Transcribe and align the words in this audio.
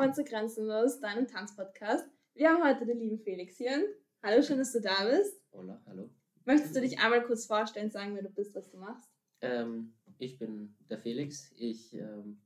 willkommen 0.00 0.14
zu 0.14 0.24
Grenzenlos, 0.24 0.98
deinem 0.98 1.28
Tanzpodcast. 1.28 2.08
Wir 2.32 2.48
haben 2.48 2.64
heute 2.64 2.86
den 2.86 3.00
lieben 3.00 3.18
Felix 3.18 3.58
hier. 3.58 3.84
Hallo, 4.22 4.40
schön, 4.40 4.56
dass 4.56 4.72
du 4.72 4.80
da 4.80 5.04
bist. 5.04 5.42
Hola, 5.52 5.78
hallo. 5.84 6.08
Möchtest 6.46 6.74
du 6.74 6.80
dich 6.80 6.98
einmal 6.98 7.22
kurz 7.22 7.44
vorstellen, 7.44 7.90
sagen, 7.90 8.14
wer 8.14 8.22
du 8.22 8.30
bist, 8.30 8.54
was 8.54 8.70
du 8.70 8.78
machst? 8.78 9.10
Ähm, 9.42 9.92
ich 10.16 10.38
bin 10.38 10.74
der 10.88 10.96
Felix. 10.96 11.52
Ich 11.54 11.92
ähm, 11.92 12.40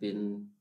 bin 0.00 0.56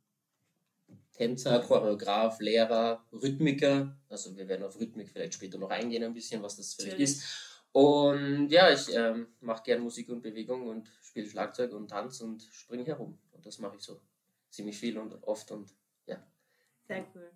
Tänzer, 1.13 1.61
Choreograf, 1.61 2.39
Lehrer, 2.39 3.03
Rhythmiker. 3.11 3.97
Also 4.07 4.37
wir 4.37 4.47
werden 4.47 4.67
auf 4.67 4.79
Rhythmik 4.79 5.09
vielleicht 5.09 5.33
später 5.33 5.57
noch 5.57 5.71
eingehen 5.71 6.03
ein 6.03 6.13
bisschen, 6.13 6.43
was 6.43 6.57
das 6.57 6.75
vielleicht 6.75 6.99
Natürlich. 6.99 7.09
ist. 7.09 7.63
Und 7.71 8.49
ja, 8.49 8.71
ich 8.71 8.93
ähm, 8.93 9.29
mache 9.39 9.63
gerne 9.63 9.81
Musik 9.81 10.09
und 10.09 10.21
Bewegung 10.21 10.67
und 10.67 10.91
spiele 11.01 11.27
Schlagzeug 11.27 11.73
und 11.73 11.87
Tanz 11.87 12.21
und 12.21 12.43
springe 12.51 12.85
herum. 12.85 13.17
Und 13.31 13.43
das 13.47 13.57
mache 13.57 13.77
ich 13.77 13.81
so 13.81 13.99
ziemlich 14.51 14.77
viel 14.77 14.99
und 14.99 15.11
oft 15.23 15.49
und. 15.49 15.73
Sehr 16.87 17.05
cool. 17.15 17.31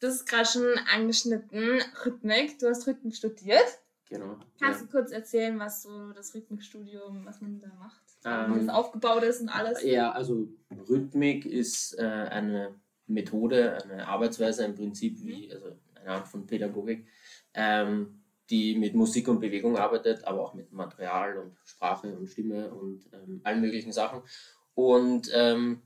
Du 0.00 0.06
hast 0.06 0.26
gerade 0.26 0.48
schon 0.48 0.78
angeschnitten, 0.94 1.82
Rhythmik. 2.04 2.58
Du 2.58 2.68
hast 2.68 2.86
Rhythmik 2.86 3.16
studiert. 3.16 3.80
Genau. 4.08 4.38
Kannst 4.60 4.80
ja. 4.80 4.86
du 4.86 4.92
kurz 4.92 5.10
erzählen, 5.12 5.58
was 5.58 5.82
so 5.82 6.12
das 6.12 6.34
Rhythmikstudium, 6.34 7.26
was 7.26 7.40
man 7.40 7.60
da 7.60 7.68
macht? 7.78 8.00
Ähm, 8.24 8.54
wie 8.54 8.66
das 8.66 8.74
aufgebaut 8.74 9.22
ist 9.22 9.40
und 9.40 9.48
alles? 9.48 9.82
Ja, 9.82 10.12
also 10.12 10.48
Rhythmik 10.88 11.44
ist 11.46 11.98
äh, 11.98 12.02
eine 12.02 12.74
Methode, 13.06 13.82
eine 13.84 14.06
Arbeitsweise 14.06 14.64
im 14.64 14.74
Prinzip 14.74 15.22
wie 15.24 15.52
also 15.52 15.78
eine 15.94 16.10
Art 16.10 16.28
von 16.28 16.46
Pädagogik, 16.46 17.06
ähm, 17.54 18.22
die 18.50 18.76
mit 18.76 18.94
Musik 18.94 19.28
und 19.28 19.40
Bewegung 19.40 19.76
arbeitet, 19.76 20.24
aber 20.24 20.42
auch 20.42 20.54
mit 20.54 20.72
Material 20.72 21.36
und 21.38 21.56
Sprache 21.64 22.16
und 22.16 22.28
Stimme 22.28 22.72
und 22.72 23.10
ähm, 23.12 23.40
allen 23.44 23.60
möglichen 23.60 23.92
Sachen. 23.92 24.22
Und 24.74 25.30
ähm, 25.34 25.82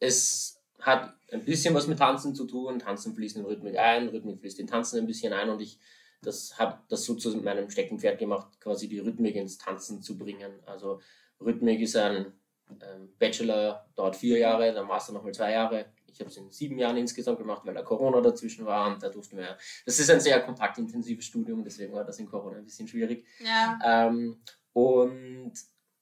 es 0.00 0.53
hat 0.84 1.14
ein 1.32 1.44
bisschen 1.44 1.74
was 1.74 1.86
mit 1.86 1.98
Tanzen 1.98 2.34
zu 2.34 2.46
tun. 2.46 2.78
Tanzen 2.78 3.14
fließt 3.14 3.36
in 3.36 3.44
Rhythmik 3.44 3.78
ein, 3.78 4.08
Rhythmik 4.08 4.40
fließt 4.40 4.60
in 4.60 4.66
Tanzen 4.66 5.00
ein 5.00 5.06
bisschen 5.06 5.32
ein 5.32 5.50
und 5.50 5.60
ich 5.60 5.78
das 6.22 6.58
habe 6.58 6.78
das 6.88 7.04
so 7.04 7.14
zu 7.14 7.36
meinem 7.36 7.70
Steckenpferd 7.70 8.18
gemacht, 8.18 8.58
quasi 8.60 8.88
die 8.88 8.98
Rhythmik 8.98 9.36
ins 9.36 9.58
Tanzen 9.58 10.00
zu 10.02 10.16
bringen. 10.16 10.52
Also 10.66 11.00
Rhythmik 11.40 11.80
ist 11.80 11.96
ein 11.96 12.32
ähm, 12.70 13.12
Bachelor, 13.18 13.86
dauert 13.94 14.16
vier 14.16 14.38
Jahre, 14.38 14.72
der 14.72 14.84
Master 14.84 15.12
nochmal 15.12 15.34
zwei 15.34 15.52
Jahre. 15.52 15.86
Ich 16.06 16.20
habe 16.20 16.30
es 16.30 16.36
in 16.36 16.50
sieben 16.50 16.78
Jahren 16.78 16.96
insgesamt 16.96 17.38
gemacht, 17.38 17.62
weil 17.64 17.74
da 17.74 17.82
Corona 17.82 18.20
dazwischen 18.20 18.64
war 18.64 18.92
und 18.92 19.02
da 19.02 19.08
durften 19.08 19.36
wir. 19.36 19.58
Das 19.84 19.98
ist 19.98 20.10
ein 20.10 20.20
sehr 20.20 20.40
kompaktintensives 20.40 21.24
Studium, 21.24 21.64
deswegen 21.64 21.92
war 21.92 22.04
das 22.04 22.18
in 22.18 22.26
Corona 22.26 22.56
ein 22.56 22.64
bisschen 22.64 22.88
schwierig. 22.88 23.26
Ja. 23.40 23.78
Ähm, 23.84 24.40
und 24.72 25.52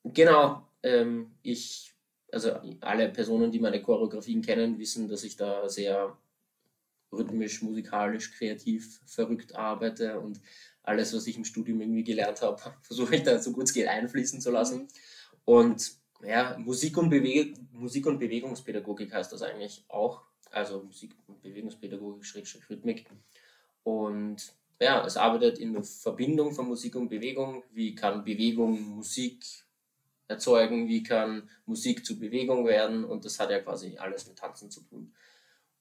genau, 0.05 0.69
ähm, 0.83 1.35
ich, 1.43 1.92
also 2.33 2.59
alle 2.81 3.11
Personen, 3.11 3.53
die 3.53 3.61
meine 3.61 3.83
Choreografien 3.83 4.43
kennen, 4.43 4.79
wissen, 4.79 5.09
dass 5.09 5.23
ich 5.23 5.37
da 5.37 5.69
sehr 5.69 6.17
rhythmisch, 7.13 7.63
musikalisch, 7.63 8.33
kreativ, 8.33 9.01
verrückt 9.07 9.55
arbeite 9.55 10.19
und 10.19 10.41
alles, 10.83 11.15
was 11.15 11.27
ich 11.27 11.37
im 11.37 11.45
Studium 11.45 11.81
irgendwie 11.81 12.05
gelernt 12.05 12.41
habe, 12.43 12.61
versuche 12.83 13.17
ich 13.17 13.23
da 13.23 13.39
so 13.39 13.53
gut 13.53 13.65
es 13.65 13.73
geht 13.73 13.87
einfließen 13.87 14.41
zu 14.41 14.51
lassen. 14.51 14.83
Mhm. 14.83 14.89
Und 15.45 15.93
ja, 16.25 16.57
Musik 16.59 16.97
und, 16.97 17.13
Musik 17.73 18.07
und 18.07 18.19
Bewegungspädagogik 18.19 19.13
heißt 19.13 19.33
das 19.33 19.43
eigentlich 19.43 19.85
auch. 19.89 20.23
Also 20.51 20.83
Musik 20.83 21.15
und 21.27 21.43
Bewegungspädagogik, 21.43 22.25
Schrägstrich 22.25 22.69
Rhythmik. 22.71 23.07
Und 23.83 24.55
ja, 24.81 25.05
es 25.05 25.17
arbeitet 25.17 25.59
in 25.59 25.73
der 25.73 25.83
Verbindung 25.83 26.53
von 26.53 26.69
Musik 26.69 26.97
und 26.97 27.09
Bewegung. 27.09 27.63
Wie 27.73 27.95
kann 27.95 28.25
Bewegung 28.25 28.81
Musik 28.81 29.45
erzeugen? 30.33 30.89
Wie 30.89 31.03
kann 31.03 31.49
Musik 31.67 32.05
zu 32.05 32.19
Bewegung 32.19 32.67
werden? 32.67 33.05
Und 33.05 33.25
das 33.25 33.39
hat 33.39 33.51
ja 33.51 33.61
quasi 33.61 33.97
alles 33.99 34.27
mit 34.27 34.39
Tanzen 34.39 34.71
zu 34.71 34.81
tun. 34.83 35.13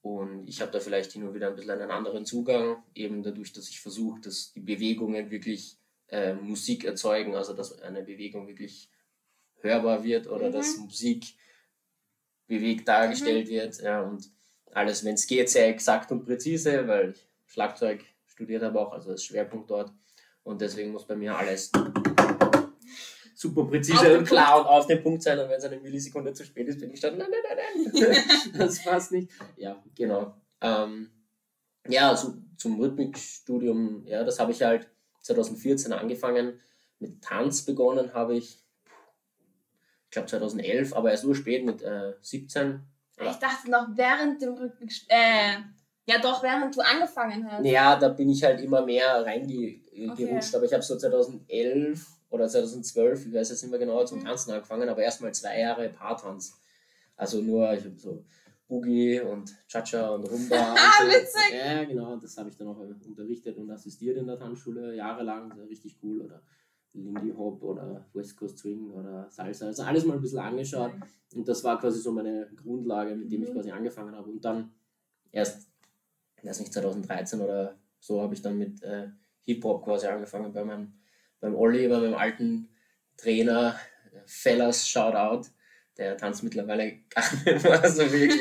Und 0.02 0.48
ich 0.48 0.60
habe 0.60 0.72
da 0.72 0.80
vielleicht 0.80 1.12
hin 1.12 1.22
und 1.24 1.34
wieder 1.34 1.48
ein 1.48 1.54
bisschen 1.54 1.70
einen 1.70 1.90
anderen 1.90 2.26
Zugang, 2.26 2.82
eben 2.94 3.22
dadurch, 3.22 3.52
dass 3.52 3.68
ich 3.68 3.80
versuche, 3.80 4.20
dass 4.20 4.52
die 4.52 4.60
Bewegungen 4.60 5.30
wirklich 5.30 5.76
äh, 6.08 6.34
Musik 6.34 6.84
erzeugen, 6.84 7.36
also 7.36 7.52
dass 7.52 7.80
eine 7.80 8.02
Bewegung 8.02 8.48
wirklich 8.48 8.90
hörbar 9.60 10.02
wird 10.02 10.26
oder 10.26 10.48
Mhm. 10.48 10.52
dass 10.52 10.76
Musik 10.76 11.24
bewegt 12.48 12.88
dargestellt 12.88 13.48
wird. 13.48 13.80
Ja, 13.80 14.02
und 14.02 14.28
alles, 14.72 15.04
wenn 15.04 15.14
es 15.14 15.26
geht, 15.26 15.48
sehr 15.48 15.68
exakt 15.68 16.10
und 16.10 16.24
präzise, 16.24 16.86
weil 16.88 17.10
ich 17.10 17.26
Schlagzeug 17.46 18.04
studiert 18.26 18.62
habe 18.62 18.80
auch, 18.80 18.92
also 18.92 19.10
als 19.10 19.24
Schwerpunkt 19.24 19.70
dort. 19.70 19.92
Und 20.42 20.60
deswegen 20.60 20.90
muss 20.90 21.06
bei 21.06 21.14
mir 21.14 21.36
alles 21.36 21.70
super 23.42 23.64
präzise 23.64 24.18
und 24.18 24.24
klar 24.24 24.60
und 24.60 24.66
auf 24.66 24.86
den 24.86 25.02
Punkt 25.02 25.22
sein. 25.22 25.38
Und 25.38 25.48
wenn 25.48 25.58
es 25.58 25.64
eine 25.64 25.78
Millisekunde 25.80 26.32
zu 26.32 26.44
spät 26.44 26.68
ist, 26.68 26.80
bin 26.80 26.92
ich 26.92 27.00
dann, 27.00 27.18
nein, 27.18 27.28
nein, 27.30 27.56
nein, 27.56 27.92
nein, 27.92 28.52
das 28.58 28.84
passt 28.84 29.10
nicht. 29.12 29.30
Ja, 29.56 29.82
genau. 29.96 30.34
Ähm, 30.60 31.10
ja, 31.88 32.14
zu, 32.14 32.40
zum 32.56 32.80
Rhythmikstudium, 32.80 34.06
ja, 34.06 34.22
das 34.22 34.38
habe 34.38 34.52
ich 34.52 34.62
halt 34.62 34.88
2014 35.22 35.92
angefangen. 35.92 36.60
Mit 37.00 37.20
Tanz 37.20 37.62
begonnen 37.62 38.14
habe 38.14 38.36
ich, 38.36 38.60
ich 40.04 40.10
glaube 40.10 40.28
2011, 40.28 40.92
aber 40.92 41.10
erst 41.10 41.24
so 41.24 41.34
spät 41.34 41.64
mit 41.64 41.82
äh, 41.82 42.12
17. 42.20 42.80
Ich 43.20 43.36
dachte 43.36 43.70
noch 43.70 43.88
während 43.94 44.40
dem 44.40 44.54
Rhythmik... 44.54 44.92
Äh, 45.08 45.56
ja 46.06 46.18
doch, 46.20 46.42
während 46.42 46.76
du 46.76 46.80
angefangen 46.80 47.48
hast. 47.50 47.64
Ja, 47.64 47.96
da 47.96 48.08
bin 48.08 48.28
ich 48.28 48.42
halt 48.42 48.60
immer 48.60 48.84
mehr 48.84 49.24
reingerutscht, 49.24 50.10
Okay. 50.10 50.56
aber 50.56 50.64
ich 50.64 50.72
habe 50.72 50.82
so 50.82 50.96
2011 50.96 52.04
oder 52.32 52.48
2012, 52.48 53.26
ich 53.26 53.34
weiß 53.34 53.50
jetzt 53.50 53.62
nicht 53.62 53.70
mehr 53.70 53.78
genau, 53.78 54.04
zum 54.04 54.20
Mhm. 54.20 54.24
Tanzen 54.24 54.52
angefangen, 54.52 54.88
aber 54.88 55.02
erstmal 55.02 55.32
zwei 55.32 55.60
Jahre 55.60 55.88
Paartanz. 55.90 56.58
Also 57.16 57.40
nur, 57.42 57.72
ich 57.74 57.84
habe 57.84 57.96
so 57.98 58.24
Boogie 58.66 59.20
und 59.20 59.54
Cha-Cha 59.68 60.08
und 60.10 60.24
Rumba. 60.24 60.56
Ah, 60.78 61.04
witzig. 61.06 61.52
Ja, 61.52 61.84
genau, 61.84 62.16
das 62.16 62.36
habe 62.38 62.48
ich 62.48 62.56
dann 62.56 62.68
auch 62.68 62.80
äh, 62.80 62.94
unterrichtet 63.06 63.56
und 63.58 63.70
assistiert 63.70 64.16
in 64.16 64.26
der 64.26 64.38
Tanzschule, 64.38 64.94
jahrelang, 64.94 65.50
das 65.50 65.58
war 65.58 65.66
richtig 65.68 65.96
cool. 66.02 66.22
Oder 66.22 66.42
Lindy 66.94 67.32
Hop 67.36 67.62
oder 67.62 68.04
West 68.12 68.36
Coast 68.36 68.58
Swing 68.58 68.90
oder 68.90 69.26
Salsa, 69.30 69.66
also 69.66 69.82
alles 69.82 70.04
mal 70.04 70.14
ein 70.14 70.20
bisschen 70.20 70.38
angeschaut. 70.40 70.92
Und 71.34 71.48
das 71.48 71.64
war 71.64 71.78
quasi 71.80 72.00
so 72.00 72.12
meine 72.12 72.50
Grundlage, 72.54 73.14
mit 73.14 73.30
dem 73.32 73.42
ich 73.42 73.50
Mhm. 73.50 73.54
quasi 73.54 73.70
angefangen 73.70 74.14
habe. 74.14 74.30
Und 74.30 74.44
dann 74.44 74.72
erst, 75.32 75.68
ich 76.38 76.44
weiß 76.48 76.60
nicht, 76.60 76.72
2013 76.72 77.40
oder 77.40 77.78
so 77.98 78.20
habe 78.20 78.34
ich 78.34 78.42
dann 78.42 78.58
mit 78.58 78.82
äh, 78.82 79.08
Hip-Hop 79.44 79.84
quasi 79.84 80.06
angefangen 80.06 80.52
bei 80.52 80.64
meinem, 80.64 80.92
beim 81.42 81.54
Olli, 81.54 81.86
bei 81.88 81.98
meinem 81.98 82.14
alten 82.14 82.68
Trainer, 83.18 83.78
äh, 84.14 84.20
Fellas 84.24 84.88
Shoutout. 84.88 85.48
Der 85.98 86.16
tanzt 86.16 86.42
mittlerweile 86.42 87.00
gar 87.10 87.24
nicht 87.44 87.64
mehr 87.64 87.90
so 87.90 88.10
wirklich. 88.10 88.40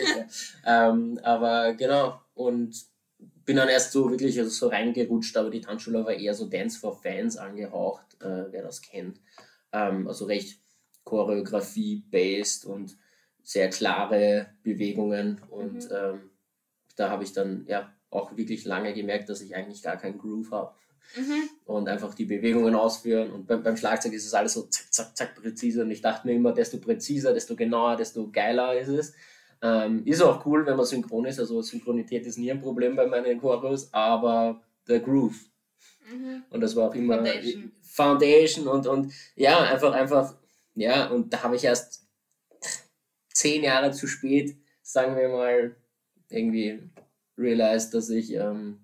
ähm, 0.65 1.19
aber 1.21 1.73
genau, 1.73 2.21
und 2.33 2.73
bin 3.43 3.57
dann 3.57 3.67
erst 3.67 3.91
so 3.91 4.09
wirklich 4.09 4.39
also 4.39 4.49
so 4.49 4.67
reingerutscht, 4.69 5.35
aber 5.35 5.49
die 5.49 5.59
Tanzschule 5.59 6.05
war 6.05 6.13
eher 6.13 6.33
so 6.33 6.45
Dance 6.45 6.79
for 6.79 6.95
Fans 6.95 7.35
angehaucht, 7.35 8.05
äh, 8.21 8.45
wer 8.51 8.63
das 8.63 8.81
kennt. 8.81 9.19
Ähm, 9.73 10.07
also 10.07 10.25
recht 10.25 10.61
Choreografie-based 11.03 12.65
und 12.65 12.97
sehr 13.43 13.69
klare 13.69 14.53
Bewegungen 14.63 15.41
und 15.49 15.89
Mhm. 15.89 15.95
ähm, 15.95 16.29
da 16.95 17.09
habe 17.09 17.23
ich 17.23 17.33
dann 17.33 17.65
ja 17.67 17.91
auch 18.11 18.37
wirklich 18.37 18.65
lange 18.65 18.93
gemerkt, 18.93 19.29
dass 19.29 19.41
ich 19.41 19.55
eigentlich 19.55 19.81
gar 19.81 19.97
keinen 19.97 20.19
Groove 20.19 20.51
habe 20.51 20.75
Mhm. 21.17 21.49
und 21.65 21.89
einfach 21.89 22.13
die 22.13 22.25
Bewegungen 22.25 22.73
ausführen 22.75 23.31
und 23.31 23.45
beim, 23.47 23.63
beim 23.63 23.75
Schlagzeug 23.75 24.13
ist 24.13 24.25
es 24.25 24.33
alles 24.33 24.53
so 24.53 24.63
zack, 24.63 24.93
zack, 24.93 25.17
zack, 25.17 25.35
präzise 25.35 25.81
und 25.81 25.91
ich 25.91 26.01
dachte 26.01 26.25
mir 26.27 26.33
immer, 26.33 26.53
desto 26.53 26.77
präziser, 26.77 27.33
desto 27.33 27.55
genauer, 27.55 27.97
desto 27.97 28.29
geiler 28.31 28.79
ist 28.79 28.87
es. 28.87 29.13
Ähm, 29.61 30.03
ist 30.05 30.21
auch 30.21 30.45
cool, 30.45 30.65
wenn 30.65 30.77
man 30.77 30.85
synchron 30.85 31.25
ist, 31.25 31.39
also 31.39 31.61
Synchronität 31.61 32.25
ist 32.25 32.37
nie 32.37 32.49
ein 32.49 32.61
Problem 32.61 32.95
bei 32.95 33.05
meinen 33.05 33.39
Choreos, 33.39 33.93
aber 33.93 34.61
der 34.87 34.99
Groove 34.99 35.35
Mhm. 36.11 36.43
und 36.49 36.61
das 36.61 36.75
war 36.75 36.89
auch 36.89 36.95
immer 36.95 37.15
Foundation. 37.15 37.71
Foundation 37.81 38.67
und, 38.67 38.87
und 38.87 39.13
ja, 39.35 39.59
einfach, 39.63 39.93
einfach, 39.93 40.35
ja, 40.75 41.07
und 41.07 41.31
da 41.31 41.43
habe 41.43 41.55
ich 41.55 41.63
erst 41.63 42.07
zehn 43.33 43.63
Jahre 43.63 43.91
zu 43.91 44.07
spät, 44.07 44.57
sagen 44.81 45.15
wir 45.15 45.29
mal, 45.29 45.75
irgendwie 46.29 46.79
realized, 47.37 47.93
dass 47.93 48.09
ich, 48.09 48.33
ähm, 48.33 48.80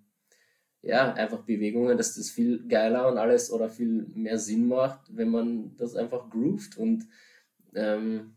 ja, 0.88 1.14
einfach 1.14 1.44
Bewegungen, 1.44 1.98
dass 1.98 2.16
das 2.16 2.30
viel 2.30 2.66
geiler 2.68 3.08
und 3.10 3.18
alles 3.18 3.52
oder 3.52 3.70
viel 3.70 4.08
mehr 4.16 4.38
Sinn 4.40 4.68
macht, 4.68 5.02
wenn 5.10 5.30
man 5.30 5.76
das 5.78 5.96
einfach 5.96 6.30
groovt 6.30 6.78
und 6.78 7.08
ähm, 7.76 8.34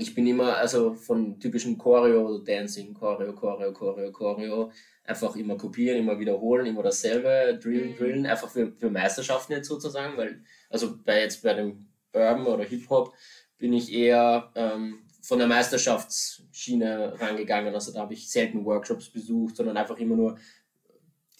ich 0.00 0.14
bin 0.14 0.26
immer, 0.26 0.56
also 0.56 0.94
von 0.94 1.40
typischen 1.40 1.76
Choreo-Dancing, 1.76 2.94
Choreo, 2.94 3.34
Choreo, 3.34 3.72
Choreo, 3.72 4.12
Choreo, 4.12 4.70
einfach 5.04 5.34
immer 5.36 5.56
kopieren, 5.56 5.98
immer 5.98 6.18
wiederholen, 6.18 6.66
immer 6.66 6.82
dasselbe, 6.82 7.58
drillen, 7.60 7.90
Mhm. 7.90 7.96
drillen, 7.96 8.26
einfach 8.26 8.48
für, 8.48 8.72
für 8.72 8.90
Meisterschaften 8.90 9.54
jetzt 9.54 9.68
sozusagen, 9.68 10.16
weil, 10.16 10.42
also 10.70 10.96
bei 11.04 11.22
jetzt 11.22 11.42
bei 11.42 11.54
dem 11.54 11.88
Urban 12.12 12.46
oder 12.46 12.64
Hip-Hop 12.64 13.12
bin 13.58 13.72
ich 13.72 13.92
eher 13.92 14.52
ähm, 14.54 15.00
von 15.20 15.38
der 15.38 15.48
Meisterschaftsschiene 15.48 17.20
rangegangen, 17.20 17.74
also 17.74 17.92
da 17.92 18.00
habe 18.00 18.14
ich 18.14 18.30
selten 18.30 18.64
Workshops 18.64 19.10
besucht, 19.10 19.56
sondern 19.56 19.76
einfach 19.76 19.98
immer 19.98 20.16
nur 20.16 20.38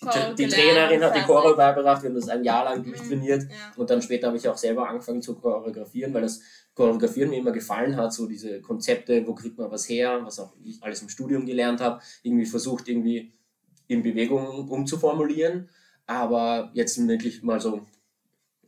die, 0.01 0.35
die 0.45 0.49
Trainerin 0.49 1.03
hat 1.03 1.17
die. 1.17 1.21
Choreo 1.21 1.57
beigebracht, 1.57 2.03
wir 2.03 2.09
haben 2.11 2.15
das 2.17 2.29
ein 2.29 2.45
Jahr 2.45 2.65
lang 2.65 2.81
Mhm. 2.81 2.85
durchtrainiert 2.85 3.43
Ja. 3.43 3.73
und 3.77 3.91
dann 3.91 4.01
später 4.03 4.29
habe 4.29 4.37
ich 4.37 4.49
auch 4.49 4.57
selber 4.57 4.89
angefangen 4.89 5.23
zu 5.23 5.35
choreografieren, 5.35 6.15
weil 6.15 6.23
das 6.23 6.41
Choreografieren 6.75 7.31
mir 7.31 7.39
immer 7.39 7.51
gefallen 7.51 7.97
hat, 7.97 8.13
so 8.13 8.27
diese 8.29 8.61
Konzepte, 8.61 9.27
wo 9.27 9.35
kriegt 9.35 9.59
man 9.59 9.71
was 9.71 9.89
her, 9.89 10.21
was 10.23 10.39
auch 10.39 10.55
ich 10.63 10.81
alles 10.83 11.03
im 11.03 11.09
Studium 11.09 11.45
gelernt 11.47 11.81
habe, 11.81 12.01
irgendwie 12.23 12.47
versucht, 12.47 12.89
irgendwie 12.89 13.33
in 13.89 14.03
Bewegung 14.03 14.69
umzuformulieren, 14.69 15.69
aber 16.07 16.71
jetzt 16.75 16.97
wirklich 17.09 17.43
mal 17.43 17.61
so 17.61 17.81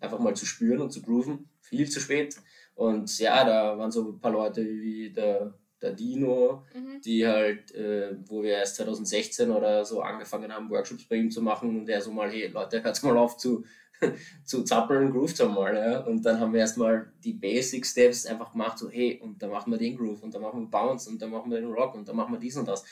einfach 0.00 0.18
mal 0.18 0.34
zu 0.34 0.46
spüren 0.46 0.80
und 0.80 0.90
zu 0.90 1.02
grooven, 1.02 1.48
viel 1.60 1.88
zu 1.88 2.00
spät. 2.00 2.36
Und 2.74 3.18
ja, 3.18 3.44
da 3.44 3.76
waren 3.78 3.92
so 3.92 4.10
ein 4.12 4.18
paar 4.18 4.32
Leute 4.32 4.64
wie 4.64 5.12
der, 5.12 5.54
der 5.82 5.92
Dino, 5.92 6.64
mhm. 6.74 7.00
die 7.00 7.26
halt, 7.26 7.74
äh, 7.74 8.16
wo 8.26 8.42
wir 8.42 8.52
erst 8.52 8.76
2016 8.76 9.50
oder 9.50 9.84
so 9.84 10.02
angefangen 10.02 10.52
haben, 10.52 10.70
Workshops 10.70 11.04
bei 11.04 11.16
ihm 11.16 11.30
zu 11.30 11.42
machen 11.42 11.78
und 11.78 11.86
der 11.86 12.00
so 12.00 12.10
mal, 12.10 12.30
hey 12.30 12.48
Leute, 12.48 12.82
hört 12.82 13.02
mal 13.02 13.16
auf 13.16 13.36
zu, 13.36 13.64
zu 14.44 14.64
zappeln, 14.64 15.10
groovt 15.10 15.38
mal. 15.48 15.74
Ja? 15.74 16.00
Und 16.00 16.24
dann 16.24 16.38
haben 16.38 16.52
wir 16.52 16.60
erstmal 16.60 17.12
die 17.24 17.32
Basic 17.32 17.86
Steps 17.86 18.26
einfach 18.26 18.52
gemacht, 18.52 18.78
so 18.78 18.90
hey, 18.90 19.20
und 19.22 19.42
dann 19.42 19.50
machen 19.50 19.70
wir 19.70 19.78
den 19.78 19.96
Groove 19.96 20.22
und 20.22 20.34
dann 20.34 20.42
machen 20.42 20.60
wir 20.60 20.70
Bounce 20.70 21.08
und 21.08 21.20
dann 21.20 21.30
machen 21.30 21.50
wir 21.50 21.60
den 21.60 21.70
Rock 21.70 21.94
und 21.94 22.08
dann 22.08 22.16
machen 22.16 22.32
wir 22.32 22.40
dies 22.40 22.56
und 22.56 22.68
das. 22.68 22.84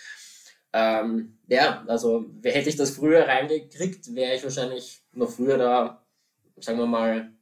Ähm, 0.72 1.38
ja, 1.46 1.84
also 1.86 2.26
hätte 2.42 2.68
ich 2.68 2.76
das 2.76 2.90
früher 2.90 3.26
reingekriegt, 3.26 4.14
wäre 4.14 4.34
ich 4.34 4.42
wahrscheinlich 4.42 5.02
noch 5.12 5.30
früher 5.30 5.56
da, 5.56 6.04
sagen 6.60 6.78
wir 6.78 6.86
mal, 6.86 7.32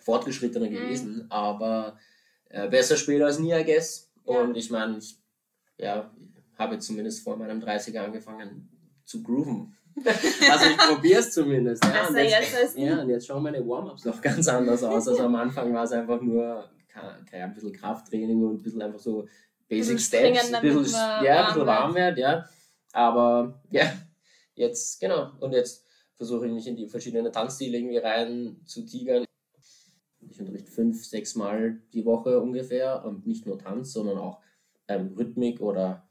fortgeschrittener 0.00 0.66
mhm. 0.66 0.74
gewesen. 0.74 1.26
Aber 1.30 1.98
äh, 2.48 2.68
besser 2.68 2.96
später 2.96 3.26
als 3.26 3.38
nie, 3.38 3.52
I 3.52 3.64
guess. 3.64 4.09
Ja. 4.26 4.40
Und 4.40 4.56
ich 4.56 4.70
meine, 4.70 4.98
ich 4.98 5.16
ja, 5.78 6.10
habe 6.58 6.78
zumindest 6.78 7.24
vor 7.24 7.36
meinem 7.36 7.60
30er 7.60 8.00
angefangen 8.00 8.68
zu 9.04 9.22
grooven. 9.22 9.74
also 10.04 10.66
ich 10.70 10.76
probiere 10.76 11.20
es 11.20 11.32
zumindest. 11.32 11.84
Ja. 11.84 12.08
Und 12.08 12.16
jetzt, 12.16 12.76
ja, 12.76 13.00
und 13.00 13.08
jetzt 13.08 13.26
schauen 13.26 13.42
meine 13.42 13.66
Warm-ups 13.66 14.04
noch 14.04 14.20
ganz 14.20 14.46
anders 14.48 14.82
aus. 14.82 15.08
Also 15.08 15.24
am 15.24 15.34
Anfang 15.34 15.72
war 15.74 15.84
es 15.84 15.92
einfach 15.92 16.20
nur 16.20 16.70
ein 17.32 17.54
bisschen 17.54 17.72
Krafttraining 17.72 18.42
und 18.42 18.54
ein 18.54 18.62
bisschen 18.62 18.82
einfach 18.82 18.98
so 18.98 19.26
Basic 19.68 20.00
Steps, 20.00 20.52
ein 20.52 20.62
bisschen, 20.62 20.94
ja, 21.24 21.42
ein 21.42 21.46
bisschen 21.46 21.66
warm 21.66 21.94
wird, 21.94 22.18
ja. 22.18 22.44
Aber 22.92 23.60
ja, 23.70 23.92
jetzt, 24.54 25.00
genau. 25.00 25.30
Und 25.38 25.52
jetzt 25.52 25.86
versuche 26.14 26.46
ich 26.46 26.52
mich 26.52 26.66
in 26.66 26.76
die 26.76 26.88
verschiedenen 26.88 27.32
Tanzstile 27.32 27.78
irgendwie 27.78 27.98
rein 27.98 28.60
zu 28.64 28.84
tigern. 28.84 29.24
Ich 30.40 30.46
unterrichte 30.46 30.72
fünf, 30.72 31.04
sechs 31.04 31.34
Mal 31.34 31.78
die 31.92 32.04
Woche 32.04 32.40
ungefähr. 32.40 33.04
Und 33.04 33.26
nicht 33.26 33.46
nur 33.46 33.58
Tanz, 33.58 33.92
sondern 33.92 34.18
auch 34.18 34.40
ähm, 34.88 35.14
Rhythmik 35.16 35.60
oder 35.60 36.08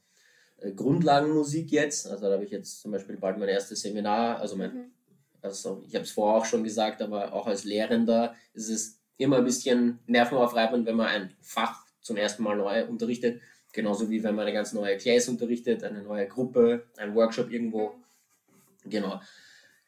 äh, 0.58 0.72
Grundlagenmusik 0.72 1.72
jetzt. 1.72 2.08
Also 2.08 2.28
da 2.28 2.34
habe 2.34 2.44
ich 2.44 2.52
jetzt 2.52 2.82
zum 2.82 2.92
Beispiel 2.92 3.18
bald 3.18 3.38
mein 3.38 3.50
erstes 3.50 3.82
Seminar. 3.82 4.40
Also, 4.40 4.56
mein, 4.56 4.74
mhm. 4.74 4.92
also 5.42 5.84
ich 5.88 5.96
habe 5.96 6.06
es 6.06 6.12
vorher 6.12 6.42
auch 6.42 6.46
schon 6.46 6.64
gesagt, 6.64 7.02
aber 7.02 7.34
auch 7.34 7.48
als 7.48 7.64
Lehrender 7.64 8.36
ist 8.54 8.70
es 8.70 9.00
immer 9.18 9.38
ein 9.38 9.46
bisschen 9.46 10.00
nervenaufreibend, 10.06 10.86
wenn 10.86 10.96
man 10.96 11.08
ein 11.08 11.34
Fach 11.42 11.86
zum 12.02 12.16
ersten 12.16 12.44
Mal 12.44 12.56
neu 12.56 12.88
unterrichtet 12.88 13.42
Genauso 13.72 14.10
wie 14.10 14.24
wenn 14.24 14.36
man 14.36 14.46
eine 14.46 14.54
ganz 14.54 14.74
neue 14.74 14.98
Class 14.98 15.30
unterrichtet, 15.30 15.84
eine 15.84 16.02
neue 16.02 16.28
Gruppe, 16.28 16.88
ein 16.98 17.14
Workshop 17.14 17.52
irgendwo. 17.52 17.96
Genau. 18.86 19.22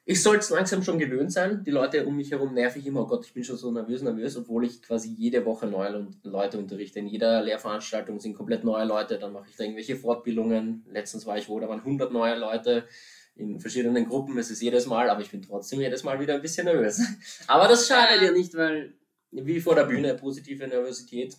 Ich 0.04 0.24
soll 0.24 0.38
es 0.38 0.50
langsam 0.50 0.84
schon 0.84 0.98
gewöhnt 0.98 1.32
sein. 1.32 1.64
Die 1.64 1.72
Leute 1.72 2.06
um 2.06 2.16
mich 2.16 2.32
herum 2.32 2.54
nerv 2.54 2.76
ich 2.76 2.88
immer, 2.88 3.02
oh 3.02 3.08
Gott, 3.08 3.26
ich 3.26 3.34
bin 3.34 3.44
schon 3.44 3.58
so 3.58 3.72
nervös, 3.72 4.02
nervös, 4.02 4.36
obwohl 4.36 4.66
ich 4.66 4.82
quasi 4.82 5.10
jede 5.10 5.46
Woche 5.46 5.68
neue 5.68 6.08
Leute 6.24 6.58
unterrichte. 6.58 7.00
In 7.00 7.08
jeder 7.08 7.42
Lehrveranstaltung 7.42 8.20
sind 8.20 8.34
komplett 8.34 8.64
neue 8.64 8.86
Leute, 8.86 9.20
dann 9.20 9.32
mache 9.32 9.46
ich 9.50 9.56
da 9.56 9.64
irgendwelche 9.64 9.96
Fortbildungen. 9.96 10.86
Letztens 10.92 11.26
war 11.28 11.38
ich 11.38 11.48
wo, 11.48 11.60
da 11.60 11.70
waren 11.70 11.80
100 11.80 12.12
neue 12.12 12.36
Leute 12.36 12.88
in 13.36 13.60
verschiedenen 13.60 14.08
Gruppen. 14.08 14.38
Es 14.40 14.50
ist 14.50 14.62
jedes 14.62 14.88
Mal, 14.88 15.10
aber 15.10 15.22
ich 15.22 15.30
bin 15.30 15.44
trotzdem 15.44 15.80
jedes 15.80 16.04
Mal 16.04 16.20
wieder 16.20 16.34
ein 16.34 16.42
bisschen 16.42 16.66
nervös. 16.66 17.00
Aber 17.48 17.68
das 17.68 17.88
schadet 17.88 18.22
ja 18.22 18.32
nicht, 18.32 18.54
weil 18.56 18.94
wie 19.32 19.62
vor 19.62 19.76
der 19.76 19.86
Bühne 19.86 20.16
positive 20.16 20.68
Nervosität 20.68 21.38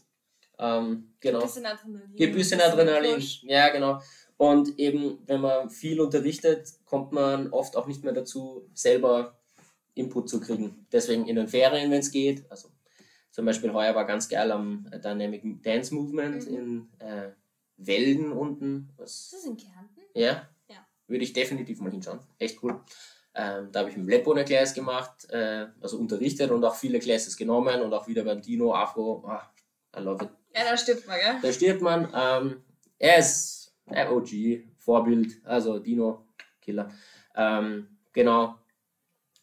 ähm, 0.58 1.15
genau. 1.20 1.41
Ein 1.41 1.47
bisschen 1.47 1.67
Adrenalin. 1.67 2.17
Ein 2.19 2.32
bisschen 2.32 2.61
Adrenalin. 2.61 3.23
Ja, 3.43 3.69
genau. 3.70 4.00
Und 4.43 4.77
eben, 4.81 5.19
wenn 5.29 5.41
man 5.41 5.71
viel 5.71 6.00
unterrichtet, 6.00 6.69
kommt 6.85 7.12
man 7.12 7.53
oft 7.53 7.77
auch 7.77 7.87
nicht 7.87 8.03
mehr 8.03 8.12
dazu, 8.12 8.69
selber 8.75 9.39
Input 9.94 10.29
zu 10.29 10.41
kriegen. 10.41 10.85
Deswegen 10.91 11.29
in 11.29 11.37
den 11.37 11.47
Ferien, 11.47 11.93
wenn 11.93 12.00
es 12.00 12.11
geht. 12.11 12.50
Also 12.50 12.69
zum 13.31 13.44
Beispiel 13.44 13.73
heuer 13.73 13.94
war 13.94 14.05
ganz 14.05 14.29
geil 14.29 14.50
am 14.50 14.91
Dynamic 14.91 15.62
Dance 15.62 15.94
Movement 15.94 16.50
mhm. 16.50 16.56
in 16.56 16.89
äh, 16.99 17.31
Welden 17.77 18.33
unten. 18.33 18.89
Was, 18.97 19.27
ist 19.27 19.33
das 19.33 19.44
in 19.44 19.56
Kärnten? 19.56 20.00
Ja. 20.12 20.49
ja. 20.67 20.89
Würde 21.06 21.23
ich 21.23 21.33
definitiv 21.33 21.81
mal 21.81 21.93
hinschauen. 21.93 22.19
Echt 22.41 22.61
cool. 22.65 22.81
Ähm, 23.37 23.69
da 23.71 23.79
habe 23.79 23.91
ich 23.91 23.97
mit 23.97 24.09
Leppo 24.09 24.33
eine 24.33 24.44
Class 24.44 24.75
gemacht, 24.75 25.31
äh, 25.31 25.69
also 25.81 25.99
unterrichtet 25.99 26.50
und 26.50 26.65
auch 26.65 26.75
viele 26.75 26.99
Classes 26.99 27.37
genommen 27.37 27.81
und 27.81 27.94
auch 27.94 28.09
wieder 28.09 28.25
beim 28.25 28.43
Dino, 28.43 28.75
Afro. 28.75 29.23
Oh, 29.25 29.97
I 29.97 30.03
love 30.03 30.25
it. 30.25 30.31
Ja, 30.53 30.65
da 30.65 30.77
stirbt 30.77 31.06
man, 31.06 31.21
gell? 31.21 31.39
Da 31.41 31.53
stirbt 31.53 31.81
man. 31.81 32.12
Ähm, 32.12 32.65
er 32.99 33.19
ist 33.19 33.62
OG, 33.87 34.64
Vorbild, 34.79 35.40
also 35.44 35.79
Dino, 35.79 36.26
Killer. 36.61 36.90
Ähm, 37.34 37.88
genau. 38.12 38.56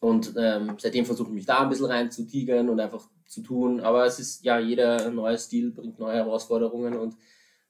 Und 0.00 0.34
ähm, 0.36 0.76
seitdem 0.78 1.04
versuche 1.04 1.28
ich 1.28 1.34
mich 1.34 1.46
da 1.46 1.60
ein 1.60 1.68
bisschen 1.68 1.86
rein 1.86 2.10
zu 2.10 2.26
tigern 2.26 2.68
und 2.68 2.80
einfach 2.80 3.08
zu 3.26 3.42
tun. 3.42 3.80
Aber 3.80 4.04
es 4.06 4.18
ist 4.18 4.44
ja, 4.44 4.58
jeder 4.58 5.10
neue 5.10 5.38
Stil 5.38 5.70
bringt 5.70 5.98
neue 5.98 6.16
Herausforderungen 6.16 6.96
und 6.96 7.14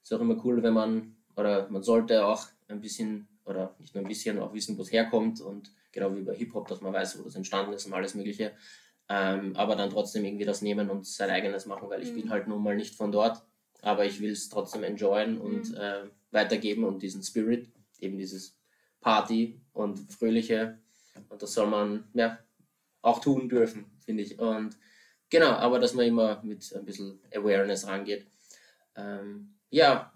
es 0.01 0.09
ist 0.09 0.13
auch 0.13 0.21
immer 0.21 0.43
cool, 0.43 0.63
wenn 0.63 0.73
man, 0.73 1.15
oder 1.35 1.69
man 1.69 1.83
sollte 1.83 2.25
auch 2.25 2.47
ein 2.67 2.81
bisschen, 2.81 3.27
oder 3.45 3.75
nicht 3.79 3.93
nur 3.93 4.03
ein 4.03 4.07
bisschen, 4.07 4.39
auch 4.39 4.53
wissen, 4.53 4.77
wo 4.77 4.81
es 4.81 4.91
herkommt 4.91 5.41
und 5.41 5.71
genau 5.91 6.15
wie 6.15 6.21
bei 6.21 6.33
Hip-Hop, 6.33 6.67
dass 6.67 6.81
man 6.81 6.93
weiß, 6.93 7.19
wo 7.19 7.23
das 7.23 7.35
entstanden 7.35 7.73
ist 7.73 7.85
und 7.85 7.93
alles 7.93 8.15
Mögliche. 8.15 8.53
Ähm, 9.09 9.55
aber 9.57 9.75
dann 9.75 9.89
trotzdem 9.89 10.23
irgendwie 10.23 10.45
das 10.45 10.61
nehmen 10.61 10.89
und 10.89 11.05
sein 11.05 11.29
eigenes 11.29 11.65
machen, 11.65 11.89
weil 11.89 12.01
ich 12.01 12.11
mhm. 12.11 12.15
bin 12.15 12.29
halt 12.29 12.47
nun 12.47 12.63
mal 12.63 12.77
nicht 12.77 12.95
von 12.95 13.11
dort, 13.11 13.43
aber 13.81 14.05
ich 14.05 14.21
will 14.21 14.31
es 14.31 14.47
trotzdem 14.47 14.83
enjoyen 14.83 15.37
und 15.37 15.69
mhm. 15.69 15.75
äh, 15.75 16.03
weitergeben 16.31 16.83
und 16.83 17.01
diesen 17.01 17.23
Spirit, 17.23 17.69
eben 17.99 18.17
dieses 18.17 18.57
Party 18.99 19.61
und 19.73 19.99
Fröhliche 20.11 20.79
und 21.29 21.41
das 21.41 21.53
soll 21.53 21.67
man 21.67 22.09
ja 22.13 22.39
auch 23.01 23.19
tun 23.19 23.49
dürfen, 23.49 23.85
finde 24.03 24.23
ich. 24.23 24.39
Und 24.39 24.77
genau, 25.29 25.51
aber 25.51 25.79
dass 25.79 25.93
man 25.93 26.05
immer 26.05 26.41
mit 26.43 26.73
ein 26.75 26.85
bisschen 26.85 27.19
Awareness 27.33 27.87
rangeht. 27.87 28.27
Ähm, 28.95 29.57
ja, 29.69 30.13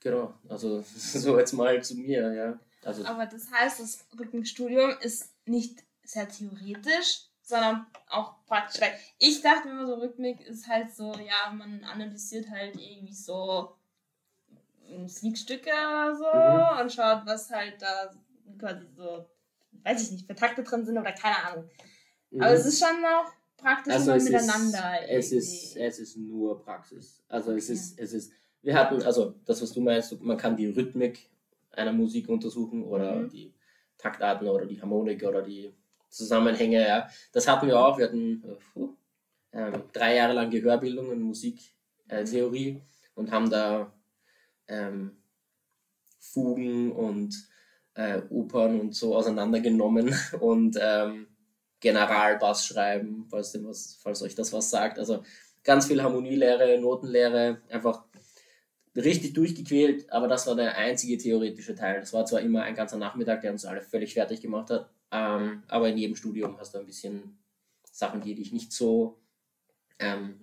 genau, 0.00 0.34
also 0.48 0.82
so 0.96 1.38
jetzt 1.38 1.52
mal 1.52 1.82
zu 1.82 1.96
mir, 1.96 2.32
ja. 2.32 2.60
Also, 2.82 3.04
aber 3.04 3.26
das 3.26 3.50
heißt, 3.50 3.80
das 3.80 4.06
Rückenstudium 4.18 4.94
ist 5.02 5.34
nicht 5.44 5.84
sehr 6.02 6.28
theoretisch, 6.28 7.26
sondern 7.42 7.86
auch 8.08 8.42
praktisch. 8.46 8.80
Ich 9.18 9.42
dachte 9.42 9.68
immer 9.68 9.86
so, 9.86 9.94
Rhythmik 9.96 10.40
ist 10.40 10.66
halt 10.66 10.94
so, 10.94 11.12
ja, 11.12 11.52
man 11.52 11.84
analysiert 11.84 12.48
halt 12.48 12.76
irgendwie 12.76 13.12
so 13.12 13.76
Musikstücke 14.98 15.70
oder 15.70 16.14
so 16.16 16.24
mhm. 16.24 16.80
und 16.82 16.92
schaut, 16.92 17.22
was 17.26 17.50
halt 17.50 17.80
da 17.80 18.10
quasi 18.58 18.86
so, 18.96 19.26
weiß 19.84 20.02
ich 20.02 20.10
nicht, 20.12 20.26
für 20.26 20.34
Takte 20.34 20.62
drin 20.62 20.84
sind 20.84 20.98
oder 20.98 21.12
keine 21.12 21.44
Ahnung. 21.44 21.70
Mhm. 22.30 22.42
Aber 22.42 22.52
es 22.52 22.66
ist 22.66 22.78
schon 22.78 23.00
noch 23.00 23.32
praktisch 23.56 23.94
also 23.94 24.12
es 24.12 24.24
miteinander. 24.24 25.08
Ist, 25.08 25.32
es, 25.32 25.32
ist, 25.32 25.76
es 25.76 25.98
ist 25.98 26.16
nur 26.16 26.62
Praxis. 26.62 27.22
Also 27.28 27.52
es 27.52 27.70
ist, 27.70 27.98
es 27.98 28.12
ist, 28.12 28.32
wir 28.62 28.74
hatten, 28.74 29.02
also 29.02 29.34
das, 29.44 29.62
was 29.62 29.72
du 29.72 29.80
meinst, 29.80 30.20
man 30.20 30.36
kann 30.36 30.56
die 30.56 30.66
Rhythmik 30.66 31.30
einer 31.72 31.92
Musik 31.92 32.28
untersuchen 32.28 32.84
oder 32.84 33.16
mhm. 33.16 33.28
die 33.30 33.54
Taktarten 33.98 34.48
oder 34.48 34.66
die 34.66 34.80
Harmonik 34.80 35.22
oder 35.22 35.42
die 35.42 35.74
Zusammenhänge. 36.08 36.86
Ja. 36.86 37.08
Das 37.32 37.46
hatten 37.46 37.66
wir 37.66 37.78
auch. 37.78 37.98
Wir 37.98 38.06
hatten 38.06 38.42
äh, 39.52 39.72
drei 39.92 40.16
Jahre 40.16 40.32
lang 40.32 40.50
Gehörbildung 40.50 41.08
und 41.08 41.20
Musiktheorie 41.20 42.68
äh, 42.68 42.80
und 43.14 43.30
haben 43.30 43.50
da 43.50 43.92
ähm, 44.70 45.16
Fugen 46.18 46.92
und 46.92 47.34
äh, 47.94 48.22
Opern 48.30 48.80
und 48.80 48.94
so 48.94 49.16
auseinandergenommen 49.16 50.14
und 50.40 50.78
ähm, 50.80 51.26
Generalbass 51.80 52.66
schreiben, 52.66 53.26
falls, 53.30 53.58
was, 53.64 53.98
falls 54.02 54.22
euch 54.22 54.34
das 54.34 54.52
was 54.52 54.70
sagt. 54.70 54.98
Also 54.98 55.22
ganz 55.64 55.86
viel 55.86 56.02
Harmonielehre, 56.02 56.78
Notenlehre, 56.78 57.62
einfach 57.68 58.04
richtig 58.96 59.32
durchgequält, 59.32 60.10
aber 60.12 60.28
das 60.28 60.46
war 60.46 60.56
der 60.56 60.76
einzige 60.76 61.16
theoretische 61.16 61.74
Teil. 61.74 62.00
Das 62.00 62.12
war 62.12 62.26
zwar 62.26 62.40
immer 62.40 62.62
ein 62.62 62.74
ganzer 62.74 62.98
Nachmittag, 62.98 63.40
der 63.40 63.52
uns 63.52 63.64
alle 63.64 63.82
völlig 63.82 64.14
fertig 64.14 64.40
gemacht 64.40 64.70
hat, 64.70 64.90
ähm, 65.10 65.62
aber 65.68 65.88
in 65.88 65.96
jedem 65.96 66.16
Studium 66.16 66.58
hast 66.58 66.74
du 66.74 66.78
ein 66.78 66.86
bisschen 66.86 67.38
Sachen, 67.90 68.20
die 68.20 68.34
dich 68.34 68.52
nicht 68.52 68.72
so 68.72 69.19
ähm, 70.00 70.34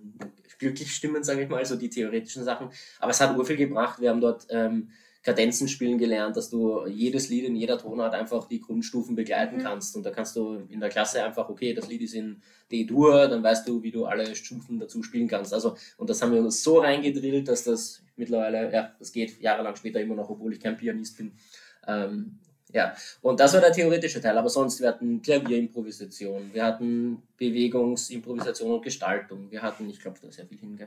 glücklich 0.58 0.92
stimmen, 0.92 1.22
sage 1.22 1.42
ich 1.42 1.48
mal, 1.48 1.64
so 1.64 1.76
die 1.76 1.90
theoretischen 1.90 2.44
Sachen. 2.44 2.70
Aber 2.98 3.10
es 3.10 3.20
hat 3.20 3.36
urviel 3.36 3.56
gebracht. 3.56 4.00
Wir 4.00 4.10
haben 4.10 4.20
dort 4.20 4.46
ähm, 4.50 4.90
Kadenzen 5.22 5.68
spielen 5.68 5.98
gelernt, 5.98 6.36
dass 6.36 6.48
du 6.48 6.86
jedes 6.86 7.28
Lied 7.28 7.44
in 7.44 7.56
jeder 7.56 7.78
Tonart 7.78 8.14
einfach 8.14 8.48
die 8.48 8.60
Grundstufen 8.60 9.14
begleiten 9.14 9.58
mhm. 9.58 9.62
kannst. 9.62 9.96
Und 9.96 10.04
da 10.04 10.10
kannst 10.10 10.36
du 10.36 10.62
in 10.68 10.80
der 10.80 10.88
Klasse 10.88 11.22
einfach, 11.22 11.48
okay, 11.48 11.74
das 11.74 11.88
Lied 11.88 12.02
ist 12.02 12.14
in 12.14 12.40
D-Dur, 12.70 13.28
dann 13.28 13.42
weißt 13.42 13.68
du, 13.68 13.82
wie 13.82 13.90
du 13.90 14.06
alle 14.06 14.34
Stufen 14.34 14.78
dazu 14.78 15.02
spielen 15.02 15.28
kannst. 15.28 15.52
Also, 15.52 15.76
und 15.96 16.08
das 16.08 16.22
haben 16.22 16.32
wir 16.32 16.40
uns 16.40 16.62
so 16.62 16.78
reingedrillt, 16.78 17.48
dass 17.48 17.64
das 17.64 18.02
mittlerweile, 18.16 18.72
ja, 18.72 18.94
das 18.98 19.12
geht 19.12 19.40
jahrelang 19.40 19.76
später 19.76 20.00
immer 20.00 20.14
noch, 20.14 20.30
obwohl 20.30 20.52
ich 20.52 20.60
kein 20.60 20.76
Pianist 20.76 21.16
bin. 21.18 21.32
Ähm, 21.86 22.38
Ja, 22.72 22.94
und 23.22 23.40
das 23.40 23.54
war 23.54 23.60
der 23.60 23.72
theoretische 23.72 24.20
Teil, 24.20 24.36
aber 24.36 24.50
sonst, 24.50 24.80
wir 24.80 24.88
hatten 24.88 25.22
Klavierimprovisation, 25.22 26.52
wir 26.52 26.64
hatten 26.64 27.22
Bewegungsimprovisation 27.38 28.72
und 28.72 28.82
Gestaltung, 28.82 29.50
wir 29.50 29.62
hatten, 29.62 29.88
ich 29.88 30.00
glaube, 30.00 30.18
da 30.20 30.28
ist 30.28 30.36
sehr 30.36 30.46
viel 30.46 30.58
hin, 30.58 30.78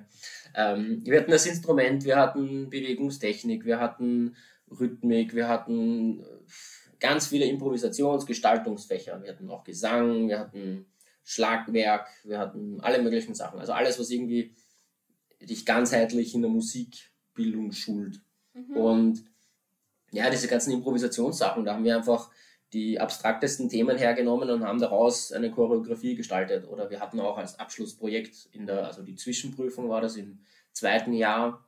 ähm, 0.55 1.01
wir 1.03 1.19
hatten 1.19 1.31
das 1.31 1.47
Instrument, 1.47 2.05
wir 2.05 2.17
hatten 2.17 2.69
Bewegungstechnik, 2.69 3.65
wir 3.65 3.79
hatten 3.79 4.35
Rhythmik, 4.69 5.33
wir 5.33 5.47
hatten 5.47 6.23
ganz 6.99 7.27
viele 7.27 7.45
Improvisations-, 7.45 8.27
Gestaltungsfächer, 8.27 9.21
wir 9.23 9.31
hatten 9.31 9.49
auch 9.49 9.63
Gesang, 9.63 10.29
wir 10.29 10.39
hatten 10.39 10.85
Schlagwerk, 11.23 12.07
wir 12.23 12.37
hatten 12.37 12.79
alle 12.81 13.01
möglichen 13.01 13.33
Sachen, 13.33 13.59
also 13.59 13.73
alles, 13.73 13.99
was 13.99 14.11
irgendwie 14.11 14.55
dich 15.41 15.65
ganzheitlich 15.65 16.35
in 16.35 16.41
der 16.41 16.51
Musikbildung 16.51 17.71
schult. 17.71 18.21
Mhm. 18.53 18.77
Und 18.77 19.30
ja, 20.11 20.29
diese 20.29 20.47
ganzen 20.47 20.71
Improvisationssachen, 20.73 21.65
da 21.65 21.73
haben 21.73 21.83
wir 21.83 21.95
einfach 21.95 22.29
die 22.73 22.99
abstraktesten 22.99 23.67
Themen 23.69 23.97
hergenommen 23.97 24.49
und 24.49 24.63
haben 24.63 24.79
daraus 24.79 25.31
eine 25.31 25.51
Choreografie 25.51 26.15
gestaltet. 26.15 26.67
Oder 26.67 26.89
wir 26.89 26.99
hatten 26.99 27.19
auch 27.19 27.37
als 27.37 27.59
Abschlussprojekt 27.59 28.49
in 28.53 28.65
der, 28.65 28.85
also 28.85 29.03
die 29.03 29.15
Zwischenprüfung 29.15 29.89
war 29.89 30.01
das 30.01 30.15
im 30.15 30.39
zweiten 30.71 31.13
Jahr, 31.13 31.67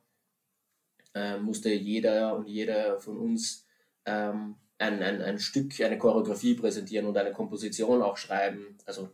äh, 1.14 1.38
musste 1.38 1.70
jeder 1.70 2.34
und 2.36 2.48
jeder 2.48 2.98
von 3.00 3.18
uns 3.18 3.66
ähm, 4.06 4.56
ein, 4.78 5.02
ein, 5.02 5.20
ein 5.22 5.38
Stück, 5.38 5.78
eine 5.80 5.98
Choreografie 5.98 6.54
präsentieren 6.54 7.06
und 7.06 7.16
eine 7.16 7.32
Komposition 7.32 8.02
auch 8.02 8.16
schreiben. 8.16 8.78
Also 8.86 9.10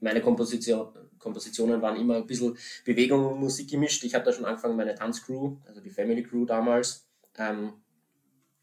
meine 0.00 0.20
Komposition, 0.20 0.88
Kompositionen 1.18 1.82
waren 1.82 1.96
immer 1.96 2.16
ein 2.16 2.26
bisschen 2.26 2.56
Bewegung 2.84 3.26
und 3.26 3.40
Musik 3.40 3.70
gemischt. 3.70 4.04
Ich 4.04 4.14
habe 4.14 4.24
da 4.24 4.32
schon 4.32 4.44
angefangen, 4.44 4.76
meine 4.76 4.94
Tanzcrew, 4.94 5.56
also 5.66 5.80
die 5.80 5.90
Family 5.90 6.22
Crew 6.22 6.44
damals, 6.44 7.06
ähm, 7.36 7.72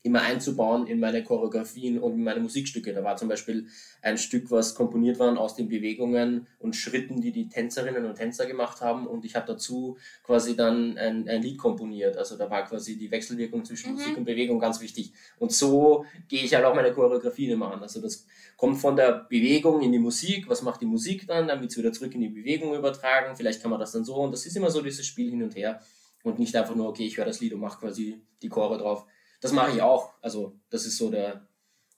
immer 0.03 0.21
einzubauen 0.21 0.87
in 0.87 0.99
meine 0.99 1.23
Choreografien 1.23 1.99
und 1.99 2.13
in 2.13 2.23
meine 2.23 2.39
Musikstücke. 2.39 2.91
Da 2.91 3.03
war 3.03 3.17
zum 3.17 3.27
Beispiel 3.27 3.67
ein 4.01 4.17
Stück, 4.17 4.49
was 4.49 4.73
komponiert 4.73 5.19
war 5.19 5.37
aus 5.37 5.55
den 5.55 5.69
Bewegungen 5.69 6.47
und 6.57 6.75
Schritten, 6.75 7.21
die 7.21 7.31
die 7.31 7.49
Tänzerinnen 7.49 8.05
und 8.05 8.15
Tänzer 8.15 8.47
gemacht 8.47 8.81
haben. 8.81 9.05
Und 9.05 9.25
ich 9.25 9.35
habe 9.35 9.45
dazu 9.45 9.97
quasi 10.23 10.55
dann 10.55 10.97
ein, 10.97 11.29
ein 11.29 11.43
Lied 11.43 11.59
komponiert. 11.59 12.17
Also 12.17 12.35
da 12.35 12.49
war 12.49 12.65
quasi 12.65 12.97
die 12.97 13.11
Wechselwirkung 13.11 13.63
zwischen 13.63 13.91
mhm. 13.91 13.97
Musik 13.97 14.17
und 14.17 14.25
Bewegung 14.25 14.59
ganz 14.59 14.81
wichtig. 14.81 15.13
Und 15.37 15.51
so 15.51 16.05
gehe 16.27 16.43
ich 16.43 16.55
halt 16.55 16.65
auch 16.65 16.73
meine 16.73 16.91
Choreografien 16.91 17.51
immer 17.51 17.71
an. 17.71 17.83
Also 17.83 18.01
das 18.01 18.25
kommt 18.57 18.79
von 18.79 18.95
der 18.95 19.27
Bewegung 19.29 19.81
in 19.81 19.91
die 19.91 19.99
Musik. 19.99 20.49
Was 20.49 20.63
macht 20.63 20.81
die 20.81 20.87
Musik 20.87 21.27
dann? 21.27 21.47
Dann 21.47 21.61
wird 21.61 21.71
es 21.71 21.77
wieder 21.77 21.93
zurück 21.93 22.15
in 22.15 22.21
die 22.21 22.29
Bewegung 22.29 22.73
übertragen. 22.73 23.35
Vielleicht 23.35 23.61
kann 23.61 23.69
man 23.69 23.79
das 23.79 23.91
dann 23.91 24.03
so. 24.03 24.15
Und 24.15 24.31
das 24.31 24.47
ist 24.47 24.57
immer 24.57 24.71
so 24.71 24.81
dieses 24.81 25.05
Spiel 25.05 25.29
hin 25.29 25.43
und 25.43 25.55
her. 25.55 25.79
Und 26.23 26.39
nicht 26.39 26.55
einfach 26.55 26.75
nur, 26.75 26.87
okay, 26.87 27.05
ich 27.05 27.17
höre 27.17 27.25
das 27.25 27.39
Lied 27.39 27.53
und 27.53 27.59
mache 27.59 27.79
quasi 27.79 28.19
die 28.41 28.49
Chore 28.49 28.79
drauf 28.79 29.05
das 29.41 29.51
mache 29.51 29.75
ich 29.75 29.81
auch. 29.81 30.13
Also 30.21 30.55
das 30.69 30.85
ist 30.85 30.97
so 30.97 31.09
der 31.09 31.45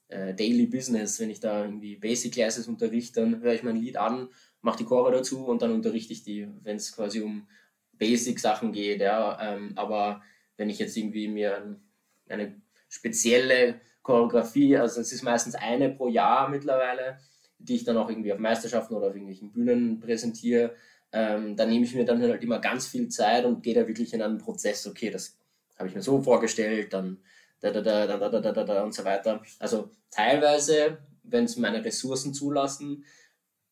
äh, 0.07 0.33
Daily 0.33 0.65
Business. 0.65 1.19
Wenn 1.19 1.29
ich 1.29 1.39
da 1.39 1.63
irgendwie 1.63 1.97
Basic 1.97 2.33
Classes 2.33 2.67
unterrichte, 2.67 3.21
dann 3.21 3.41
höre 3.41 3.53
ich 3.53 3.63
mein 3.63 3.75
Lied 3.75 3.97
an, 3.97 4.29
mache 4.61 4.79
die 4.79 4.85
Chore 4.85 5.11
dazu 5.11 5.45
und 5.45 5.61
dann 5.61 5.71
unterrichte 5.71 6.13
ich 6.13 6.23
die, 6.23 6.47
wenn 6.63 6.77
es 6.77 6.95
quasi 6.95 7.21
um 7.21 7.47
Basic 7.93 8.39
Sachen 8.39 8.71
geht. 8.71 9.01
Ja. 9.01 9.37
Ähm, 9.41 9.73
aber 9.75 10.23
wenn 10.57 10.69
ich 10.69 10.79
jetzt 10.79 10.97
irgendwie 10.97 11.27
mir 11.27 11.77
eine 12.29 12.61
spezielle 12.89 13.81
Choreografie, 14.01 14.77
also 14.77 15.01
es 15.01 15.11
ist 15.11 15.23
meistens 15.23 15.55
eine 15.55 15.89
pro 15.89 16.07
Jahr 16.07 16.49
mittlerweile, 16.49 17.19
die 17.59 17.75
ich 17.75 17.83
dann 17.83 17.97
auch 17.97 18.09
irgendwie 18.09 18.33
auf 18.33 18.39
Meisterschaften 18.39 18.93
oder 18.93 19.07
auf 19.07 19.13
irgendwelchen 19.13 19.51
Bühnen 19.51 19.99
präsentiere, 19.99 20.75
ähm, 21.11 21.55
dann 21.55 21.69
nehme 21.69 21.85
ich 21.85 21.93
mir 21.93 22.05
dann 22.05 22.21
halt 22.21 22.43
immer 22.43 22.59
ganz 22.59 22.87
viel 22.87 23.07
Zeit 23.09 23.45
und 23.45 23.63
gehe 23.63 23.73
da 23.73 23.87
wirklich 23.87 24.13
in 24.13 24.21
einen 24.21 24.39
Prozess, 24.39 24.87
okay, 24.87 25.09
das 25.09 25.37
habe 25.77 25.87
ich 25.87 25.95
mir 25.95 26.01
so 26.01 26.21
vorgestellt, 26.21 26.93
dann 26.93 27.19
da, 27.71 27.81
da, 27.81 28.05
da, 28.05 28.17
da, 28.17 28.29
da, 28.29 28.39
da, 28.41 28.51
da, 28.51 28.63
da 28.63 28.83
und 28.83 28.93
so 28.93 29.05
weiter. 29.05 29.41
Also 29.59 29.89
teilweise, 30.11 30.97
wenn 31.23 31.45
es 31.45 31.55
meine 31.55 31.83
Ressourcen 31.83 32.33
zulassen, 32.33 33.05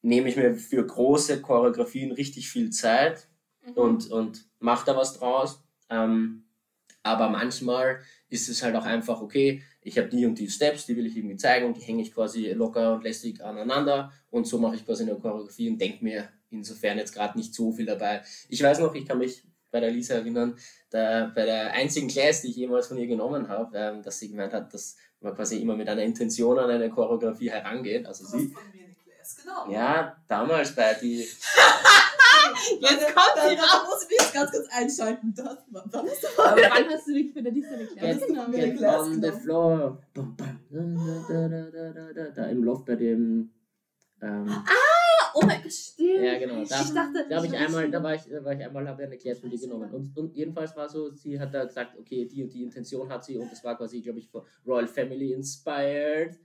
nehme 0.02 0.30
ich 0.30 0.38
mir 0.38 0.56
für 0.56 0.86
große 0.86 1.42
Choreografien 1.42 2.12
richtig 2.12 2.50
viel 2.50 2.70
Zeit 2.72 3.28
mhm. 3.66 3.74
und, 3.74 4.12
und 4.12 4.46
mache 4.60 4.86
da 4.86 4.96
was 4.96 5.20
draus. 5.20 5.62
Ähm, 5.90 6.46
aber 7.04 7.30
manchmal 7.30 8.00
ist 8.30 8.48
es 8.48 8.64
halt 8.64 8.76
auch 8.76 8.86
einfach, 8.86 9.22
okay, 9.22 9.62
ich 9.82 9.98
habe 9.98 10.08
die 10.08 10.26
und 10.26 10.38
die 10.40 10.50
Steps, 10.50 10.86
die 10.86 10.96
will 10.96 11.08
ich 11.08 11.18
irgendwie 11.18 11.36
zeigen 11.36 11.66
und 11.66 11.76
die 11.76 11.82
hänge 11.82 12.04
ich 12.04 12.14
quasi 12.14 12.52
locker 12.52 12.94
und 12.94 13.04
lässig 13.04 13.44
aneinander 13.44 14.12
und 14.30 14.48
so 14.48 14.58
mache 14.60 14.76
ich 14.76 14.86
quasi 14.86 15.04
eine 15.04 15.16
Choreografie 15.16 15.70
und 15.70 15.82
denke 15.82 16.04
mir 16.04 16.30
insofern 16.50 16.98
jetzt 16.98 17.14
gerade 17.14 17.38
nicht 17.38 17.54
so 17.54 17.72
viel 17.72 17.86
dabei. 17.86 18.22
Ich 18.48 18.62
weiß 18.62 18.80
noch, 18.80 18.94
ich 18.94 19.06
kann 19.06 19.18
mich 19.18 19.44
bei 19.72 19.80
der 19.80 19.92
Lisa 19.92 20.16
erinnern, 20.16 20.56
der, 20.92 21.32
bei 21.34 21.46
der 21.46 21.72
einzigen 21.72 22.08
Class, 22.08 22.42
die 22.42 22.50
ich 22.50 22.56
jemals 22.56 22.88
von 22.88 22.98
ihr 22.98 23.08
genommen 23.08 23.48
habe, 23.48 23.78
ähm, 23.78 24.04
dass 24.04 24.20
sie 24.20 24.30
gemeint 24.30 24.54
hat, 24.54 24.74
dass 24.74 24.98
man 25.22 25.36
quasi 25.36 25.58
immer 25.60 25.76
mit 25.76 25.88
einer 25.88 26.02
Intention 26.04 26.60
an 26.60 26.70
eine 26.70 26.90
Choreografie 26.90 27.50
herangeht. 27.50 28.06
Also 28.06 28.26
sie, 28.26 28.50
von 28.50 28.64
mir 28.74 28.86
eine 28.86 28.96
Class, 28.96 29.38
genau. 29.38 29.72
Ja, 29.72 30.16
damals 30.28 30.76
bei 30.76 30.94
die. 30.96 31.28
Jetzt 32.80 33.06
kommt 33.08 33.34
da, 33.36 33.56
da, 33.56 33.84
muss 33.86 34.04
ich 34.04 34.10
mich 34.10 34.20
jetzt 34.20 34.34
ganz 34.34 34.52
kurz 34.52 34.68
einschalten. 34.72 35.34
Das, 35.36 35.58
wann, 35.70 35.90
hast 35.94 36.24
du 36.24 36.44
Aber 36.44 36.62
wann 36.62 36.90
hast 36.90 37.08
du 37.08 37.14
dich 37.14 37.34
für 37.34 37.42
die 37.42 37.66
eine 37.66 37.88
Class 37.88 38.28
genommen? 38.28 38.52
Get 38.52 38.82
on 38.84 39.22
the 39.22 39.32
floor. 39.32 39.98
Bum, 40.14 40.36
bum. 40.36 41.26
Da, 42.14 42.24
da, 42.36 42.46
im 42.48 42.64
Loft 42.64 42.86
bei 42.86 42.96
dem. 42.96 43.52
Ähm, 44.22 44.48
ah! 44.50 44.91
Oh 45.34 45.46
mein 45.46 45.62
Gott, 45.62 45.72
stimmt. 45.72 46.24
Ja, 46.24 46.38
genau. 46.40 46.64
Da, 46.64 46.82
ich 46.82 46.94
dachte, 46.94 47.26
da, 47.30 47.44
ich 47.44 47.54
einmal, 47.54 47.90
da 47.90 48.04
war 48.04 48.16
ich, 48.16 48.22
da 48.24 48.44
war 48.44 48.54
ich 48.54 48.64
einmal, 48.64 48.88
habe 48.88 49.04
eine 49.04 49.18
Class 49.18 49.40
von 49.40 49.50
dir 49.50 49.60
genommen. 49.60 49.94
Und, 49.94 50.18
und 50.18 50.36
jedenfalls 50.36 50.76
war 50.76 50.90
so, 50.90 51.12
sie 51.12 51.40
hat 51.40 51.54
da 51.54 51.66
gesagt, 51.66 51.98
okay, 52.00 52.26
die 52.26 52.44
und 52.44 52.54
die 52.54 52.64
Intention 52.64 53.10
hat 53.10 53.24
sie 53.24 53.38
und 53.38 53.52
das 53.52 53.64
war 53.64 53.78
quasi, 53.78 54.02
glaube 54.02 54.20
ich, 54.20 54.30
von 54.30 54.44
Royal 54.66 54.88
Family 54.88 55.34
inspired. 55.34 56.38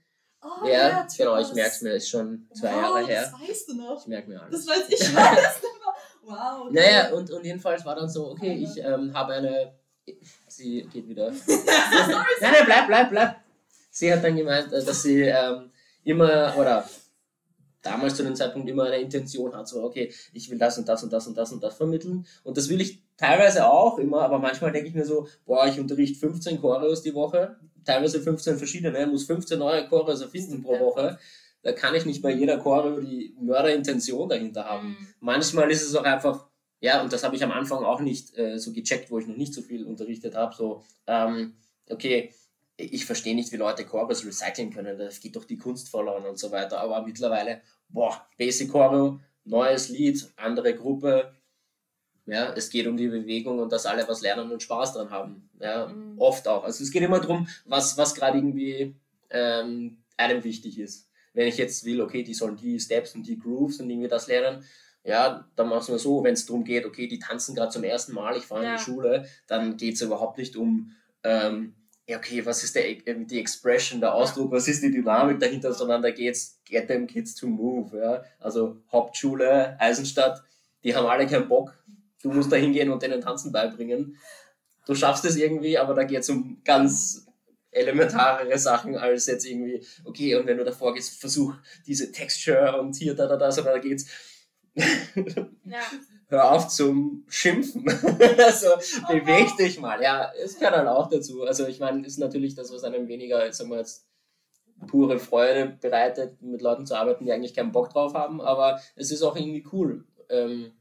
Oh, 0.42 0.66
ja, 0.66 0.70
ja 0.70 1.06
genau, 1.16 1.38
ich 1.40 1.52
merke 1.54 1.70
es 1.70 1.82
mir, 1.82 1.92
ist 1.94 2.08
schon 2.08 2.46
zwei 2.54 2.68
wow, 2.68 2.82
Jahre 2.82 3.06
her. 3.06 3.32
Das 3.32 3.48
weißt 3.48 3.68
du 3.68 3.74
noch. 3.76 4.00
Ich 4.00 4.06
merke 4.06 4.28
mir 4.28 4.42
alles. 4.42 4.66
Das 4.66 4.76
weiß 4.76 4.88
ich, 4.88 5.00
weiß 5.16 5.62
noch. 5.62 5.94
Wow. 6.22 6.66
Okay. 6.66 6.74
Naja, 6.74 7.14
und, 7.14 7.30
und 7.30 7.44
jedenfalls 7.44 7.84
war 7.84 7.94
dann 7.94 8.08
so, 8.08 8.30
okay, 8.30 8.54
ich 8.54 8.76
ähm, 8.78 9.12
habe 9.14 9.34
eine. 9.34 9.74
Sie 10.46 10.82
geht 10.92 11.08
wieder. 11.08 11.30
nein, 11.46 11.58
nein, 12.40 12.52
bleib, 12.64 12.86
bleib, 12.86 13.10
bleib. 13.10 13.36
Sie 13.90 14.12
hat 14.12 14.22
dann 14.22 14.36
gemeint, 14.36 14.72
äh, 14.72 14.84
dass 14.84 15.02
sie 15.02 15.22
ähm, 15.22 15.70
immer, 16.04 16.54
oder 16.56 16.88
damals 17.86 18.16
zu 18.16 18.22
dem 18.22 18.34
Zeitpunkt 18.34 18.68
immer 18.68 18.84
eine 18.84 18.98
Intention 18.98 19.54
hat, 19.54 19.68
so, 19.68 19.82
okay, 19.82 20.12
ich 20.32 20.50
will 20.50 20.58
das 20.58 20.76
und 20.76 20.88
das 20.88 21.02
und 21.02 21.12
das 21.12 21.26
und 21.26 21.36
das 21.36 21.52
und 21.52 21.62
das 21.62 21.76
vermitteln. 21.76 22.26
Und 22.44 22.56
das 22.56 22.68
will 22.68 22.80
ich 22.80 23.02
teilweise 23.16 23.66
auch 23.66 23.98
immer, 23.98 24.22
aber 24.22 24.38
manchmal 24.38 24.72
denke 24.72 24.88
ich 24.88 24.94
mir 24.94 25.04
so, 25.04 25.26
boah, 25.46 25.66
ich 25.66 25.78
unterrichte 25.78 26.18
15 26.18 26.60
Choreos 26.60 27.02
die 27.02 27.14
Woche, 27.14 27.56
teilweise 27.84 28.20
15 28.20 28.58
verschiedene, 28.58 29.06
muss 29.06 29.24
15 29.24 29.58
neue 29.58 29.88
Choreos 29.88 30.20
erfinden 30.20 30.62
pro 30.62 30.78
Woche. 30.78 31.18
Da 31.62 31.72
kann 31.72 31.94
ich 31.94 32.04
nicht 32.04 32.22
bei 32.22 32.32
jeder 32.32 32.58
Choreo 32.58 33.00
die 33.00 33.34
Mörderintention 33.40 34.28
dahinter 34.28 34.66
haben. 34.66 34.88
Mhm. 34.88 35.08
Manchmal 35.20 35.70
ist 35.70 35.82
es 35.82 35.94
auch 35.94 36.04
einfach, 36.04 36.46
ja, 36.80 37.02
und 37.02 37.12
das 37.12 37.24
habe 37.24 37.34
ich 37.36 37.42
am 37.42 37.52
Anfang 37.52 37.84
auch 37.84 38.00
nicht 38.00 38.36
äh, 38.36 38.58
so 38.58 38.72
gecheckt, 38.72 39.10
wo 39.10 39.18
ich 39.18 39.26
noch 39.26 39.36
nicht 39.36 39.54
so 39.54 39.62
viel 39.62 39.84
unterrichtet 39.84 40.34
habe, 40.34 40.54
so, 40.54 40.84
ähm, 41.06 41.54
okay, 41.88 42.32
ich 42.76 43.06
verstehe 43.06 43.34
nicht, 43.34 43.52
wie 43.52 43.56
Leute 43.56 43.84
Choreos 43.84 44.24
recyceln 44.24 44.72
können, 44.72 44.98
das 44.98 45.20
geht 45.20 45.36
doch 45.36 45.44
die 45.44 45.56
Kunst 45.56 45.88
verloren 45.88 46.26
und 46.26 46.38
so 46.38 46.50
weiter, 46.50 46.80
aber 46.80 47.02
mittlerweile 47.02 47.62
boah, 47.88 48.26
Basic 48.38 48.70
Choreo, 48.70 49.20
neues 49.44 49.88
Lied, 49.88 50.28
andere 50.36 50.74
Gruppe. 50.74 51.32
Ja, 52.26 52.52
es 52.54 52.70
geht 52.70 52.86
um 52.88 52.96
die 52.96 53.06
Bewegung 53.06 53.60
und 53.60 53.70
dass 53.70 53.86
alle 53.86 54.06
was 54.08 54.20
lernen 54.20 54.50
und 54.50 54.62
Spaß 54.62 54.94
dran 54.94 55.10
haben. 55.10 55.48
Ja, 55.60 55.86
mhm. 55.86 56.18
oft 56.18 56.48
auch. 56.48 56.64
Also 56.64 56.82
es 56.82 56.90
geht 56.90 57.02
immer 57.02 57.20
darum, 57.20 57.46
was, 57.64 57.96
was 57.96 58.14
gerade 58.14 58.38
irgendwie 58.38 58.96
ähm, 59.30 59.98
einem 60.16 60.42
wichtig 60.42 60.78
ist. 60.78 61.08
Wenn 61.34 61.46
ich 61.46 61.56
jetzt 61.56 61.84
will, 61.84 62.00
okay, 62.00 62.24
die 62.24 62.34
sollen 62.34 62.56
die 62.56 62.80
Steps 62.80 63.14
und 63.14 63.26
die 63.26 63.38
Grooves 63.38 63.78
und 63.80 63.90
irgendwie 63.90 64.08
das 64.08 64.26
lernen, 64.26 64.64
ja, 65.04 65.48
dann 65.54 65.68
machst 65.68 65.88
du 65.88 65.96
so, 65.98 66.24
wenn 66.24 66.34
es 66.34 66.46
darum 66.46 66.64
geht, 66.64 66.84
okay, 66.84 67.06
die 67.06 67.20
tanzen 67.20 67.54
gerade 67.54 67.70
zum 67.70 67.84
ersten 67.84 68.12
Mal, 68.12 68.36
ich 68.36 68.44
fahre 68.44 68.64
ja. 68.64 68.72
in 68.72 68.76
die 68.76 68.82
Schule, 68.82 69.28
dann 69.46 69.76
geht 69.76 69.94
es 69.94 70.00
überhaupt 70.00 70.38
nicht 70.38 70.56
um 70.56 70.96
ähm, 71.22 71.74
ja, 72.08 72.18
okay, 72.18 72.44
was 72.46 72.62
ist 72.62 72.76
der, 72.76 72.94
die 72.94 73.40
Expression, 73.40 74.00
der 74.00 74.14
Ausdruck, 74.14 74.52
was 74.52 74.68
ist 74.68 74.82
die 74.82 74.92
Dynamik 74.92 75.40
dahinter, 75.40 75.72
sondern 75.72 76.02
da 76.02 76.10
geht's, 76.10 76.60
get 76.64 76.86
them 76.86 77.06
kids 77.06 77.34
to 77.34 77.48
move, 77.48 77.98
ja. 77.98 78.22
Also 78.38 78.80
Hauptschule, 78.92 79.78
Eisenstadt, 79.80 80.42
die 80.84 80.94
haben 80.94 81.06
alle 81.06 81.26
keinen 81.26 81.48
Bock. 81.48 81.76
Du 82.22 82.30
musst 82.30 82.52
da 82.52 82.56
hingehen 82.56 82.90
und 82.90 83.02
denen 83.02 83.20
Tanzen 83.20 83.50
beibringen. 83.50 84.16
Du 84.86 84.94
schaffst 84.94 85.24
es 85.24 85.36
irgendwie, 85.36 85.78
aber 85.78 85.94
da 85.94 86.04
geht's 86.04 86.30
um 86.30 86.60
ganz 86.64 87.26
elementarere 87.72 88.56
Sachen 88.56 88.96
als 88.96 89.26
jetzt 89.26 89.44
irgendwie, 89.44 89.84
okay, 90.04 90.36
und 90.36 90.46
wenn 90.46 90.58
du 90.58 90.64
davor 90.64 90.94
gehst, 90.94 91.20
versuch 91.20 91.54
diese 91.86 92.12
Texture 92.12 92.80
und 92.80 92.94
hier, 92.94 93.14
da, 93.14 93.26
da, 93.26 93.36
da, 93.36 93.50
sondern 93.50 93.74
da 93.74 93.80
geht's. 93.80 94.06
ja 94.74 95.80
hör 96.28 96.52
auf 96.52 96.68
zum 96.68 97.24
Schimpfen. 97.28 97.88
also 98.38 98.68
beweg 99.08 99.56
dich 99.56 99.80
mal. 99.80 100.02
Ja, 100.02 100.32
es 100.42 100.58
gehört 100.58 100.74
dann 100.74 100.88
auch 100.88 101.08
dazu. 101.08 101.42
Also 101.44 101.66
ich 101.66 101.80
meine, 101.80 102.06
ist 102.06 102.18
natürlich 102.18 102.54
das, 102.54 102.72
was 102.72 102.84
einem 102.84 103.08
weniger, 103.08 103.52
sagen 103.52 103.70
wir 103.70 103.78
jetzt, 103.78 104.06
pure 104.88 105.18
Freude 105.18 105.78
bereitet, 105.80 106.42
mit 106.42 106.60
Leuten 106.60 106.86
zu 106.86 106.94
arbeiten, 106.94 107.24
die 107.24 107.32
eigentlich 107.32 107.54
keinen 107.54 107.72
Bock 107.72 107.90
drauf 107.90 108.14
haben, 108.14 108.40
aber 108.40 108.78
es 108.94 109.10
ist 109.10 109.22
auch 109.22 109.34
irgendwie 109.34 109.64
cool. 109.72 110.04
Ähm, 110.28 110.72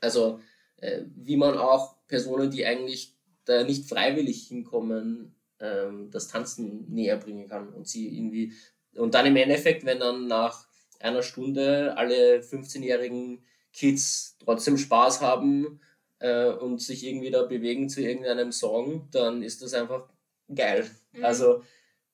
also 0.00 0.40
äh, 0.76 1.02
wie 1.14 1.36
man 1.36 1.56
auch 1.56 1.96
Personen, 2.08 2.50
die 2.50 2.66
eigentlich 2.66 3.16
da 3.46 3.64
nicht 3.64 3.88
freiwillig 3.88 4.46
hinkommen, 4.48 5.34
ähm, 5.60 6.10
das 6.10 6.28
Tanzen 6.28 6.92
näher 6.92 7.16
bringen 7.16 7.48
kann 7.48 7.72
und 7.72 7.88
sie 7.88 8.14
irgendwie 8.14 8.52
und 8.96 9.14
dann 9.14 9.26
im 9.26 9.36
Endeffekt, 9.36 9.84
wenn 9.84 10.00
dann 10.00 10.26
nach 10.26 10.66
einer 11.00 11.22
Stunde 11.22 11.96
alle 11.96 12.40
15-jährigen 12.40 13.44
Kids 13.76 14.36
trotzdem 14.42 14.78
Spaß 14.78 15.20
haben 15.20 15.80
äh, 16.18 16.48
und 16.48 16.80
sich 16.80 17.04
irgendwie 17.04 17.30
da 17.30 17.42
bewegen 17.42 17.88
zu 17.88 18.00
irgendeinem 18.00 18.52
Song, 18.52 19.08
dann 19.12 19.42
ist 19.42 19.62
das 19.62 19.74
einfach 19.74 20.08
geil. 20.52 20.90
Mhm. 21.12 21.24
Also 21.24 21.62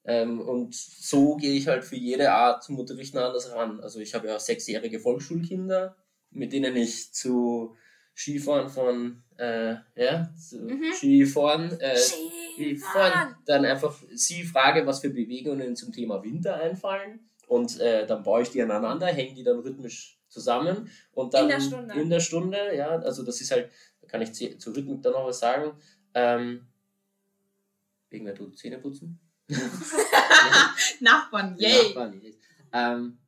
ähm, 0.04 0.40
und 0.40 0.74
so 0.74 1.36
gehe 1.36 1.54
ich 1.54 1.68
halt 1.68 1.84
für 1.84 1.96
jede 1.96 2.32
Art 2.32 2.64
zum 2.64 2.78
Unterrichten 2.78 3.18
anders 3.18 3.52
ran. 3.52 3.80
Also 3.80 4.00
ich 4.00 4.14
habe 4.14 4.26
ja 4.26 4.38
sechsjährige 4.38 4.98
Volksschulkinder, 4.98 5.96
mit 6.30 6.52
denen 6.52 6.76
ich 6.76 7.12
zu 7.12 7.76
Skifahren 8.14 8.68
von, 8.68 9.22
äh, 9.38 9.76
ja, 9.94 10.28
zu 10.36 10.58
mhm. 10.58 10.92
Skifahren, 10.92 11.80
äh, 11.80 11.96
Skifahren, 11.96 13.36
dann 13.46 13.64
einfach 13.64 13.96
sie 14.12 14.42
frage, 14.42 14.86
was 14.86 15.00
für 15.00 15.10
Bewegungen 15.10 15.76
zum 15.76 15.92
Thema 15.92 16.22
Winter 16.22 16.56
einfallen 16.56 17.20
und 17.46 17.80
äh, 17.80 18.06
dann 18.06 18.22
baue 18.22 18.42
ich 18.42 18.50
die 18.50 18.60
aneinander, 18.60 19.06
hänge 19.06 19.34
die 19.34 19.44
dann 19.44 19.60
rhythmisch 19.60 20.21
zusammen 20.32 20.88
und 21.12 21.34
dann 21.34 21.44
in 21.44 21.48
der 21.50 21.60
Stunde, 21.60 21.94
in 22.00 22.10
der 22.10 22.20
Stunde 22.20 22.76
ja, 22.76 22.88
also 22.88 23.22
das 23.22 23.40
ist 23.40 23.50
halt, 23.50 23.70
da 24.00 24.06
kann 24.08 24.22
ich 24.22 24.32
zu, 24.32 24.70
Rhythmik 24.70 25.02
dann 25.02 25.12
noch 25.12 25.26
was 25.26 25.38
sagen, 25.38 25.72
ähm, 26.14 26.66
wegen 28.10 28.24
der 28.24 28.34
tut 28.34 28.58
Zähne 28.58 28.78
putzen. 28.78 29.20
Nachbarn, 31.00 31.56
yay! 31.58 31.88
Nachbarn, 31.88 32.20
yay. 32.20 32.34
Ähm, 32.72 33.18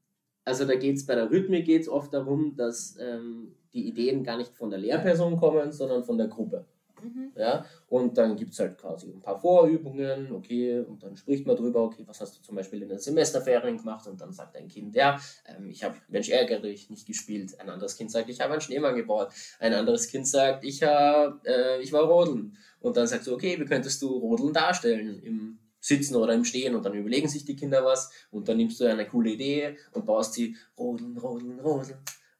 also 0.44 0.64
da 0.64 0.74
geht 0.74 0.96
es 0.96 1.06
bei 1.06 1.14
der 1.14 1.30
Rhythmik 1.30 1.64
geht's 1.64 1.88
oft 1.88 2.12
darum, 2.12 2.56
dass 2.56 2.96
ähm, 2.98 3.54
die 3.72 3.88
Ideen 3.88 4.24
gar 4.24 4.36
nicht 4.36 4.54
von 4.54 4.70
der 4.70 4.78
Lehrperson 4.78 5.36
kommen, 5.36 5.72
sondern 5.72 6.04
von 6.04 6.18
der 6.18 6.28
Gruppe. 6.28 6.66
Mhm. 7.04 7.32
Ja? 7.36 7.64
Und 7.88 8.16
dann 8.16 8.36
gibt 8.36 8.52
es 8.52 8.58
halt 8.58 8.78
quasi 8.78 9.10
ein 9.10 9.20
paar 9.20 9.38
Vorübungen, 9.38 10.32
okay, 10.32 10.80
und 10.80 11.02
dann 11.02 11.16
spricht 11.16 11.46
man 11.46 11.56
drüber, 11.56 11.82
okay, 11.82 12.04
was 12.06 12.20
hast 12.20 12.38
du 12.38 12.42
zum 12.42 12.56
Beispiel 12.56 12.82
in 12.82 12.88
den 12.88 12.98
Semesterferien 12.98 13.76
gemacht? 13.76 14.06
Und 14.06 14.20
dann 14.20 14.32
sagt 14.32 14.56
ein 14.56 14.68
Kind, 14.68 14.94
ja, 14.94 15.20
ähm, 15.46 15.70
ich 15.70 15.84
habe 15.84 15.96
Mensch 16.08 16.28
ärgere 16.28 16.60
dich 16.60 16.90
nicht 16.90 17.06
gespielt. 17.06 17.58
Ein 17.60 17.70
anderes 17.70 17.96
Kind 17.96 18.10
sagt, 18.10 18.28
ich 18.28 18.40
habe 18.40 18.52
einen 18.52 18.62
Schneemann 18.62 18.96
gebaut. 18.96 19.28
Ein 19.58 19.74
anderes 19.74 20.08
Kind 20.08 20.26
sagt, 20.26 20.64
ich, 20.64 20.82
hab, 20.82 21.46
äh, 21.46 21.80
ich 21.80 21.92
war 21.92 22.02
Rodeln. 22.02 22.56
Und 22.80 22.96
dann 22.96 23.06
sagst 23.06 23.26
du, 23.26 23.34
okay, 23.34 23.58
wie 23.58 23.64
könntest 23.64 24.02
du 24.02 24.08
Rodeln 24.08 24.52
darstellen 24.52 25.22
im 25.22 25.58
Sitzen 25.84 26.16
oder 26.16 26.32
im 26.32 26.44
Stehen 26.44 26.74
und 26.74 26.84
dann 26.86 26.94
überlegen 26.94 27.28
sich 27.28 27.44
die 27.44 27.56
Kinder 27.56 27.84
was 27.84 28.10
und 28.30 28.48
dann 28.48 28.56
nimmst 28.56 28.80
du 28.80 28.86
eine 28.86 29.06
coole 29.06 29.30
Idee 29.30 29.76
und 29.92 30.06
baust 30.06 30.32
sie 30.32 30.56
Rodeln, 30.78 31.18
Rodeln, 31.18 31.60
Rodeln, 31.60 31.98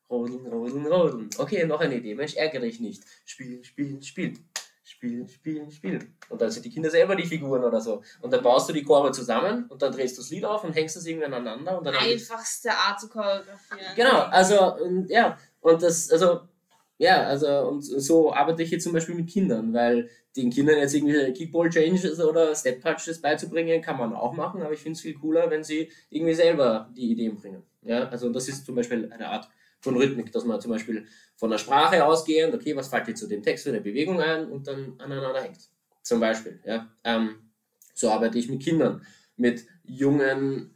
Rodeln, 0.09 0.47
Rodeln, 0.47 0.87
Rodeln. 0.87 1.31
Okay, 1.37 1.67
noch 1.67 1.81
eine 1.81 1.97
Idee. 1.97 2.15
Mensch, 2.15 2.37
ärgere 2.37 2.63
dich 2.63 2.81
nicht. 2.81 3.05
Spielen, 3.27 3.63
spielen, 3.63 4.03
spielen. 4.03 4.39
Spielen, 5.05 5.29
spielen, 5.29 5.71
spielen. 5.71 6.17
Und 6.31 6.41
dann 6.41 6.51
sind 6.51 6.65
die 6.65 6.71
Kinder 6.71 6.89
selber 6.89 7.15
die 7.15 7.27
Figuren 7.27 7.63
oder 7.63 7.79
so. 7.79 8.03
Und 8.23 8.33
dann 8.33 8.43
baust 8.43 8.69
du 8.69 8.73
die 8.73 8.83
Chore 8.83 9.13
zusammen 9.13 9.67
und 9.69 9.83
dann 9.83 9.93
drehst 9.93 10.17
du 10.17 10.23
das 10.23 10.31
Lied 10.31 10.47
auf 10.47 10.65
und 10.65 10.73
hängst 10.73 10.97
es 10.97 11.05
irgendwie 11.05 11.27
aneinander. 11.27 11.77
Und 11.77 11.85
dann 11.85 11.95
Einfachste 11.95 12.71
Art 12.71 12.99
zu 12.99 13.11
choreografieren. 13.11 13.95
Genau, 13.97 14.23
also, 14.31 14.77
und, 14.77 15.11
ja. 15.11 15.37
Und 15.61 15.83
das, 15.83 16.11
also, 16.11 16.41
ja, 16.97 17.25
also, 17.25 17.49
und 17.69 17.83
so 17.83 18.33
arbeite 18.33 18.63
ich 18.63 18.71
jetzt 18.71 18.85
zum 18.85 18.95
Beispiel 18.95 19.15
mit 19.15 19.29
Kindern, 19.29 19.75
weil 19.75 20.09
den 20.37 20.49
Kindern 20.49 20.79
jetzt 20.79 20.95
irgendwie 20.95 21.33
Kickball-Changes 21.35 22.19
oder 22.21 22.55
Step-Touches 22.55 23.21
beizubringen, 23.21 23.83
kann 23.83 23.99
man 23.99 24.15
auch 24.15 24.33
machen, 24.33 24.63
aber 24.63 24.73
ich 24.73 24.81
finde 24.81 24.97
es 24.97 25.03
viel 25.03 25.15
cooler, 25.15 25.51
wenn 25.51 25.65
sie 25.65 25.91
irgendwie 26.09 26.35
selber 26.35 26.91
die 26.97 27.13
Ideen 27.13 27.37
bringen. 27.37 27.63
Ja, 27.83 28.09
also 28.09 28.31
das 28.31 28.49
ist 28.49 28.65
zum 28.65 28.75
Beispiel 28.75 29.13
eine 29.13 29.29
Art 29.29 29.49
von 29.85 29.97
Rhythmik, 29.97 30.33
dass 30.33 30.45
man 30.45 30.61
zum 30.61 30.73
Beispiel 30.73 31.07
von 31.37 31.51
der 31.51 31.59
Sprache 31.59 32.05
ausgehend, 32.05 32.55
okay, 32.55 32.75
was 32.75 32.89
fällt 32.89 33.07
dir 33.07 33.15
zu 33.15 33.29
dem 33.29 33.43
Text 33.43 33.65
für 33.65 33.71
eine 33.71 33.81
Bewegung 33.81 34.21
ein 34.21 34.49
und 34.49 34.67
dann 34.67 34.95
aneinander 34.99 35.43
hängt. 35.43 35.69
Zum 36.03 36.21
Beispiel, 36.21 36.61
ja. 36.65 36.91
Ähm, 37.05 37.37
so 37.95 38.11
arbeite 38.11 38.39
ich 38.39 38.49
mit 38.49 38.63
Kindern, 38.63 39.07
mit 39.37 39.65
jungen 39.85 40.75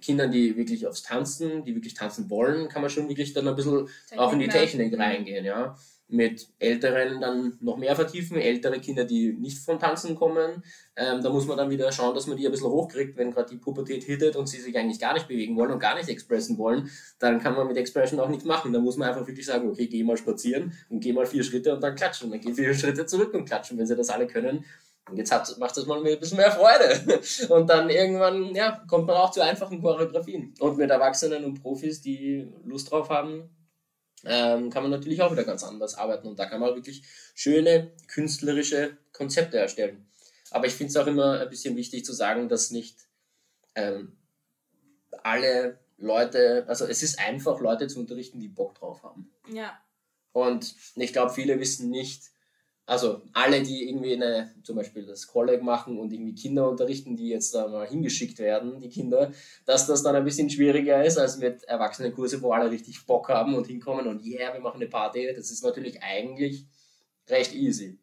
Kindern, 0.00 0.30
die 0.30 0.56
wirklich 0.56 0.86
aufs 0.86 1.02
Tanzen, 1.02 1.64
die 1.64 1.74
wirklich 1.74 1.94
tanzen 1.94 2.30
wollen, 2.30 2.68
kann 2.68 2.82
man 2.82 2.90
schon 2.90 3.08
wirklich 3.08 3.32
dann 3.32 3.48
ein 3.48 3.56
bisschen 3.56 3.86
Technik 3.86 4.18
auch 4.18 4.32
in 4.32 4.38
die 4.38 4.48
Technik 4.48 4.98
reingehen, 4.98 5.44
ja 5.44 5.76
mit 6.08 6.48
Älteren 6.58 7.20
dann 7.20 7.56
noch 7.60 7.76
mehr 7.76 7.96
vertiefen, 7.96 8.36
ältere 8.36 8.78
Kinder, 8.80 9.04
die 9.04 9.32
nicht 9.32 9.58
vom 9.58 9.78
Tanzen 9.78 10.14
kommen. 10.14 10.62
Ähm, 10.96 11.22
da 11.22 11.30
muss 11.30 11.46
man 11.46 11.56
dann 11.56 11.70
wieder 11.70 11.90
schauen, 11.92 12.14
dass 12.14 12.26
man 12.26 12.36
die 12.36 12.46
ein 12.46 12.52
bisschen 12.52 12.68
hochkriegt, 12.68 13.16
wenn 13.16 13.32
gerade 13.32 13.50
die 13.50 13.56
Pubertät 13.56 14.04
hittet 14.04 14.36
und 14.36 14.46
sie 14.46 14.60
sich 14.60 14.76
eigentlich 14.76 15.00
gar 15.00 15.14
nicht 15.14 15.28
bewegen 15.28 15.56
wollen 15.56 15.72
und 15.72 15.78
gar 15.78 15.96
nicht 15.96 16.08
expressen 16.08 16.58
wollen, 16.58 16.90
dann 17.18 17.40
kann 17.40 17.54
man 17.54 17.66
mit 17.66 17.76
Expression 17.76 18.20
auch 18.20 18.28
nichts 18.28 18.44
machen. 18.44 18.72
Da 18.72 18.78
muss 18.78 18.96
man 18.96 19.08
einfach 19.08 19.26
wirklich 19.26 19.46
sagen, 19.46 19.68
okay, 19.68 19.86
geh 19.86 20.04
mal 20.04 20.16
spazieren 20.16 20.72
und 20.90 21.00
geh 21.00 21.12
mal 21.12 21.26
vier 21.26 21.42
Schritte 21.42 21.74
und 21.74 21.82
dann 21.82 21.94
klatschen. 21.94 22.30
Dann 22.30 22.40
geh 22.40 22.52
vier 22.52 22.74
Schritte 22.74 23.06
zurück 23.06 23.32
und 23.34 23.46
klatschen, 23.46 23.78
wenn 23.78 23.86
sie 23.86 23.96
das 23.96 24.10
alle 24.10 24.26
können. 24.26 24.64
Und 25.10 25.18
jetzt 25.18 25.32
hat, 25.32 25.58
macht 25.58 25.76
das 25.76 25.86
mal 25.86 25.98
ein 25.98 26.18
bisschen 26.18 26.38
mehr 26.38 26.50
Freude. 26.50 27.20
Und 27.54 27.68
dann 27.68 27.90
irgendwann 27.90 28.54
ja, 28.54 28.82
kommt 28.88 29.06
man 29.06 29.16
auch 29.16 29.30
zu 29.30 29.42
einfachen 29.42 29.82
Choreografien. 29.82 30.54
Und 30.60 30.78
mit 30.78 30.90
Erwachsenen 30.90 31.44
und 31.44 31.60
Profis, 31.60 32.00
die 32.00 32.50
Lust 32.64 32.90
drauf 32.90 33.10
haben, 33.10 33.50
ähm, 34.26 34.70
kann 34.70 34.82
man 34.82 34.90
natürlich 34.90 35.22
auch 35.22 35.32
wieder 35.32 35.44
ganz 35.44 35.62
anders 35.62 35.94
arbeiten 35.94 36.28
und 36.28 36.38
da 36.38 36.46
kann 36.46 36.60
man 36.60 36.74
wirklich 36.74 37.04
schöne 37.34 37.92
künstlerische 38.08 38.96
Konzepte 39.12 39.58
erstellen. 39.58 40.06
Aber 40.50 40.66
ich 40.66 40.74
finde 40.74 40.90
es 40.90 40.96
auch 40.96 41.06
immer 41.06 41.40
ein 41.40 41.50
bisschen 41.50 41.76
wichtig 41.76 42.04
zu 42.04 42.12
sagen, 42.12 42.48
dass 42.48 42.70
nicht 42.70 42.96
ähm, 43.74 44.16
alle 45.22 45.78
Leute, 45.96 46.64
also 46.68 46.86
es 46.86 47.02
ist 47.02 47.18
einfach, 47.18 47.60
Leute 47.60 47.86
zu 47.88 47.98
unterrichten, 47.98 48.40
die 48.40 48.48
Bock 48.48 48.74
drauf 48.76 49.02
haben. 49.02 49.32
Ja. 49.52 49.78
Und 50.32 50.74
ich 50.96 51.12
glaube, 51.12 51.32
viele 51.32 51.60
wissen 51.60 51.90
nicht, 51.90 52.30
also 52.86 53.22
alle, 53.32 53.62
die 53.62 53.88
irgendwie 53.88 54.12
eine, 54.12 54.54
zum 54.62 54.76
Beispiel 54.76 55.06
das 55.06 55.26
Kolleg 55.26 55.62
machen 55.62 55.98
und 55.98 56.12
irgendwie 56.12 56.34
Kinder 56.34 56.68
unterrichten, 56.68 57.16
die 57.16 57.28
jetzt 57.28 57.54
da 57.54 57.66
mal 57.66 57.86
hingeschickt 57.86 58.38
werden, 58.38 58.80
die 58.80 58.90
Kinder, 58.90 59.32
dass 59.64 59.86
das 59.86 60.02
dann 60.02 60.16
ein 60.16 60.24
bisschen 60.24 60.50
schwieriger 60.50 61.02
ist 61.02 61.16
als 61.16 61.38
mit 61.38 61.64
Erwachsenenkurse, 61.64 62.42
wo 62.42 62.52
alle 62.52 62.70
richtig 62.70 63.06
Bock 63.06 63.30
haben 63.30 63.54
und 63.54 63.66
hinkommen 63.66 64.06
und 64.06 64.24
yeah, 64.24 64.52
wir 64.52 64.60
machen 64.60 64.82
eine 64.82 64.90
Party. 64.90 65.32
Das 65.34 65.50
ist 65.50 65.64
natürlich 65.64 66.02
eigentlich 66.02 66.66
recht 67.28 67.54
easy. 67.54 67.98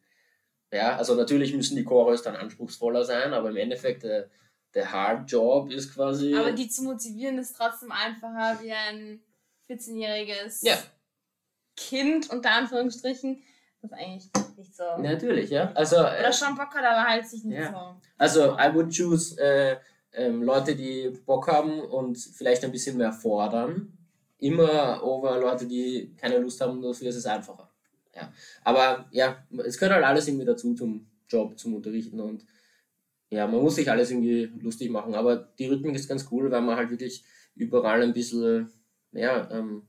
Ja, 0.74 0.96
also 0.96 1.14
natürlich 1.16 1.54
müssen 1.54 1.76
die 1.76 1.84
Chores 1.84 2.24
dann 2.24 2.36
anspruchsvoller 2.36 3.04
sein, 3.04 3.34
aber 3.34 3.50
im 3.50 3.58
Endeffekt 3.58 4.04
der, 4.04 4.32
der 4.74 4.92
Hard 4.92 5.30
Job 5.30 5.70
ist 5.70 5.94
quasi. 5.94 6.34
Aber 6.34 6.54
die 6.54 6.70
zu 6.70 6.84
motivieren 6.84 7.38
ist 7.38 7.56
trotzdem 7.56 7.92
einfacher 7.92 8.64
wie 8.64 8.72
ein 8.72 9.22
14-jähriges 9.70 10.66
ja. 10.66 10.78
Kind, 11.76 12.32
unter 12.32 12.52
Anführungsstrichen 12.52 13.44
das 13.82 13.92
ist 13.92 13.98
eigentlich 13.98 14.30
nicht 14.58 14.76
so. 14.76 14.84
Natürlich, 15.00 15.50
ja. 15.50 15.72
Also, 15.74 15.98
Oder 15.98 16.28
äh, 16.28 16.34
schon 16.34 16.56
Bock 16.56 16.74
hat, 16.76 16.86
aber 16.86 17.04
halt 17.04 17.26
sich 17.26 17.44
nicht 17.44 17.60
ja. 17.60 17.72
so. 17.72 18.02
Also, 18.18 18.58
I 18.58 18.74
would 18.74 18.96
choose 18.96 19.40
äh, 19.42 19.78
ähm, 20.14 20.44
Leute, 20.44 20.76
die 20.76 21.10
Bock 21.26 21.48
haben 21.48 21.82
und 21.82 22.18
vielleicht 22.18 22.64
ein 22.64 22.72
bisschen 22.72 22.98
mehr 22.98 23.12
fordern. 23.12 23.98
Immer 24.38 25.04
over 25.04 25.40
Leute, 25.40 25.66
die 25.66 26.14
keine 26.16 26.38
Lust 26.38 26.62
haben, 26.62 26.82
dafür 26.82 27.10
ist 27.10 27.16
es 27.16 27.26
einfacher. 27.26 27.70
Ja. 28.16 28.32
Aber 28.64 29.06
ja, 29.12 29.44
es 29.66 29.78
gehört 29.78 29.96
halt 29.96 30.06
alles 30.06 30.28
irgendwie 30.28 30.46
dazu 30.46 30.74
zum 30.74 31.08
Job, 31.28 31.58
zum 31.58 31.76
Unterrichten 31.76 32.20
und 32.20 32.46
ja, 33.30 33.48
man 33.48 33.62
muss 33.62 33.76
sich 33.76 33.90
alles 33.90 34.12
irgendwie 34.12 34.52
lustig 34.60 34.90
machen. 34.90 35.16
Aber 35.16 35.38
die 35.38 35.68
Rhythmik 35.68 35.96
ist 35.96 36.10
ganz 36.10 36.28
cool, 36.32 36.52
weil 36.52 36.62
man 36.62 36.76
halt 36.76 36.90
wirklich 36.90 37.24
überall 37.56 38.02
ein 38.02 38.14
bisschen, 38.14 38.70
ja, 39.14 39.50
ähm, 39.52 39.84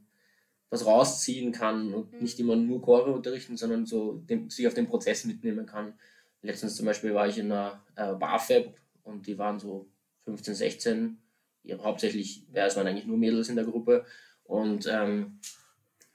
was 0.72 0.86
rausziehen 0.86 1.52
kann 1.52 1.92
und 1.92 2.14
mhm. 2.14 2.20
nicht 2.20 2.40
immer 2.40 2.56
nur 2.56 2.80
Chore 2.80 3.12
unterrichten, 3.12 3.58
sondern 3.58 3.84
so 3.84 4.14
den, 4.14 4.48
sich 4.48 4.66
auf 4.66 4.72
den 4.72 4.88
Prozess 4.88 5.26
mitnehmen 5.26 5.66
kann. 5.66 5.92
Letztens 6.40 6.76
zum 6.76 6.86
Beispiel 6.86 7.12
war 7.12 7.28
ich 7.28 7.36
in 7.36 7.52
einer 7.52 7.84
äh, 7.94 8.14
Barfab 8.14 8.72
und 9.02 9.26
die 9.26 9.36
waren 9.36 9.60
so 9.60 9.86
15, 10.24 10.54
16, 10.54 11.18
ja, 11.64 11.78
hauptsächlich, 11.78 12.46
ja, 12.54 12.64
es 12.64 12.74
waren 12.74 12.86
eigentlich 12.86 13.04
nur 13.04 13.18
Mädels 13.18 13.50
in 13.50 13.56
der 13.56 13.66
Gruppe 13.66 14.06
und 14.44 14.88
ähm, 14.90 15.40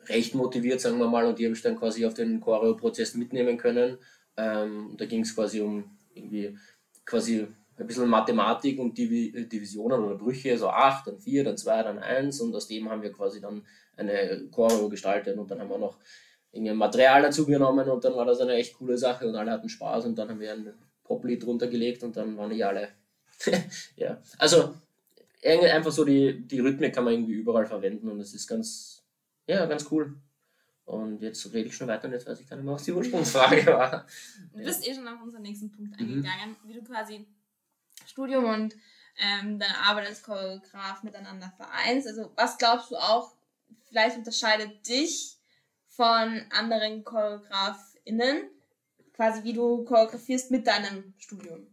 recht 0.08 0.34
motiviert, 0.34 0.82
sagen 0.82 0.98
wir 0.98 1.08
mal, 1.08 1.28
und 1.28 1.38
die 1.38 1.46
habe 1.46 1.56
ich 1.56 1.62
dann 1.62 1.78
quasi 1.78 2.04
auf 2.08 2.16
den 2.16 2.42
Choreo-Prozess 2.42 3.14
mitnehmen 3.14 3.60
können. 3.60 4.00
Ähm, 4.38 4.96
da 4.98 5.06
ging 5.06 5.22
es 5.22 5.36
quasi 5.36 5.62
um 5.62 5.98
irgendwie 6.16 6.58
quasi 7.06 7.46
ein 7.78 7.88
bisschen 7.88 8.10
Mathematik 8.10 8.80
und 8.80 8.98
Divisionen 8.98 10.04
oder 10.04 10.16
Brüche, 10.16 10.58
so 10.58 10.70
8, 10.70 11.08
dann 11.08 11.20
4, 11.20 11.44
dann 11.44 11.58
2, 11.58 11.84
dann 11.84 12.00
1 12.00 12.42
und 12.42 12.56
aus 12.56 12.68
dem 12.68 12.90
haben 12.90 13.02
wir 13.02 13.12
quasi 13.12 13.40
dann 13.40 13.64
eine 13.96 14.48
Choreo 14.52 14.90
gestaltet 14.90 15.38
und 15.38 15.50
dann 15.52 15.60
haben 15.60 15.70
wir 15.70 15.78
noch 15.78 15.98
irgendwie 16.52 16.74
Material 16.74 17.22
dazu 17.22 17.46
genommen 17.46 17.88
und 17.88 18.04
dann 18.04 18.16
war 18.16 18.26
das 18.26 18.40
eine 18.40 18.54
echt 18.54 18.78
coole 18.78 18.98
Sache 18.98 19.28
und 19.28 19.36
alle 19.36 19.52
hatten 19.52 19.70
Spaß 19.70 20.06
und 20.06 20.18
dann 20.18 20.30
haben 20.30 20.40
wir 20.40 20.54
ein 20.54 20.74
Poplied 21.04 21.44
drunter 21.44 21.68
gelegt 21.68 22.04
und 22.04 22.18
dann 22.18 22.36
waren 22.38 22.50
die 22.50 22.64
alle. 22.64 22.90
ja, 23.96 24.22
also 24.40 24.74
einfach 25.44 25.92
so 25.92 26.04
die, 26.04 26.48
die 26.48 26.60
Rhythmik 26.60 26.96
kann 26.96 27.04
man 27.04 27.14
irgendwie 27.14 27.34
überall 27.34 27.66
verwenden 27.66 28.10
und 28.10 28.20
es 28.20 28.34
ist 28.34 28.48
ganz, 28.48 29.04
ja, 29.46 29.66
ganz 29.66 29.86
cool. 29.92 30.16
Und 30.86 31.22
jetzt 31.22 31.54
rede 31.54 31.68
ich 31.68 31.76
schon 31.76 31.90
weiter 31.90 32.08
und 32.08 32.14
jetzt 32.14 32.26
weiß 32.26 32.40
ich 32.40 32.48
gar 32.48 32.56
nicht 32.56 32.66
mehr, 32.66 32.74
was 32.74 32.84
die 32.84 32.94
Ursprungsfrage 32.94 33.66
war. 33.68 34.08
Du 34.54 34.64
bist 34.64 34.88
eh 34.88 34.94
schon 34.94 35.08
auf 35.08 35.22
unseren 35.22 35.42
nächsten 35.42 35.70
Punkt 35.70 36.00
mhm. 36.00 36.08
eingegangen, 36.08 36.56
wie 36.66 36.74
du 36.74 36.82
quasi 36.82 37.28
Studium 38.06 38.46
und 38.46 38.76
ähm, 39.18 39.60
deine 39.60 39.78
Arbeit 39.80 40.08
als 40.08 40.24
Choreograf 40.24 41.04
miteinander 41.04 41.52
vereinst. 41.58 42.08
Also 42.08 42.32
was 42.36 42.58
glaubst 42.58 42.92
du 42.92 42.96
auch, 42.98 43.34
vielleicht 43.86 44.18
unterscheidet 44.18 44.88
dich 44.88 45.38
von 45.88 46.42
anderen 46.52 47.04
ChoreografInnen, 47.04 48.50
quasi 49.14 49.44
wie 49.44 49.54
du 49.54 49.84
choreografierst 49.84 50.52
mit 50.52 50.68
deinem 50.68 51.14
Studium. 51.18 51.68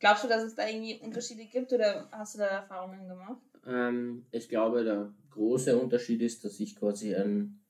Glaubst 0.00 0.24
du, 0.24 0.28
dass 0.28 0.42
es 0.42 0.56
da 0.56 0.66
irgendwie 0.66 0.98
Unterschiede 0.98 1.44
gibt 1.44 1.72
oder 1.72 2.08
hast 2.10 2.34
du 2.34 2.38
da 2.38 2.46
Erfahrungen 2.46 3.06
gemacht? 3.06 3.40
Ähm, 3.64 4.26
ich 4.32 4.48
glaube, 4.48 4.82
der 4.82 5.14
große 5.30 5.78
Unterschied 5.78 6.20
ist, 6.22 6.44
dass 6.44 6.58
ich 6.58 6.74
quasi 6.74 7.14
ein, 7.14 7.64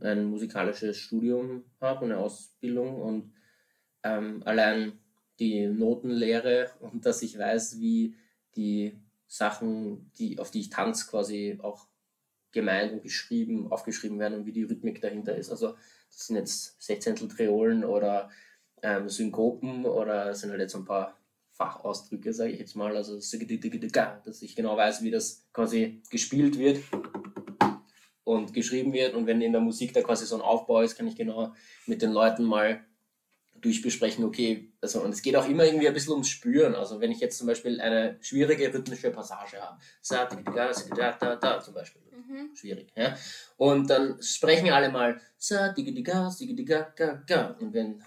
ein 0.00 0.26
musikalisches 0.26 0.96
Studium 0.96 1.64
habe 1.80 2.04
und 2.04 2.12
eine 2.12 2.20
Ausbildung 2.20 3.02
und 3.02 3.34
ähm, 4.04 4.40
allein 4.44 5.00
die 5.38 5.66
Notenlehre 5.66 6.70
und 6.80 7.06
dass 7.06 7.22
ich 7.22 7.38
weiß, 7.38 7.80
wie 7.80 8.14
die 8.56 8.96
Sachen, 9.26 10.10
die, 10.18 10.38
auf 10.38 10.50
die 10.50 10.60
ich 10.60 10.70
tanze, 10.70 11.08
quasi 11.08 11.58
auch 11.60 11.86
gemeint 12.52 12.92
und 12.92 13.02
geschrieben, 13.02 13.70
aufgeschrieben 13.70 14.18
werden 14.18 14.38
und 14.38 14.46
wie 14.46 14.52
die 14.52 14.62
Rhythmik 14.62 15.00
dahinter 15.00 15.34
ist. 15.34 15.50
Also 15.50 15.74
das 16.08 16.28
sind 16.28 16.36
jetzt 16.36 16.80
Sechzehntel 16.80 17.28
Triolen 17.28 17.84
oder 17.84 18.30
ähm, 18.82 19.08
Synkopen 19.08 19.84
oder 19.84 20.34
sind 20.34 20.50
halt 20.50 20.60
jetzt 20.60 20.76
ein 20.76 20.84
paar 20.84 21.18
Fachausdrücke, 21.52 22.32
sage 22.32 22.52
ich 22.52 22.58
jetzt 22.58 22.76
mal, 22.76 22.96
also 22.96 23.16
dass 23.16 24.42
ich 24.42 24.56
genau 24.56 24.76
weiß, 24.76 25.02
wie 25.02 25.10
das 25.10 25.46
quasi 25.52 26.02
gespielt 26.10 26.58
wird 26.58 26.80
und 28.24 28.52
geschrieben 28.52 28.92
wird 28.92 29.14
und 29.14 29.26
wenn 29.26 29.40
in 29.40 29.52
der 29.52 29.60
Musik 29.60 29.92
da 29.92 30.02
quasi 30.02 30.26
so 30.26 30.34
ein 30.36 30.42
Aufbau 30.42 30.80
ist, 30.82 30.96
kann 30.96 31.06
ich 31.06 31.16
genau 31.16 31.54
mit 31.86 32.02
den 32.02 32.12
Leuten 32.12 32.44
mal 32.44 32.84
durchbesprechen, 33.64 34.24
okay, 34.24 34.72
also 34.80 35.00
und 35.00 35.10
es 35.10 35.22
geht 35.22 35.34
auch 35.36 35.48
immer 35.48 35.64
irgendwie 35.64 35.88
ein 35.88 35.94
bisschen 35.94 36.12
ums 36.12 36.28
Spüren, 36.28 36.74
also 36.74 37.00
wenn 37.00 37.10
ich 37.10 37.20
jetzt 37.20 37.38
zum 37.38 37.46
Beispiel 37.46 37.80
eine 37.80 38.18
schwierige 38.20 38.72
rhythmische 38.72 39.10
Passage 39.10 39.60
habe, 39.60 39.78
zum 41.62 41.74
Beispiel, 41.74 42.02
mhm. 42.12 42.54
schwierig, 42.54 42.92
ja, 42.94 43.16
und 43.56 43.88
dann 43.88 44.22
sprechen 44.22 44.70
alle 44.70 44.90
mal 44.90 45.20
und 47.58 47.72
wenn 47.72 48.02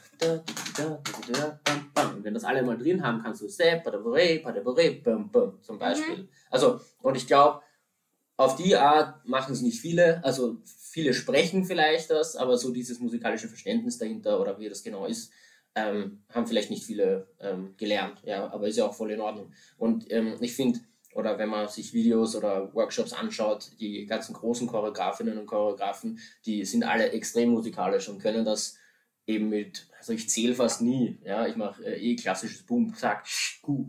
und 2.15 2.24
wenn 2.24 2.34
das 2.34 2.43
alle 2.43 2.63
mal 2.63 2.78
drin 2.78 3.04
haben, 3.04 3.22
kannst 3.24 3.41
du 3.41 3.48
zum 5.62 5.80
Beispiel. 5.80 6.17
Mhm. 6.17 6.30
Also, 6.50 6.80
und 7.02 7.17
ich 7.17 7.28
glaube, 7.28 7.62
auf 8.38 8.56
die 8.56 8.76
Art 8.76 9.28
machen 9.28 9.54
es 9.54 9.62
nicht 9.62 9.82
viele. 9.82 10.24
Also 10.24 10.58
viele 10.65 11.13
sprechen 11.13 11.65
vielleicht 11.65 12.12
das, 12.12 12.36
aber 12.36 12.58
so 12.58 12.72
dieses 12.72 13.00
musikalische 13.00 13.48
Verständnis 13.48 13.98
dahinter 13.98 14.39
oder 14.39 14.60
wie 14.60 14.70
das 14.70 14.84
genau 14.84 15.06
ist, 15.06 15.32
ähm, 15.78 16.24
haben 16.34 16.48
vielleicht 16.48 16.72
nicht 16.72 16.84
viele 16.84 17.28
ähm, 17.40 17.76
gelernt. 17.78 18.22
Ja, 18.24 18.52
aber 18.52 18.68
ist 18.68 18.78
ja 18.78 18.86
auch 18.86 18.96
voll 18.96 19.12
in 19.12 19.22
Ordnung. 19.22 19.54
Und 19.78 20.12
ähm, 20.12 20.36
ich 20.42 20.56
finde, 20.56 20.80
oder 21.13 21.38
wenn 21.38 21.50
man 21.50 21.68
sich 21.68 21.94
Videos 21.94 22.36
oder 22.36 22.74
Workshops 22.74 23.13
anschaut, 23.13 23.72
die 23.80 24.06
ganzen 24.06 24.34
großen 24.34 24.68
Choreografinnen 24.68 25.38
und 25.38 25.46
Choreografen, 25.46 26.20
die 26.46 26.66
sind 26.66 26.84
alle 26.84 27.12
extrem 27.12 27.50
musikalisch 27.50 28.10
und 28.10 28.22
können 28.22 28.44
das 28.44 28.78
eben 29.28 29.50
mit, 29.50 29.88
also 29.98 30.13
ich 30.13 30.30
zähle 30.30 30.56
fast 30.56 30.82
nie, 30.82 31.20
ja, 31.24 31.46
ich 31.48 31.56
mache 31.56 31.84
äh, 31.86 32.00
eh 32.00 32.16
klassisches 32.16 32.63
Boom, 32.63 32.96
Zack, 32.96 33.26
Gu, 33.62 33.88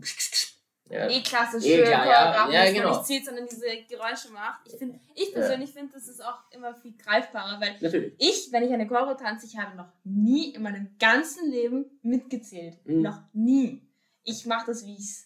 ja. 0.89 1.07
eh 1.09 1.21
klassisch 1.21 1.65
eh, 1.65 1.83
klar, 1.83 2.51
ja, 2.51 2.65
ja, 2.65 2.71
genau. 2.71 2.89
nicht 2.89 3.05
zählt, 3.05 3.25
sondern 3.25 3.47
diese 3.47 3.65
Geräusche 3.87 4.31
macht. 4.31 4.61
Ich, 4.65 4.75
find, 4.75 4.99
ich 5.15 5.33
persönlich 5.33 5.71
finde, 5.71 5.93
das 5.93 6.07
ist 6.07 6.23
auch 6.23 6.39
immer 6.51 6.73
viel 6.73 6.93
greifbarer, 6.97 7.59
weil 7.61 7.75
Natürlich. 7.79 8.13
ich, 8.17 8.51
wenn 8.51 8.63
ich 8.63 8.73
eine 8.73 8.87
Choreo 8.87 9.13
tanze, 9.13 9.45
ich 9.45 9.57
habe 9.57 9.75
noch 9.77 9.89
nie 10.03 10.53
in 10.53 10.63
meinem 10.63 10.95
ganzen 10.99 11.49
Leben 11.51 11.99
mitgezählt. 12.01 12.77
Mhm. 12.85 13.01
Noch 13.01 13.21
nie. 13.33 13.87
Ich 14.23 14.45
mache 14.45 14.67
das, 14.67 14.85
wie 14.85 14.95
ich 14.95 15.25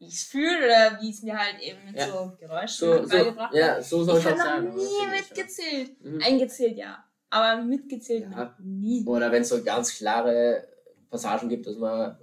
es 0.00 0.24
fühle 0.24 0.64
oder 0.64 1.00
wie 1.00 1.10
es 1.10 1.22
mir 1.22 1.38
halt 1.38 1.60
eben 1.60 1.78
mit 1.84 2.00
so 2.00 2.32
Geräuschen 2.38 2.88
so, 3.06 3.08
beigebracht 3.08 3.52
so, 3.52 3.58
ja, 3.58 3.82
so 3.82 4.04
soll 4.04 4.18
ich 4.18 4.26
habe 4.26 4.64
noch 4.64 4.74
nie 4.74 5.06
mitgezählt. 5.10 6.00
Mhm. 6.04 6.22
Eingezählt, 6.22 6.76
ja. 6.76 7.04
Aber 7.30 7.62
mitgezählt 7.62 8.28
ja. 8.30 8.56
nie. 8.60 9.04
Oder 9.06 9.32
wenn 9.32 9.42
es 9.42 9.48
so 9.48 9.62
ganz 9.62 9.96
klare 9.96 10.68
Passagen 11.10 11.48
gibt, 11.48 11.66
dass 11.66 11.76
man 11.76 12.18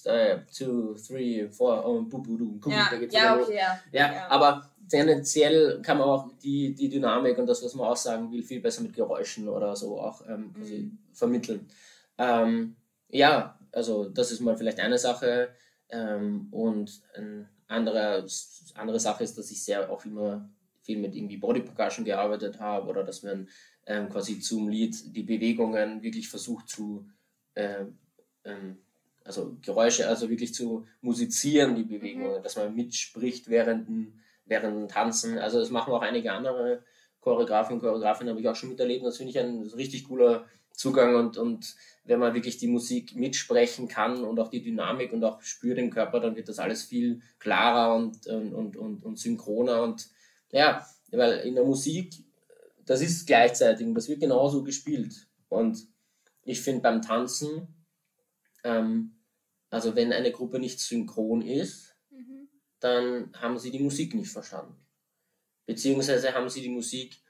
two, 0.00 0.94
three, 0.94 1.48
four, 1.48 1.84
oh, 1.84 2.02
bu, 2.02 2.22
bu, 2.22 2.58
bu, 2.58 2.70
ja, 2.70 2.88
da 2.90 2.96
geht's 2.96 3.14
ja, 3.14 3.36
okay, 3.36 3.56
ja. 3.56 3.80
ja. 3.92 4.12
Ja, 4.12 4.28
aber 4.28 4.70
tendenziell 4.88 5.80
kann 5.82 5.98
man 5.98 6.08
auch 6.08 6.30
die, 6.42 6.74
die 6.74 6.88
Dynamik 6.88 7.38
und 7.38 7.46
das, 7.46 7.62
was 7.62 7.74
man 7.74 7.86
aussagen 7.86 8.30
will, 8.32 8.42
viel 8.42 8.60
besser 8.60 8.82
mit 8.82 8.94
Geräuschen 8.94 9.48
oder 9.48 9.74
so 9.76 10.00
auch 10.00 10.22
ähm, 10.28 10.52
quasi 10.54 10.78
mhm. 10.78 10.98
vermitteln. 11.12 11.68
Ähm, 12.18 12.76
ja, 13.08 13.58
also 13.72 14.08
das 14.08 14.32
ist 14.32 14.40
mal 14.40 14.56
vielleicht 14.56 14.80
eine 14.80 14.98
Sache. 14.98 15.50
Ähm, 15.90 16.48
und 16.50 17.02
eine 17.14 17.48
andere, 17.68 18.26
andere 18.74 19.00
Sache 19.00 19.24
ist, 19.24 19.36
dass 19.36 19.50
ich 19.50 19.62
sehr 19.62 19.90
auch 19.90 20.04
immer 20.04 20.48
viel 20.80 20.98
mit 20.98 21.14
irgendwie 21.14 21.36
Body 21.36 21.60
Percussion 21.60 22.04
gearbeitet 22.04 22.58
habe 22.58 22.88
oder 22.88 23.04
dass 23.04 23.22
man 23.22 23.48
ähm, 23.86 24.08
quasi 24.08 24.40
zum 24.40 24.68
Lied 24.68 25.14
die 25.14 25.22
Bewegungen 25.22 26.02
wirklich 26.02 26.28
versucht 26.28 26.68
zu 26.68 27.06
äh, 27.54 27.84
ähm, 28.44 28.78
also 29.24 29.56
Geräusche, 29.62 30.08
also 30.08 30.28
wirklich 30.30 30.54
zu 30.54 30.86
musizieren, 31.00 31.76
die 31.76 31.84
Bewegungen, 31.84 32.38
mhm. 32.38 32.42
dass 32.42 32.56
man 32.56 32.74
mitspricht 32.74 33.48
während, 33.48 33.88
während 34.44 34.90
Tanzen. 34.90 35.38
Also 35.38 35.58
das 35.58 35.70
machen 35.70 35.92
auch 35.92 36.02
einige 36.02 36.32
andere 36.32 36.84
Choreografen 37.20 37.74
und 37.74 37.80
Choreografinnen, 37.80 38.32
habe 38.32 38.40
ich 38.40 38.48
auch 38.48 38.56
schon 38.56 38.70
miterlebt. 38.70 39.04
Das 39.04 39.16
finde 39.16 39.30
ich 39.30 39.38
ein 39.38 39.62
richtig 39.76 40.08
cooler 40.08 40.46
Zugang 40.72 41.14
und, 41.14 41.36
und 41.36 41.76
wenn 42.04 42.18
man 42.18 42.34
wirklich 42.34 42.58
die 42.58 42.66
Musik 42.66 43.14
mitsprechen 43.14 43.88
kann 43.88 44.24
und 44.24 44.40
auch 44.40 44.48
die 44.48 44.62
Dynamik 44.62 45.12
und 45.12 45.22
auch 45.22 45.40
spürt 45.42 45.78
im 45.78 45.90
Körper, 45.90 46.18
dann 46.18 46.34
wird 46.34 46.48
das 46.48 46.58
alles 46.58 46.82
viel 46.82 47.20
klarer 47.38 47.94
und, 47.94 48.26
und, 48.26 48.76
und, 48.76 49.04
und 49.04 49.18
synchroner 49.18 49.82
und 49.82 50.08
ja, 50.50 50.84
weil 51.10 51.40
in 51.40 51.54
der 51.54 51.64
Musik, 51.64 52.14
das 52.84 53.02
ist 53.02 53.26
gleichzeitig 53.26 53.86
und 53.86 53.94
das 53.94 54.08
wird 54.08 54.20
genauso 54.20 54.64
gespielt. 54.64 55.28
Und 55.48 55.86
ich 56.44 56.60
finde 56.60 56.80
beim 56.80 57.02
Tanzen, 57.02 57.68
ähm, 58.64 59.16
also 59.70 59.96
wenn 59.96 60.12
eine 60.12 60.32
Gruppe 60.32 60.58
nicht 60.58 60.80
synchron 60.80 61.42
ist, 61.42 61.96
mhm. 62.10 62.48
dann 62.80 63.32
haben 63.34 63.58
sie 63.58 63.70
die 63.70 63.78
Musik 63.78 64.14
nicht 64.14 64.30
verstanden. 64.30 64.76
Beziehungsweise 65.66 66.34
haben 66.34 66.48
sie 66.48 66.60
die 66.60 66.68
Musik 66.68 67.20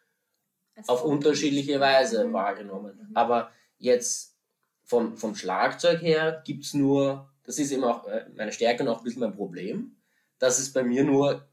also 0.75 0.93
auf 0.93 1.05
unterschiedliche 1.05 1.79
Weise 1.81 2.27
mhm. 2.27 2.33
wahrgenommen. 2.33 3.09
Mhm. 3.09 3.17
Aber 3.17 3.53
jetzt 3.79 4.37
vom, 4.85 5.17
vom 5.17 5.35
Schlagzeug 5.35 6.03
her 6.03 6.43
gibt 6.45 6.65
es 6.65 6.75
nur, 6.75 7.31
das 7.45 7.59
ist 7.59 7.71
eben 7.71 7.85
auch 7.85 8.07
äh, 8.07 8.27
meine 8.35 8.53
Stärke 8.53 8.83
und 8.83 8.89
auch 8.89 8.99
ein 8.99 9.05
bisschen 9.05 9.21
mein 9.21 9.37
Problem, 9.37 9.97
dass 10.39 10.59
es 10.59 10.73
bei 10.73 10.83
mir 10.83 11.05
nur 11.05 11.49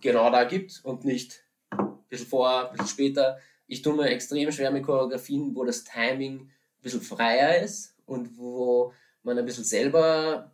genau 0.00 0.30
da 0.30 0.44
gibt 0.44 0.80
und 0.84 1.04
nicht 1.04 1.44
ein 1.70 1.98
bisschen 2.08 2.26
vorher, 2.26 2.70
ein 2.70 2.72
bisschen 2.72 2.88
später. 2.88 3.38
Ich 3.66 3.82
tue 3.82 3.94
mir 3.94 4.08
extrem 4.08 4.50
schwer 4.52 4.70
mit 4.70 4.84
Choreografien, 4.84 5.54
wo 5.54 5.64
das 5.64 5.84
Timing 5.84 6.40
ein 6.40 6.50
bisschen 6.82 7.00
freier 7.02 7.62
ist 7.62 7.96
und 8.06 8.38
wo 8.38 8.92
man 9.24 9.38
ein 9.38 9.44
bisschen 9.44 9.64
selber 9.64 10.52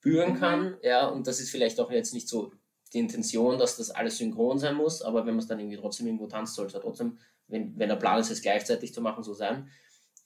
spüren 0.00 0.38
kann. 0.38 0.70
Mhm. 0.70 0.76
Ja, 0.82 1.06
und 1.06 1.26
das 1.26 1.40
ist 1.40 1.50
vielleicht 1.50 1.78
auch 1.78 1.90
jetzt 1.90 2.14
nicht 2.14 2.28
so 2.28 2.52
die 2.92 2.98
Intention, 2.98 3.58
dass 3.58 3.76
das 3.76 3.90
alles 3.90 4.18
synchron 4.18 4.58
sein 4.58 4.74
muss, 4.74 5.02
aber 5.02 5.20
wenn 5.20 5.34
man 5.34 5.40
es 5.40 5.46
dann 5.46 5.60
irgendwie 5.60 5.76
trotzdem 5.76 6.06
irgendwo 6.06 6.26
tanzt, 6.26 6.54
soll 6.54 6.66
es 6.66 6.72
ja 6.72 6.80
trotzdem, 6.80 7.18
wenn, 7.46 7.78
wenn 7.78 7.88
der 7.88 7.96
Plan 7.96 8.18
ist, 8.18 8.30
es 8.30 8.42
gleichzeitig 8.42 8.92
zu 8.92 9.00
machen, 9.00 9.22
so 9.22 9.32
sein, 9.32 9.68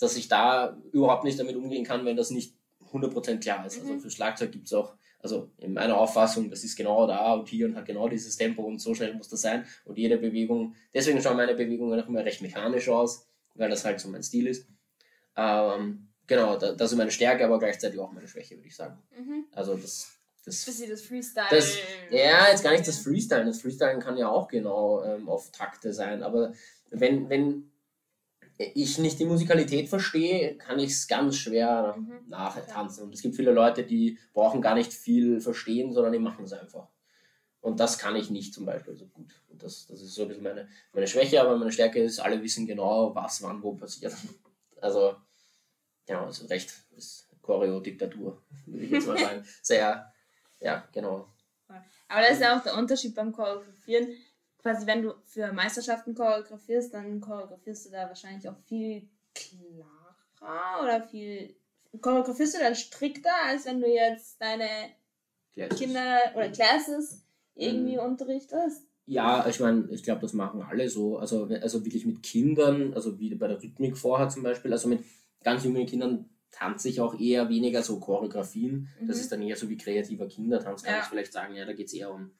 dass 0.00 0.16
ich 0.16 0.28
da 0.28 0.80
überhaupt 0.92 1.24
nicht 1.24 1.38
damit 1.38 1.56
umgehen 1.56 1.84
kann, 1.84 2.04
wenn 2.04 2.16
das 2.16 2.30
nicht 2.30 2.56
100% 2.92 3.40
klar 3.40 3.66
ist. 3.66 3.74
Also 3.74 3.86
mhm. 3.86 3.92
Also 3.94 4.02
für 4.04 4.10
Schlagzeug 4.10 4.52
gibt 4.52 4.66
es 4.66 4.72
auch, 4.72 4.94
also 5.18 5.50
in 5.58 5.74
meiner 5.74 5.98
Auffassung, 5.98 6.50
das 6.50 6.64
ist 6.64 6.76
genau 6.76 7.06
da 7.06 7.34
und 7.34 7.48
hier 7.48 7.66
und 7.66 7.76
hat 7.76 7.86
genau 7.86 8.08
dieses 8.08 8.36
Tempo 8.36 8.62
und 8.62 8.78
so 8.78 8.94
schnell 8.94 9.14
muss 9.14 9.28
das 9.28 9.42
sein 9.42 9.66
und 9.84 9.98
jede 9.98 10.18
Bewegung, 10.18 10.74
deswegen 10.92 11.20
schauen 11.20 11.36
meine 11.36 11.54
Bewegungen 11.54 12.00
auch 12.00 12.08
immer 12.08 12.24
recht 12.24 12.42
mechanisch 12.42 12.88
aus, 12.88 13.26
weil 13.54 13.70
das 13.70 13.84
halt 13.84 14.00
so 14.00 14.08
mein 14.08 14.22
Stil 14.22 14.46
ist. 14.46 14.68
Ähm, 15.36 16.13
Genau, 16.26 16.56
das 16.56 16.92
ist 16.92 16.96
meine 16.96 17.10
Stärke, 17.10 17.44
aber 17.44 17.58
gleichzeitig 17.58 17.98
auch 18.00 18.12
meine 18.12 18.28
Schwäche, 18.28 18.56
würde 18.56 18.68
ich 18.68 18.76
sagen. 18.76 18.98
Mhm. 19.16 19.44
Also 19.52 19.76
das. 19.76 20.10
Das, 20.46 20.62
Bisschen 20.66 20.90
das 20.90 21.00
Freestyle. 21.00 21.46
Das, 21.50 21.74
ja, 22.10 22.50
jetzt 22.50 22.62
gar 22.62 22.72
nicht 22.72 22.86
das 22.86 22.98
Freestyle. 22.98 23.46
Das 23.46 23.62
Freestyle 23.62 23.98
kann 23.98 24.18
ja 24.18 24.28
auch 24.28 24.46
genau 24.46 25.02
ähm, 25.02 25.26
auf 25.26 25.50
Takte 25.52 25.94
sein. 25.94 26.22
Aber 26.22 26.52
wenn, 26.90 27.30
wenn 27.30 27.70
ich 28.58 28.98
nicht 28.98 29.18
die 29.18 29.24
Musikalität 29.24 29.88
verstehe, 29.88 30.56
kann 30.56 30.78
ich 30.78 30.92
es 30.92 31.08
ganz 31.08 31.36
schwer 31.36 31.96
mhm. 31.96 32.28
nachtanzen. 32.28 33.04
Und 33.04 33.14
es 33.14 33.22
gibt 33.22 33.36
viele 33.36 33.52
Leute, 33.52 33.84
die 33.84 34.18
brauchen 34.34 34.60
gar 34.60 34.74
nicht 34.74 34.92
viel 34.92 35.40
verstehen, 35.40 35.92
sondern 35.92 36.12
die 36.12 36.18
machen 36.18 36.44
es 36.44 36.52
einfach. 36.52 36.88
Und 37.60 37.80
das 37.80 37.98
kann 37.98 38.14
ich 38.14 38.28
nicht 38.28 38.52
zum 38.52 38.66
Beispiel 38.66 38.94
so 38.94 39.06
gut. 39.06 39.32
Und 39.48 39.62
das, 39.62 39.86
das 39.86 40.02
ist 40.02 40.14
so 40.14 40.22
ein 40.22 40.28
bisschen 40.28 40.44
meine, 40.44 40.68
meine 40.92 41.06
Schwäche, 41.06 41.40
aber 41.40 41.56
meine 41.56 41.72
Stärke 41.72 42.02
ist, 42.02 42.20
alle 42.20 42.42
wissen 42.42 42.66
genau, 42.66 43.14
was 43.14 43.42
wann 43.42 43.62
wo 43.62 43.72
passiert. 43.74 44.14
Also 44.80 45.14
genau, 46.06 46.26
also 46.26 46.46
recht 46.46 46.72
ist 46.96 47.28
Choreo-Diktatur, 47.42 48.42
würde 48.66 48.84
ich 48.84 48.90
jetzt 48.90 49.06
mal 49.06 49.18
sagen. 49.18 49.44
Sehr, 49.62 50.12
ja, 50.60 50.88
genau. 50.92 51.28
Aber 52.08 52.20
das 52.20 52.32
ist 52.32 52.42
ja 52.42 52.56
auch 52.56 52.62
der 52.62 52.76
Unterschied 52.76 53.14
beim 53.14 53.32
Choreografieren. 53.32 54.08
Quasi, 54.58 54.86
wenn 54.86 55.02
du 55.02 55.14
für 55.24 55.52
Meisterschaften 55.52 56.14
choreografierst, 56.14 56.94
dann 56.94 57.20
choreografierst 57.20 57.86
du 57.86 57.90
da 57.90 58.08
wahrscheinlich 58.08 58.48
auch 58.48 58.56
viel 58.66 59.08
klarer 59.34 60.82
oder 60.82 61.02
viel. 61.02 61.54
Choreografierst 62.00 62.54
du 62.54 62.58
dann 62.58 62.74
strikter, 62.74 63.34
als 63.46 63.66
wenn 63.66 63.80
du 63.80 63.88
jetzt 63.88 64.40
deine 64.40 64.68
Classes. 65.54 65.78
Kinder 65.78 66.18
oder 66.34 66.48
Classes 66.48 67.22
irgendwie 67.54 67.96
mhm. 67.96 68.04
unterrichtest? 68.04 68.86
Ja, 69.06 69.46
ich 69.46 69.60
meine, 69.60 69.86
ich 69.90 70.02
glaube, 70.02 70.22
das 70.22 70.32
machen 70.32 70.62
alle 70.62 70.88
so. 70.88 71.18
Also, 71.18 71.44
also 71.44 71.84
wirklich 71.84 72.06
mit 72.06 72.22
Kindern, 72.22 72.94
also 72.94 73.18
wie 73.18 73.34
bei 73.34 73.48
der 73.48 73.62
Rhythmik 73.62 73.98
vorher 73.98 74.28
zum 74.30 74.42
Beispiel, 74.42 74.72
also 74.72 74.88
mit 74.88 75.04
ganz 75.44 75.64
jungen 75.64 75.86
Kindern 75.86 76.28
tanze 76.50 76.88
ich 76.88 77.00
auch 77.00 77.18
eher 77.18 77.48
weniger 77.48 77.82
so 77.82 77.98
Choreografien. 78.00 78.88
Das 79.00 79.16
Mhm. 79.16 79.22
ist 79.22 79.32
dann 79.32 79.42
eher 79.42 79.56
so 79.56 79.68
wie 79.68 79.76
kreativer 79.76 80.26
Kindertanz, 80.26 80.82
kann 80.82 80.94
Ja. 80.94 81.00
ich 81.02 81.06
vielleicht 81.06 81.32
sagen. 81.32 81.54
Ja, 81.54 81.64
da 81.64 81.72
geht 81.72 81.86
es 81.88 81.92
eher 81.94 82.12
um 82.12 82.32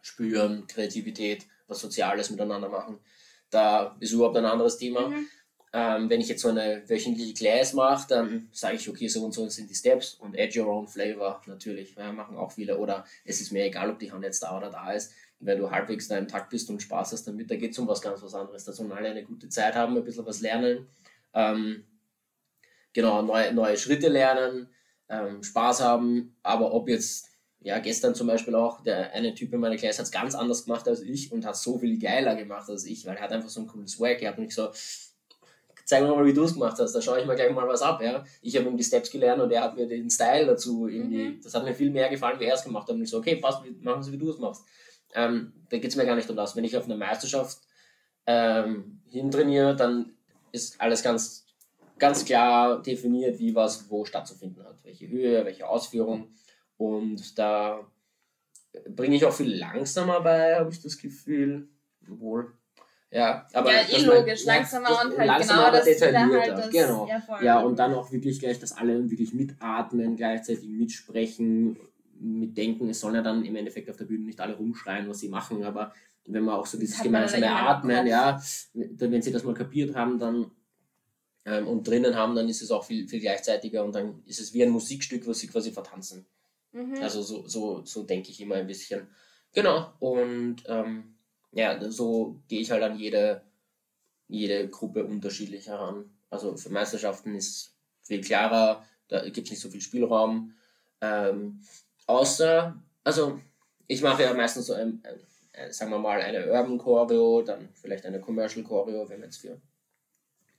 Spüren, 0.00 0.66
Kreativität, 0.66 1.46
was 1.66 1.80
Soziales 1.80 2.30
miteinander 2.30 2.68
machen. 2.68 2.98
Da 3.50 3.96
ist 4.00 4.12
überhaupt 4.12 4.36
ein 4.36 4.44
anderes 4.44 4.76
Thema. 4.78 5.08
Mhm. 5.08 5.26
Ähm, 5.72 6.08
wenn 6.08 6.20
ich 6.22 6.28
jetzt 6.28 6.40
so 6.40 6.48
eine 6.48 6.82
wöchentliche 6.88 7.34
Class 7.34 7.74
mache, 7.74 8.06
dann 8.08 8.48
sage 8.52 8.76
ich, 8.76 8.88
okay, 8.88 9.06
so 9.08 9.22
und 9.24 9.32
so 9.32 9.46
sind 9.48 9.68
die 9.68 9.74
Steps 9.74 10.14
und 10.14 10.38
add 10.38 10.58
your 10.58 10.66
own 10.68 10.88
flavor 10.88 11.42
natürlich. 11.46 11.94
Ja, 11.94 12.10
machen 12.12 12.36
auch 12.38 12.52
viele. 12.52 12.78
Oder 12.78 13.04
es 13.24 13.40
ist 13.42 13.52
mir 13.52 13.64
egal, 13.64 13.90
ob 13.90 13.98
die 13.98 14.10
Hand 14.10 14.24
jetzt 14.24 14.42
da 14.42 14.56
oder 14.56 14.70
da 14.70 14.92
ist. 14.92 15.12
Wenn 15.40 15.58
du 15.58 15.70
halbwegs 15.70 16.08
da 16.08 16.16
im 16.16 16.26
Takt 16.26 16.48
bist 16.50 16.70
und 16.70 16.80
Spaß 16.80 17.12
hast 17.12 17.24
damit, 17.26 17.50
da 17.50 17.56
geht 17.56 17.72
es 17.72 17.78
um 17.78 17.86
was 17.86 18.00
ganz 18.00 18.22
was 18.22 18.34
anderes. 18.34 18.64
Da 18.64 18.72
sollen 18.72 18.92
alle 18.92 19.10
eine 19.10 19.24
gute 19.24 19.48
Zeit 19.50 19.74
haben, 19.74 19.94
ein 19.96 20.04
bisschen 20.04 20.24
was 20.24 20.40
lernen. 20.40 20.86
Ähm, 21.34 21.84
genau, 22.92 23.22
neue, 23.22 23.52
neue 23.52 23.76
Schritte 23.76 24.08
lernen, 24.08 24.68
ähm, 25.08 25.42
Spaß 25.42 25.80
haben. 25.80 26.36
Aber 26.42 26.72
ob 26.72 26.88
jetzt, 26.88 27.26
ja, 27.60 27.78
gestern 27.78 28.14
zum 28.14 28.26
Beispiel 28.26 28.54
auch, 28.54 28.82
der 28.82 29.12
eine 29.12 29.34
Typ 29.34 29.52
in 29.52 29.60
meiner 29.60 29.76
Klasse 29.76 29.98
hat 29.98 30.06
es 30.06 30.12
ganz 30.12 30.34
anders 30.34 30.64
gemacht 30.64 30.86
als 30.88 31.00
ich 31.00 31.32
und 31.32 31.44
hat 31.44 31.56
so 31.56 31.78
viel 31.78 31.98
geiler 31.98 32.34
gemacht 32.36 32.68
als 32.68 32.84
ich, 32.84 33.06
weil 33.06 33.16
er 33.16 33.22
hat 33.22 33.32
einfach 33.32 33.48
so 33.48 33.60
ein 33.60 33.66
cooles 33.66 33.92
Swag. 33.92 34.22
Er 34.22 34.30
hat 34.30 34.38
mich 34.38 34.54
so, 34.54 34.70
zeig 35.84 36.02
mir 36.02 36.14
mal, 36.14 36.26
wie 36.26 36.34
du 36.34 36.44
es 36.44 36.52
gemacht 36.52 36.78
hast, 36.78 36.92
da 36.92 37.00
schaue 37.00 37.18
ich 37.20 37.26
mir 37.26 37.34
gleich 37.34 37.50
mal 37.52 37.66
was 37.66 37.80
ab. 37.80 38.02
Ja. 38.02 38.22
Ich 38.42 38.54
habe 38.56 38.68
ihm 38.68 38.76
die 38.76 38.84
Steps 38.84 39.10
gelernt 39.10 39.40
und 39.40 39.50
er 39.50 39.62
hat 39.62 39.74
mir 39.74 39.86
den 39.88 40.10
Style 40.10 40.44
dazu 40.46 40.86
irgendwie, 40.86 41.30
Mhm. 41.30 41.40
das 41.42 41.54
hat 41.54 41.64
mir 41.64 41.74
viel 41.74 41.90
mehr 41.90 42.10
gefallen, 42.10 42.38
wie 42.38 42.44
er 42.44 42.54
es 42.54 42.62
gemacht 42.64 42.88
hat. 42.88 42.94
Und 42.94 43.02
ich 43.02 43.08
so, 43.10 43.18
okay, 43.18 43.36
passt, 43.36 43.62
machen 43.80 44.02
Sie, 44.02 44.12
wie 44.12 44.18
du 44.18 44.30
es 44.30 44.38
machst. 44.38 44.64
Ähm, 45.14 45.52
da 45.70 45.78
geht 45.78 45.90
es 45.90 45.96
mir 45.96 46.04
gar 46.04 46.16
nicht 46.16 46.28
um 46.28 46.36
das. 46.36 46.54
Wenn 46.54 46.64
ich 46.64 46.76
auf 46.76 46.84
eine 46.84 46.96
Meisterschaft 46.96 47.58
ähm, 48.26 49.00
hintrainiere, 49.08 49.74
dann 49.74 50.12
ist 50.52 50.78
alles 50.78 51.02
ganz, 51.02 51.46
ganz 51.98 52.24
klar 52.24 52.82
definiert, 52.82 53.38
wie 53.38 53.54
was 53.54 53.90
wo 53.90 54.04
stattzufinden 54.04 54.64
hat. 54.64 54.82
Welche 54.84 55.08
Höhe, 55.08 55.44
welche 55.44 55.68
Ausführung. 55.68 56.28
Und 56.76 57.38
da 57.38 57.80
bringe 58.88 59.16
ich 59.16 59.24
auch 59.24 59.32
viel 59.32 59.54
langsamer 59.54 60.20
bei, 60.20 60.56
habe 60.56 60.70
ich 60.70 60.80
das 60.82 60.98
Gefühl. 60.98 61.68
Wohl. 62.06 62.52
Ja, 63.10 63.46
aber 63.54 63.72
ja, 63.72 63.80
eh 63.88 64.02
logisch, 64.02 64.44
ja, 64.44 64.54
langsamer 64.54 64.88
das- 64.88 65.04
und 65.04 65.18
halt 65.18 65.26
langsamer, 65.26 65.64
genau 65.66 65.76
das 65.76 65.84
detaillierter. 65.84 66.40
halt 66.40 66.58
das, 66.58 66.70
Genau. 66.70 67.08
ja. 67.08 67.42
Ja, 67.42 67.60
und 67.60 67.78
dann 67.78 67.94
auch 67.94 68.12
wirklich 68.12 68.38
gleich, 68.38 68.58
dass 68.58 68.72
alle 68.72 69.10
wirklich 69.10 69.32
mitatmen, 69.32 70.16
gleichzeitig 70.16 70.68
mitsprechen, 70.68 71.78
mitdenken. 72.20 72.90
Es 72.90 73.00
sollen 73.00 73.14
ja 73.14 73.22
dann 73.22 73.44
im 73.44 73.56
Endeffekt 73.56 73.88
auf 73.88 73.96
der 73.96 74.04
Bühne 74.04 74.24
nicht 74.26 74.40
alle 74.40 74.56
rumschreien, 74.56 75.08
was 75.08 75.20
sie 75.20 75.28
machen, 75.28 75.64
aber 75.64 75.92
wenn 76.26 76.44
man 76.44 76.56
auch 76.56 76.66
so 76.66 76.78
dieses 76.78 77.02
gemeinsame 77.02 77.50
Atmen, 77.50 78.06
ja, 78.06 78.38
wenn 78.74 79.22
sie 79.22 79.32
das 79.32 79.44
mal 79.44 79.54
kapiert 79.54 79.94
haben, 79.96 80.18
dann 80.18 80.50
ähm, 81.48 81.66
und 81.66 81.86
drinnen 81.86 82.14
haben, 82.14 82.34
dann 82.34 82.48
ist 82.48 82.60
es 82.60 82.70
auch 82.70 82.84
viel, 82.84 83.08
viel 83.08 83.20
gleichzeitiger 83.20 83.82
und 83.84 83.94
dann 83.94 84.22
ist 84.26 84.40
es 84.40 84.52
wie 84.52 84.62
ein 84.62 84.70
Musikstück, 84.70 85.26
was 85.26 85.38
sie 85.38 85.48
quasi 85.48 85.72
vertanzen. 85.72 86.26
Mhm. 86.72 86.96
Also 87.00 87.22
so, 87.22 87.46
so, 87.46 87.84
so 87.84 88.02
denke 88.02 88.30
ich 88.30 88.40
immer 88.40 88.56
ein 88.56 88.66
bisschen. 88.66 89.08
Genau. 89.54 89.92
Und 89.98 90.56
ähm, 90.66 91.14
ja, 91.52 91.90
so 91.90 92.42
gehe 92.48 92.60
ich 92.60 92.70
halt 92.70 92.82
an 92.82 92.98
jede, 92.98 93.42
jede 94.28 94.68
Gruppe 94.68 95.04
unterschiedlich 95.04 95.68
heran. 95.68 96.10
Also 96.28 96.56
für 96.56 96.68
Meisterschaften 96.68 97.34
ist 97.34 97.74
viel 98.02 98.20
klarer, 98.20 98.84
da 99.08 99.26
gibt 99.28 99.46
es 99.46 99.52
nicht 99.52 99.60
so 99.60 99.70
viel 99.70 99.80
Spielraum. 99.80 100.52
Ähm, 101.00 101.62
außer, 102.06 102.76
also 103.04 103.40
ich 103.86 104.02
mache 104.02 104.24
ja 104.24 104.34
meistens 104.34 104.66
so 104.66 104.74
ein, 104.74 105.02
ein, 105.04 105.72
sagen 105.72 105.90
wir 105.90 105.98
mal 105.98 106.20
eine 106.20 106.46
Urban 106.52 106.76
Choreo, 106.76 107.40
dann 107.40 107.70
vielleicht 107.72 108.04
eine 108.04 108.20
Commercial 108.20 108.64
Choreo, 108.64 109.08
wenn 109.08 109.20
man 109.20 109.30
jetzt 109.30 109.38
für 109.38 109.58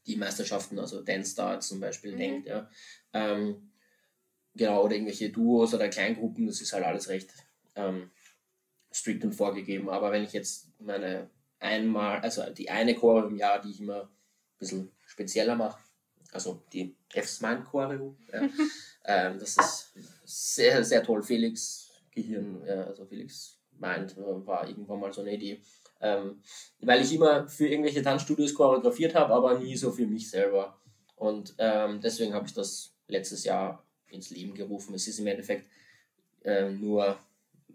die 0.08 0.16
Meisterschaften, 0.16 0.80
also 0.80 1.02
Dance 1.02 1.32
Star 1.32 1.60
zum 1.60 1.80
Beispiel 1.80 2.14
Mhm. 2.14 2.18
denkt, 2.18 2.48
ja. 2.48 2.70
Ähm, 3.14 3.72
genau, 4.56 4.84
oder 4.84 4.96
irgendwelche 4.96 5.30
Duos 5.30 5.74
oder 5.74 5.90
Kleingruppen, 5.90 6.48
das 6.48 6.62
ist 6.62 6.74
halt 6.74 6.86
alles 6.86 7.10
recht 7.10 7.32
ähm, 7.76 8.10
strikt 8.94 9.24
und 9.24 9.34
vorgegeben. 9.34 9.90
Aber 9.90 10.12
wenn 10.12 10.24
ich 10.24 10.34
jetzt 10.34 10.68
meine 10.80 11.30
einmal, 11.60 12.20
also 12.22 12.44
die 12.52 12.70
eine 12.70 12.96
Choreo 12.96 13.28
im 13.28 13.36
Jahr, 13.36 13.62
die 13.62 13.72
ich 13.72 13.82
immer 13.82 14.04
ein 14.04 14.10
bisschen 14.58 14.92
spezieller 15.06 15.56
mache, 15.56 15.80
also 16.32 16.64
die 16.74 16.96
F-Smile 17.14 17.64
Choreo, 17.64 18.16
ja, 18.32 18.42
ähm, 19.06 19.40
das 19.40 19.58
ist 19.58 19.94
sehr, 20.26 20.84
sehr 20.84 21.04
toll. 21.04 21.24
Felix 21.24 21.92
Gehirn, 22.12 22.64
ja, 22.66 22.86
also 22.86 23.06
Felix 23.06 23.60
meint, 23.78 24.18
äh, 24.18 24.46
war 24.46 24.68
irgendwann 24.68 25.00
mal 25.00 25.14
so 25.14 25.22
eine 25.22 25.34
Idee. 25.34 25.62
Ähm, 26.02 26.42
weil 26.80 27.02
ich 27.02 27.14
immer 27.14 27.48
für 27.48 27.68
irgendwelche 27.68 28.02
Tanzstudios 28.02 28.54
choreografiert 28.54 29.16
habe, 29.16 29.34
aber 29.34 29.60
nie 29.60 29.76
so 29.76 29.92
für 29.92 30.08
mich 30.08 30.30
selber. 30.30 30.80
Und 31.16 31.56
ähm, 31.58 32.00
deswegen 32.02 32.34
habe 32.34 32.48
ich 32.48 32.54
das 32.54 32.96
letztes 33.08 33.44
Jahr 33.44 33.84
ins 34.08 34.30
Leben 34.30 34.54
gerufen. 34.54 34.94
Es 34.96 35.08
ist 35.08 35.20
im 35.20 35.28
Endeffekt 35.28 35.70
äh, 36.44 36.70
nur, 36.70 37.18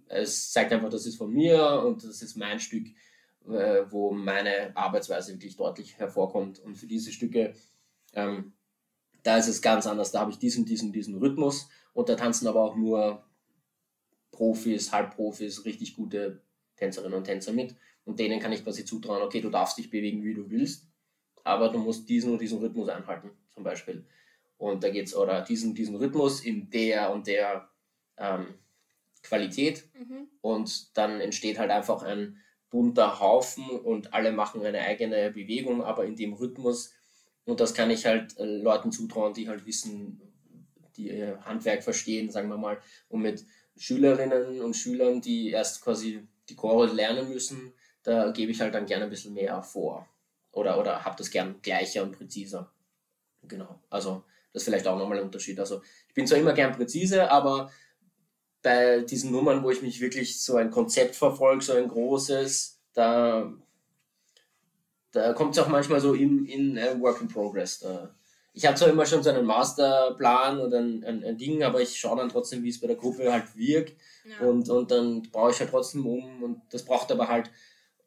es 0.09 0.51
zeigt 0.53 0.73
einfach, 0.73 0.89
das 0.89 1.07
ist 1.07 1.17
von 1.17 1.31
mir 1.33 1.83
und 1.85 2.03
das 2.05 2.23
ist 2.23 2.37
mein 2.37 2.59
Stück, 2.61 2.87
äh, 3.47 3.83
wo 3.91 4.11
meine 4.11 4.75
Arbeitsweise 4.75 5.33
wirklich 5.33 5.57
deutlich 5.57 5.99
hervorkommt. 5.99 6.61
Und 6.61 6.77
für 6.77 6.87
diese 6.87 7.13
Stücke, 7.13 7.55
ähm, 8.15 8.55
da 9.23 9.37
ist 9.37 9.49
es 9.49 9.61
ganz 9.61 9.87
anders. 9.87 10.13
Da 10.13 10.21
habe 10.21 10.31
ich 10.31 10.39
diesen, 10.39 10.65
diesen, 10.65 10.93
diesen 10.93 11.17
Rhythmus 11.19 11.69
und 11.93 12.09
da 12.09 12.15
tanzen 12.15 12.47
aber 12.47 12.63
auch 12.63 12.77
nur 12.77 13.25
Profis, 14.33 14.93
Halbprofis, 14.93 15.65
richtig 15.65 15.95
gute 15.97 16.43
Tänzerinnen 16.77 17.17
und 17.17 17.25
Tänzer 17.25 17.53
mit. 17.53 17.77
Und 18.05 18.19
denen 18.19 18.41
kann 18.41 18.53
ich 18.53 18.63
quasi 18.63 18.85
zutrauen, 18.85 19.23
okay, 19.23 19.41
du 19.41 19.51
darfst 19.51 19.79
dich 19.79 19.91
bewegen, 19.91 20.23
wie 20.25 20.35
du 20.35 20.51
willst, 20.51 20.87
aber 21.43 21.69
du 21.71 21.79
musst 21.79 22.09
diesen 22.09 22.33
und 22.33 22.41
diesen 22.41 22.59
Rhythmus 22.59 22.89
einhalten, 22.89 23.31
zum 23.51 23.65
Beispiel. 23.65 24.05
Und 24.59 24.85
da 24.85 24.91
geht's, 24.91 25.15
oder 25.15 25.43
diesen, 25.43 25.75
diesen 25.75 25.97
Rhythmus 25.97 26.41
in 26.41 26.71
der 26.71 27.13
und 27.13 27.27
der 27.27 27.69
ähm, 28.17 28.55
Qualität. 29.23 29.85
Mhm. 29.99 30.29
Und 30.41 30.97
dann 30.97 31.21
entsteht 31.21 31.59
halt 31.59 31.71
einfach 31.71 32.03
ein 32.03 32.39
bunter 32.71 33.21
Haufen 33.21 33.69
und 33.69 34.13
alle 34.15 34.33
machen 34.33 34.65
eine 34.65 34.81
eigene 34.81 35.31
Bewegung, 35.31 35.83
aber 35.83 36.05
in 36.05 36.17
dem 36.17 36.35
Rhythmus. 36.35 36.93
Und 37.45 37.61
das 37.61 37.75
kann 37.75 37.91
ich 37.91 38.07
halt 38.07 38.39
äh, 38.39 38.45
Leuten 38.45 38.93
zutrauen, 38.93 39.35
die 39.35 39.49
halt 39.49 39.67
wissen, 39.67 40.21
die 40.97 41.09
ihr 41.09 41.41
Handwerk 41.45 41.83
verstehen, 41.83 42.31
sagen 42.31 42.49
wir 42.49 42.57
mal. 42.57 42.79
Und 43.09 43.23
mit 43.23 43.45
Schülerinnen 43.77 44.61
und 44.61 44.75
Schülern, 44.75 45.21
die 45.21 45.51
erst 45.51 45.83
quasi 45.83 46.27
die 46.49 46.57
Chore 46.57 46.87
lernen 46.87 47.29
müssen, 47.29 47.73
da 48.05 48.31
gebe 48.31 48.53
ich 48.53 48.61
halt 48.61 48.75
dann 48.75 48.87
gerne 48.87 49.05
ein 49.05 49.11
bisschen 49.11 49.35
mehr 49.35 49.63
vor. 49.63 50.07
Oder, 50.53 50.79
oder 50.79 51.05
habe 51.05 51.17
das 51.17 51.31
gern 51.31 51.57
gleicher 51.63 52.05
und 52.05 52.17
präziser. 52.17 52.71
Genau. 53.43 53.81
Also 53.91 54.23
das 54.53 54.63
ist 54.63 54.69
vielleicht 54.69 54.87
auch 54.87 54.97
nochmal 54.97 55.19
ein 55.19 55.25
Unterschied. 55.25 55.59
Also 55.59 55.83
ich 56.09 56.15
bin 56.15 56.27
zwar 56.27 56.39
immer 56.39 56.53
gern 56.53 56.73
präzise, 56.73 57.29
aber 57.31 57.73
bei 58.63 59.01
diesen 59.01 59.33
Nummern, 59.33 59.63
wo 59.65 59.71
ich 59.71 59.83
mich 59.83 60.01
wirklich 60.01 60.41
so 60.41 60.57
ein 60.57 60.71
Konzept 60.71 61.17
verfolge, 61.17 61.65
so 61.65 61.73
ein 61.73 61.89
großes, 61.89 62.81
da, 62.95 63.53
da 65.11 65.33
kommt 65.33 65.57
es 65.57 65.63
auch 65.63 65.69
manchmal 65.69 66.01
so 66.01 66.15
in, 66.15 66.47
in 66.47 66.77
äh, 66.77 66.99
Work 67.01 67.21
in 67.21 67.29
Progress. 67.29 67.81
Da. 67.81 68.15
Ich 68.53 68.65
habe 68.65 68.77
zwar 68.77 68.89
immer 68.89 69.05
schon 69.05 69.23
so 69.23 69.31
einen 69.31 69.45
Masterplan 69.45 70.61
oder 70.61 70.79
ein, 70.79 71.05
ein, 71.05 71.25
ein 71.25 71.37
Ding, 71.37 71.63
aber 71.65 71.81
ich 71.81 71.99
schaue 71.99 72.17
dann 72.17 72.29
trotzdem, 72.29 72.63
wie 72.63 72.69
es 72.69 72.81
bei 72.81 72.87
der 72.87 72.97
Gruppe 72.97 73.33
halt 73.33 73.57
wirkt 73.57 73.97
Ja. 74.25 74.47
und, 74.47 74.69
und 74.69 74.91
dann 74.91 75.23
brauche 75.23 75.51
ich 75.51 75.59
halt 75.59 75.71
trotzdem 75.71 76.07
um 76.07 76.43
und 76.43 76.63
das 76.71 76.85
braucht 76.85 77.11
aber 77.11 77.29
halt 77.29 77.51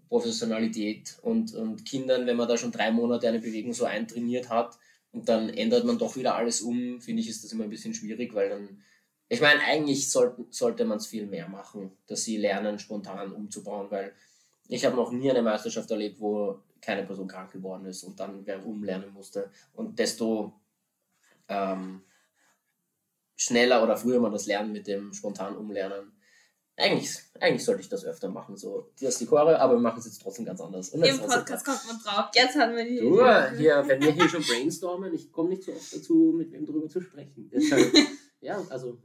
Professionalität 0.08 1.18
und, 1.22 1.54
und 1.54 1.86
Kindern, 1.86 2.26
wenn 2.26 2.38
man 2.38 2.48
da 2.48 2.58
schon 2.58 2.72
drei 2.72 2.92
Monate 2.92 3.28
eine 3.28 3.40
Bewegung 3.40 3.74
so 3.74 3.86
eintrainiert 3.86 4.50
hat 4.50 4.78
und 5.12 5.30
dann 5.30 5.50
ändert 5.50 5.86
man 5.86 5.98
doch 5.98 6.16
wieder 6.16 6.36
alles 6.36 6.62
um, 6.62 7.02
finde 7.02 7.22
ich, 7.22 7.30
ist 7.30 7.44
das 7.44 7.52
immer 7.52 7.66
ein 7.66 7.70
bisschen 7.70 7.94
schwierig, 7.94 8.34
weil 8.34 8.50
dann, 8.50 8.82
ich 9.30 9.42
meine, 9.42 9.62
eigentlich 9.62 10.10
sollten, 10.10 10.46
sollte 10.50 10.86
man 10.86 10.98
es 10.98 11.08
viel 11.08 11.26
mehr 11.26 11.50
machen, 11.50 11.92
dass 12.08 12.24
sie 12.24 12.38
lernen, 12.38 12.80
spontan 12.80 13.32
umzubauen, 13.32 13.92
weil 13.92 14.14
ich 14.70 14.86
habe 14.86 14.96
noch 14.96 15.12
nie 15.12 15.30
eine 15.30 15.42
Meisterschaft 15.42 15.90
erlebt, 15.92 16.20
wo 16.20 16.60
keine 16.82 17.04
Person 17.04 17.28
krank 17.28 17.52
geworden 17.52 17.86
ist 17.86 18.04
und 18.04 18.20
dann 18.20 18.46
wer 18.46 18.66
umlernen 18.66 19.14
musste. 19.14 19.50
Und 19.74 19.98
desto 20.00 20.54
ähm, 21.48 22.02
schneller 23.36 23.84
oder 23.84 23.98
früher 23.98 24.20
man 24.20 24.32
das 24.32 24.46
lernt 24.46 24.72
mit 24.72 24.88
dem 24.88 25.14
spontan 25.14 25.56
Umlernen. 25.56 26.12
Eigentlich, 26.80 27.18
eigentlich 27.40 27.66
sollte 27.66 27.82
ich 27.82 27.90
das 27.90 28.06
öfter 28.06 28.30
machen. 28.30 28.56
So, 28.56 28.92
das 29.02 29.14
ist 29.14 29.22
die 29.22 29.26
Chore, 29.26 29.60
aber 29.60 29.74
wir 29.74 29.80
machen 29.80 29.98
es 29.98 30.06
jetzt 30.06 30.22
trotzdem 30.22 30.46
ganz 30.46 30.62
anders. 30.62 30.90
Und 30.90 31.02
das 31.02 31.10
Im 31.10 31.26
Podcast 31.26 31.66
kommt 31.66 31.86
man 31.88 31.98
drauf. 32.00 32.30
Jetzt 32.36 32.56
haben 32.56 32.76
wir 32.76 32.86
die. 32.86 33.00
Du, 33.00 33.18
hier, 33.58 33.84
wenn 33.88 34.02
wir 34.02 34.12
hier 34.12 34.30
schon 34.30 34.44
brainstormen, 34.44 35.12
ich 35.14 35.32
komme 35.32 35.50
nicht 35.50 35.64
so 35.64 35.72
oft 35.72 35.96
dazu, 35.96 36.36
mit 36.38 36.52
wem 36.52 36.68
drüber 36.68 36.88
zu 36.88 37.02
sprechen. 37.02 37.50
Deshalb, 37.52 37.92
ja, 38.42 38.62
also 38.70 39.02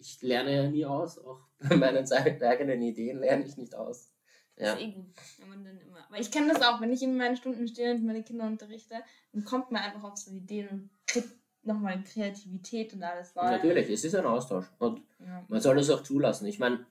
ich 0.00 0.20
lerne 0.20 0.52
ja 0.56 0.68
nie 0.68 0.84
aus. 0.84 1.18
Auch 1.18 1.38
bei 1.60 1.76
meinen 1.76 2.10
eigenen 2.12 2.82
Ideen 2.82 3.20
lerne 3.20 3.44
ich 3.46 3.56
nicht 3.56 3.76
aus. 3.76 4.10
Ja. 4.56 4.72
Das 4.72 4.80
ist 4.80 4.88
eh 4.88 4.92
gut, 4.92 5.06
wenn 5.38 5.48
man 5.48 5.64
dann 5.64 5.78
immer. 5.78 6.04
Aber 6.08 6.18
ich 6.18 6.30
kenne 6.30 6.52
das 6.52 6.62
auch, 6.62 6.80
wenn 6.80 6.92
ich 6.92 7.02
in 7.02 7.16
meinen 7.16 7.36
Stunden 7.36 7.68
stehe 7.68 7.94
und 7.94 8.04
meine 8.04 8.24
Kinder 8.24 8.46
unterrichte, 8.46 8.96
dann 9.32 9.44
kommt 9.44 9.70
man 9.70 9.82
einfach 9.82 10.02
auf 10.02 10.16
so 10.16 10.32
Ideen 10.32 10.68
und 10.68 10.90
kriegt 11.06 11.30
nochmal 11.62 12.02
Kreativität 12.02 12.92
und 12.94 13.02
alles 13.04 13.34
neu. 13.36 13.42
Natürlich, 13.42 13.88
es 13.88 14.04
ist 14.04 14.14
ein 14.16 14.26
Austausch. 14.26 14.66
Und 14.78 15.02
Ja. 15.20 15.44
man 15.48 15.60
soll 15.60 15.78
es 15.78 15.88
auch 15.90 16.02
zulassen. 16.02 16.46
Ich 16.46 16.58
meine, 16.58 16.84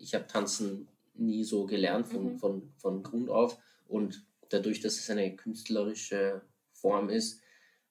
ich 0.00 0.14
habe 0.14 0.26
Tanzen 0.26 0.88
nie 1.14 1.44
so 1.44 1.66
gelernt 1.66 2.06
von, 2.08 2.32
Mhm. 2.32 2.38
von, 2.38 2.72
von 2.76 3.02
Grund 3.02 3.30
auf. 3.30 3.58
Und 3.86 4.24
dadurch, 4.48 4.80
dass 4.80 4.98
es 4.98 5.10
eine 5.10 5.36
künstlerische 5.36 6.42
Form 6.72 7.08
ist, 7.10 7.42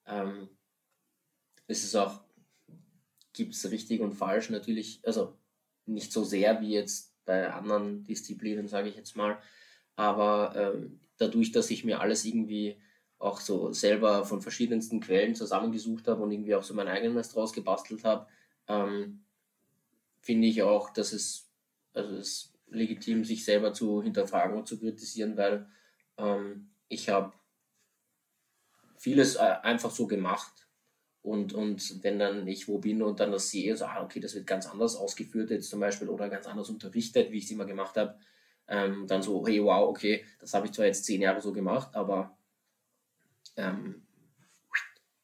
ähm, 0.06 0.50
es 1.68 1.84
ist 1.84 1.96
auch, 1.96 2.22
gibt 3.34 3.54
es 3.54 3.70
richtig 3.70 4.02
und 4.02 4.14
falsch 4.14 4.50
natürlich, 4.50 5.02
also 5.06 5.38
nicht 5.86 6.12
so 6.12 6.24
sehr 6.24 6.62
wie 6.62 6.72
jetzt 6.74 7.14
bei 7.26 7.52
anderen 7.52 8.04
Disziplinen, 8.04 8.68
sage 8.68 8.90
ich 8.90 8.96
jetzt 8.96 9.16
mal. 9.16 9.40
Aber 9.96 10.56
ähm, 10.56 11.00
dadurch, 11.18 11.52
dass 11.52 11.70
ich 11.70 11.84
mir 11.86 12.02
alles 12.02 12.26
irgendwie 12.26 12.82
auch 13.20 13.42
so 13.42 13.72
selber 13.74 14.26
von 14.26 14.42
verschiedensten 14.42 15.02
Quellen 15.02 15.36
zusammengesucht 15.36 16.08
habe 16.08 16.24
und 16.24 16.32
irgendwie 16.32 16.56
auch 16.56 16.64
so 16.64 16.74
mein 16.74 16.88
eigenes 16.88 17.30
draus 17.30 17.54
gebastelt 17.54 18.04
habe, 18.04 18.28
ähm, 18.68 19.26
finde 20.22 20.48
ich 20.48 20.64
auch, 20.64 20.90
dass 20.92 21.14
es, 21.14 21.49
also 22.00 22.16
es 22.16 22.28
ist 22.28 22.54
legitim, 22.68 23.24
sich 23.24 23.44
selber 23.46 23.74
zu 23.74 24.02
hinterfragen 24.02 24.58
und 24.58 24.68
zu 24.68 24.80
kritisieren, 24.80 25.38
weil 25.38 25.68
ähm, 26.18 26.70
ich 26.88 27.10
habe 27.10 27.34
vieles 28.98 29.36
äh, 29.36 29.56
einfach 29.64 29.92
so 29.92 30.08
gemacht. 30.08 30.54
Und, 31.22 31.54
und 31.54 32.04
wenn 32.04 32.18
dann 32.18 32.48
ich 32.48 32.68
wo 32.68 32.78
bin 32.78 33.02
und 33.02 33.20
dann 33.20 33.32
das 33.32 33.50
sehe, 33.50 33.76
so, 33.76 33.86
ah, 33.86 34.04
okay, 34.04 34.20
das 34.20 34.36
wird 34.36 34.48
ganz 34.48 34.68
anders 34.68 34.96
ausgeführt 34.96 35.50
jetzt 35.50 35.70
zum 35.70 35.80
Beispiel 35.80 36.08
oder 36.08 36.30
ganz 36.30 36.48
anders 36.48 36.70
unterrichtet, 36.70 37.32
wie 37.32 37.40
ich 37.40 37.46
es 37.46 37.52
immer 37.52 37.66
gemacht 37.66 37.98
habe, 37.98 38.18
ähm, 38.68 39.06
dann 39.08 39.22
so, 39.22 39.46
hey, 39.46 39.62
wow, 39.64 39.90
okay, 39.90 40.26
das 40.40 40.54
habe 40.54 40.68
ich 40.68 40.72
zwar 40.72 40.86
jetzt 40.86 41.04
zehn 41.04 41.22
Jahre 41.22 41.42
so 41.42 41.52
gemacht, 41.52 41.94
aber 41.94 42.38
ähm, 43.58 44.06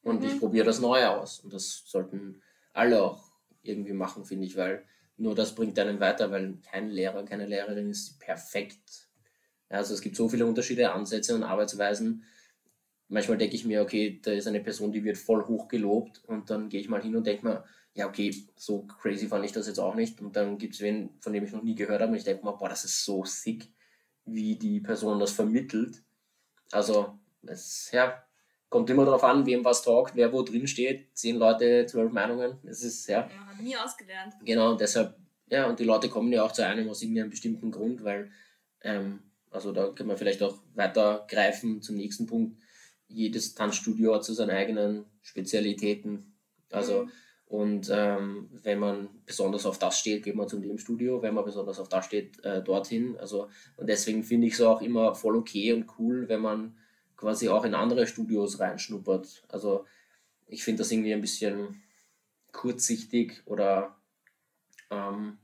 und 0.02 0.20
mhm. 0.20 0.26
ich 0.26 0.38
probiere 0.38 0.66
das 0.66 0.80
Neue 0.80 1.10
aus. 1.10 1.40
Und 1.40 1.52
das 1.52 1.82
sollten 1.86 2.42
alle 2.72 3.02
auch 3.02 3.32
irgendwie 3.62 3.92
machen, 3.92 4.24
finde 4.24 4.46
ich, 4.46 4.56
weil 4.56 4.84
nur 5.16 5.34
das 5.34 5.54
bringt 5.54 5.78
einen 5.78 6.00
weiter, 6.00 6.30
weil 6.30 6.58
kein 6.70 6.90
Lehrer, 6.90 7.24
keine 7.24 7.46
Lehrerin 7.46 7.90
ist 7.90 8.18
perfekt. 8.18 9.08
Also 9.68 9.94
es 9.94 10.00
gibt 10.00 10.16
so 10.16 10.28
viele 10.28 10.46
Unterschiede, 10.46 10.92
Ansätze 10.92 11.34
und 11.34 11.42
Arbeitsweisen. 11.42 12.24
Manchmal 13.08 13.38
denke 13.38 13.56
ich 13.56 13.64
mir, 13.64 13.82
okay, 13.82 14.20
da 14.22 14.32
ist 14.32 14.46
eine 14.46 14.60
Person, 14.60 14.92
die 14.92 15.04
wird 15.04 15.16
voll 15.16 15.46
hoch 15.46 15.68
gelobt 15.68 16.22
und 16.26 16.50
dann 16.50 16.68
gehe 16.68 16.80
ich 16.80 16.88
mal 16.88 17.02
hin 17.02 17.16
und 17.16 17.26
denke 17.26 17.46
mir, 17.46 17.64
ja, 17.94 18.06
okay, 18.06 18.34
so 18.56 18.82
crazy 18.82 19.26
fand 19.26 19.44
ich 19.44 19.52
das 19.52 19.66
jetzt 19.66 19.78
auch 19.78 19.94
nicht. 19.94 20.20
Und 20.20 20.36
dann 20.36 20.58
gibt 20.58 20.74
es 20.74 20.80
wen, 20.80 21.10
von 21.20 21.32
dem 21.32 21.44
ich 21.44 21.52
noch 21.52 21.62
nie 21.62 21.74
gehört 21.74 22.02
habe 22.02 22.12
und 22.12 22.18
ich 22.18 22.24
denke 22.24 22.44
mir, 22.44 22.52
boah, 22.52 22.68
das 22.68 22.84
ist 22.84 23.04
so 23.04 23.24
sick, 23.24 23.72
wie 24.26 24.56
die 24.56 24.80
Person 24.80 25.18
das 25.18 25.32
vermittelt. 25.32 26.02
Also, 26.72 27.18
es 27.42 27.90
ja, 27.92 28.25
kommt 28.68 28.90
immer 28.90 29.04
darauf 29.04 29.24
an, 29.24 29.46
wem 29.46 29.64
was 29.64 29.82
taugt, 29.82 30.16
wer 30.16 30.32
wo 30.32 30.42
drin 30.42 30.66
steht. 30.66 31.08
Zehn 31.16 31.36
Leute, 31.36 31.86
zwölf 31.86 32.12
Meinungen. 32.12 32.58
Es 32.64 32.82
ist, 32.82 33.06
ja. 33.08 33.28
Man 33.38 33.48
hat 33.48 33.60
nie 33.60 33.76
ausgelernt. 33.76 34.34
Genau, 34.44 34.72
und 34.72 34.80
deshalb, 34.80 35.16
ja, 35.48 35.68
und 35.68 35.78
die 35.78 35.84
Leute 35.84 36.08
kommen 36.08 36.32
ja 36.32 36.42
auch 36.42 36.52
zu 36.52 36.66
einem 36.66 36.88
aus 36.88 37.02
irgendeinem 37.02 37.30
bestimmten 37.30 37.70
Grund, 37.70 38.02
weil, 38.02 38.30
ähm, 38.82 39.20
also 39.50 39.72
da 39.72 39.88
können 39.88 40.08
wir 40.08 40.16
vielleicht 40.16 40.42
auch 40.42 40.58
weitergreifen 40.74 41.80
zum 41.80 41.96
nächsten 41.96 42.26
Punkt. 42.26 42.60
Jedes 43.08 43.54
Tanzstudio 43.54 44.14
hat 44.14 44.24
so 44.24 44.34
seine 44.34 44.52
eigenen 44.52 45.04
Spezialitäten. 45.22 46.34
Also, 46.72 47.04
mhm. 47.04 47.10
und 47.46 47.90
ähm, 47.92 48.50
wenn 48.64 48.80
man 48.80 49.08
besonders 49.24 49.64
auf 49.64 49.78
das 49.78 50.00
steht, 50.00 50.24
geht 50.24 50.34
man 50.34 50.48
zu 50.48 50.58
dem 50.58 50.76
Studio. 50.76 51.22
Wenn 51.22 51.34
man 51.34 51.44
besonders 51.44 51.78
auf 51.78 51.88
das 51.88 52.04
steht, 52.04 52.44
äh, 52.44 52.64
dorthin. 52.64 53.16
Also, 53.16 53.48
und 53.76 53.88
deswegen 53.88 54.24
finde 54.24 54.48
ich 54.48 54.54
es 54.54 54.60
auch 54.60 54.82
immer 54.82 55.14
voll 55.14 55.36
okay 55.36 55.72
und 55.72 55.86
cool, 56.00 56.28
wenn 56.28 56.40
man 56.40 56.76
quasi 57.16 57.48
auch 57.48 57.64
in 57.64 57.74
andere 57.74 58.06
Studios 58.06 58.60
reinschnuppert. 58.60 59.44
Also 59.48 59.86
ich 60.46 60.64
finde 60.64 60.82
das 60.82 60.90
irgendwie 60.90 61.14
ein 61.14 61.20
bisschen 61.20 61.82
kurzsichtig 62.52 63.42
oder 63.46 63.96
ähm, 64.90 65.38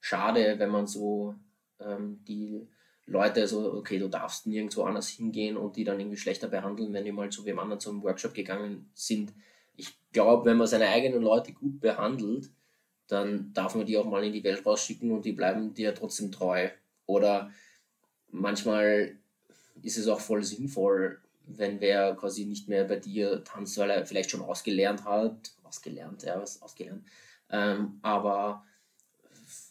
schade, 0.00 0.58
wenn 0.58 0.70
man 0.70 0.86
so 0.86 1.34
ähm, 1.80 2.20
die 2.26 2.66
Leute 3.06 3.46
so, 3.48 3.74
okay, 3.74 3.98
du 3.98 4.08
darfst 4.08 4.46
nirgendwo 4.46 4.84
anders 4.84 5.08
hingehen 5.08 5.56
und 5.56 5.76
die 5.76 5.84
dann 5.84 5.98
irgendwie 5.98 6.16
schlechter 6.16 6.48
behandeln, 6.48 6.92
wenn 6.92 7.04
die 7.04 7.12
mal 7.12 7.30
zu 7.30 7.44
wem 7.44 7.58
anderen 7.58 7.80
zum 7.80 8.02
Workshop 8.02 8.34
gegangen 8.34 8.90
sind. 8.94 9.32
Ich 9.76 9.94
glaube, 10.12 10.44
wenn 10.44 10.56
man 10.56 10.66
seine 10.66 10.88
eigenen 10.88 11.22
Leute 11.22 11.52
gut 11.52 11.80
behandelt, 11.80 12.50
dann 13.08 13.52
darf 13.52 13.74
man 13.74 13.86
die 13.86 13.98
auch 13.98 14.04
mal 14.04 14.24
in 14.24 14.32
die 14.32 14.44
Welt 14.44 14.64
rausschicken 14.64 15.10
und 15.10 15.24
die 15.24 15.32
bleiben 15.32 15.74
dir 15.74 15.94
trotzdem 15.94 16.30
treu. 16.30 16.68
Oder 17.06 17.50
manchmal 18.30 19.18
ist 19.82 19.98
es 19.98 20.08
auch 20.08 20.20
voll 20.20 20.42
sinnvoll, 20.42 21.18
wenn 21.46 21.80
wer 21.80 22.14
quasi 22.14 22.44
nicht 22.44 22.68
mehr 22.68 22.84
bei 22.84 22.96
dir 22.96 23.42
tanzt, 23.44 23.76
weil 23.78 23.90
er 23.90 24.06
vielleicht 24.06 24.30
schon 24.30 24.42
ausgelernt 24.42 25.04
hat, 25.04 25.52
ausgelernt, 25.64 26.22
ja, 26.22 26.40
was 26.40 26.62
ausgelernt, 26.62 27.04
ähm, 27.50 27.98
aber 28.02 28.64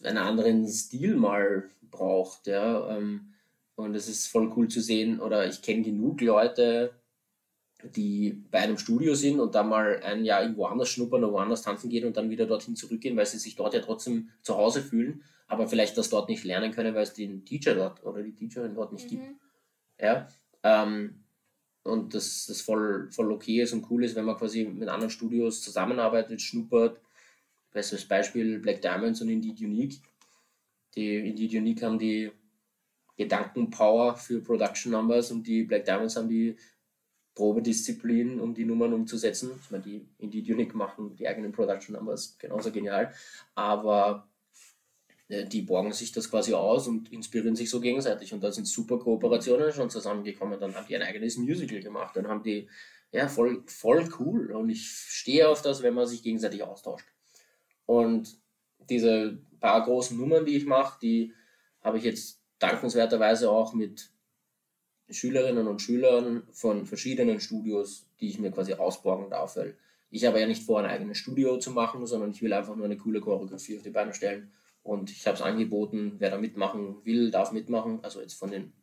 einen 0.04 0.18
anderen 0.18 0.68
Stil 0.68 1.16
mal 1.16 1.70
braucht, 1.90 2.48
ja, 2.48 2.98
ähm, 2.98 3.34
und 3.76 3.96
es 3.96 4.08
ist 4.08 4.28
voll 4.28 4.52
cool 4.56 4.68
zu 4.68 4.82
sehen, 4.82 5.20
oder 5.20 5.48
ich 5.48 5.62
kenne 5.62 5.82
genug 5.82 6.22
Leute, 6.22 6.94
die 7.96 8.44
bei 8.52 8.60
einem 8.60 8.78
Studio 8.78 9.16
sind 9.16 9.40
und 9.40 9.56
dann 9.56 9.70
mal 9.70 10.02
ein 10.04 10.24
Jahr 10.24 10.44
irgendwo 10.44 10.66
anders 10.66 10.90
schnuppern 10.90 11.24
oder 11.24 11.34
woanders 11.34 11.64
tanzen 11.64 11.90
gehen 11.90 12.06
und 12.06 12.16
dann 12.16 12.30
wieder 12.30 12.46
dorthin 12.46 12.76
zurückgehen, 12.76 13.18
weil 13.18 13.26
sie 13.26 13.40
sich 13.40 13.56
dort 13.56 13.74
ja 13.74 13.80
trotzdem 13.80 14.30
zu 14.44 14.56
Hause 14.56 14.84
fühlen, 14.84 15.24
aber 15.48 15.68
vielleicht 15.68 15.98
das 15.98 16.10
dort 16.10 16.30
nicht 16.30 16.44
lernen 16.44 16.72
können, 16.72 16.94
weil 16.94 17.04
es 17.04 17.14
den 17.14 17.44
Teacher 17.44 17.74
dort 17.74 18.04
oder 18.06 18.22
die 18.22 18.36
Teacherin 18.36 18.76
dort 18.76 18.94
nicht 18.94 19.06
mhm. 19.06 19.10
gibt. 19.10 19.24
Ja, 20.02 20.28
ähm, 20.64 21.24
und 21.84 22.14
das, 22.14 22.46
das 22.48 22.62
voll, 22.62 23.10
voll 23.12 23.32
okay 23.32 23.62
ist 23.62 23.74
und 23.74 23.90
cool 23.90 24.04
ist, 24.04 24.16
wenn 24.16 24.26
man 24.26 24.38
quasi 24.38 24.66
mit 24.66 24.90
anderen 24.90 25.10
Studios 25.10 25.62
zusammenarbeitet, 25.62 26.42
schnuppert. 26.42 27.00
Bestes 27.72 28.06
Beispiel 28.06 28.60
Black 28.60 28.82
Diamonds 28.82 29.22
und 29.22 29.30
Indeed 29.30 29.60
Unique. 29.62 30.02
Die 30.96 31.30
Indeed 31.30 31.54
Unique 31.54 31.82
haben 31.84 31.98
die 31.98 32.32
Gedankenpower 33.16 34.16
für 34.16 34.42
Production 34.42 34.92
Numbers 34.92 35.32
und 35.32 35.48
die 35.48 35.64
Black 35.64 35.86
Diamonds 35.86 36.16
haben 36.16 36.28
die 36.28 36.56
Probedisziplin, 37.34 38.42
um 38.42 38.54
die 38.54 38.66
Nummern 38.66 38.94
umzusetzen. 38.94 39.52
Ich 39.64 39.72
meine, 39.72 39.84
die 39.84 40.06
Indeed 40.18 40.50
Unique 40.50 40.76
machen 40.76 41.16
die 41.16 41.28
eigenen 41.28 41.52
Production 41.52 41.96
Numbers 41.96 42.38
genauso 42.38 42.72
genial. 42.72 43.14
Aber 43.56 44.28
die 45.32 45.62
borgen 45.62 45.94
sich 45.94 46.12
das 46.12 46.30
quasi 46.30 46.54
aus 46.54 46.88
und 46.90 47.12
inspirieren 47.12 47.56
sich 47.56 47.70
so 47.70 47.80
gegenseitig. 47.80 48.34
Und 48.34 48.44
da 48.44 48.52
sind 48.52 48.68
super 48.68 49.00
Kooperationen 49.00 49.72
schon 49.72 49.90
zusammengekommen. 49.90 50.60
Dann 50.60 50.76
haben 50.76 50.86
die 50.88 50.96
ein 50.96 51.04
eigenes 51.04 51.38
Musical 51.38 51.80
gemacht. 51.80 52.18
Dann 52.18 52.28
haben 52.28 52.44
die, 52.44 52.68
ja, 53.14 53.30
voll, 53.30 53.64
voll 53.66 54.10
cool. 54.20 54.52
Und 54.52 54.70
ich 54.70 54.90
stehe 54.90 55.48
auf 55.48 55.62
das, 55.62 55.84
wenn 55.84 55.94
man 55.94 56.06
sich 56.06 56.22
gegenseitig 56.22 56.64
austauscht. 56.64 57.08
Und 57.86 58.38
diese 58.90 59.40
paar 59.62 59.82
großen 59.86 60.18
Nummern, 60.18 60.46
die 60.46 60.58
ich 60.58 60.66
mache, 60.66 61.00
die 61.02 61.34
habe 61.82 61.98
ich 61.98 62.04
jetzt 62.04 62.42
dankenswerterweise 62.60 63.50
auch 63.50 63.74
mit 63.74 64.10
Schülerinnen 65.10 65.68
und 65.68 65.82
Schülern 65.82 66.44
von 66.52 66.86
verschiedenen 66.86 67.40
Studios, 67.40 68.06
die 68.20 68.28
ich 68.28 68.40
mir 68.40 68.52
quasi 68.52 68.74
ausborgen 68.74 69.30
darf. 69.30 69.56
Weil 69.56 69.78
ich 70.10 70.26
habe 70.26 70.42
ja 70.42 70.46
nicht 70.46 70.64
vor, 70.64 70.80
ein 70.80 70.90
eigenes 70.90 71.20
Studio 71.20 71.58
zu 71.58 71.72
machen, 71.72 72.06
sondern 72.06 72.32
ich 72.32 72.42
will 72.42 72.52
einfach 72.52 72.76
nur 72.76 72.86
eine 72.86 72.98
coole 72.98 73.22
Choreografie 73.22 73.78
auf 73.78 73.84
die 73.84 73.92
Beine 73.92 74.14
stellen 74.14 74.52
und 74.84 75.12
ich 75.12 75.26
habe 75.28 75.36
es 75.36 75.42
angeboten, 75.42 76.16
wer 76.18 76.32
da 76.32 76.38
mitmachen 76.38 77.04
will, 77.06 77.32
darf 77.32 77.52
mitmachen. 77.52 78.00
Also 78.04 78.22
jetzt 78.22 78.34
von 78.34 78.50
den. 78.52 78.74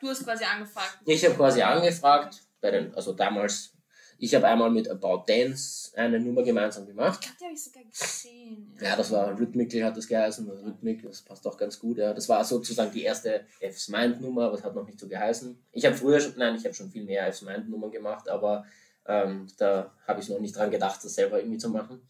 Du 0.00 0.08
hast 0.08 0.24
quasi 0.24 0.44
angefragt. 0.44 0.98
Ich 1.04 1.24
habe 1.24 1.34
quasi 1.34 1.62
angefragt, 1.62 2.42
bei 2.60 2.70
den, 2.70 2.94
also 2.94 3.12
damals, 3.12 3.72
ich 4.18 4.34
habe 4.34 4.46
einmal 4.48 4.70
mit 4.70 4.88
About 4.88 5.24
Dance 5.26 5.92
eine 5.96 6.18
Nummer 6.18 6.42
gemeinsam 6.42 6.86
gemacht. 6.86 7.18
Ich 7.20 7.26
glaube, 7.26 7.36
die 7.40 7.44
habe 7.44 7.54
ich 7.54 7.64
sogar 7.64 7.84
gesehen. 7.84 8.76
Ja, 8.80 8.96
das 8.96 9.10
war 9.10 9.38
Rhythmical 9.38 9.84
hat 9.84 9.96
das 9.96 10.06
geheißen, 10.06 10.48
Rhythmik, 10.48 11.02
das 11.02 11.22
passt 11.22 11.46
auch 11.46 11.56
ganz 11.56 11.78
gut. 11.78 11.98
Ja. 11.98 12.14
Das 12.14 12.28
war 12.28 12.44
sozusagen 12.44 12.92
die 12.92 13.02
erste 13.02 13.44
F's 13.60 13.88
Mind 13.88 14.20
Nummer, 14.20 14.46
aber 14.46 14.54
es 14.54 14.64
hat 14.64 14.74
noch 14.74 14.86
nicht 14.86 14.98
so 14.98 15.06
geheißen. 15.06 15.56
Ich 15.72 15.84
habe 15.84 15.94
früher 15.94 16.20
schon, 16.20 16.34
nein, 16.36 16.56
ich 16.56 16.64
habe 16.64 16.74
schon 16.74 16.90
viel 16.90 17.04
mehr 17.04 17.26
F's 17.28 17.42
Mind 17.42 17.68
Nummern 17.68 17.90
gemacht, 17.90 18.28
aber 18.28 18.64
ähm, 19.06 19.46
da 19.58 19.92
habe 20.06 20.20
ich 20.20 20.28
noch 20.28 20.40
nicht 20.40 20.56
dran 20.56 20.70
gedacht, 20.70 21.04
das 21.04 21.14
selber 21.14 21.38
irgendwie 21.38 21.58
zu 21.58 21.68
machen. 21.68 22.00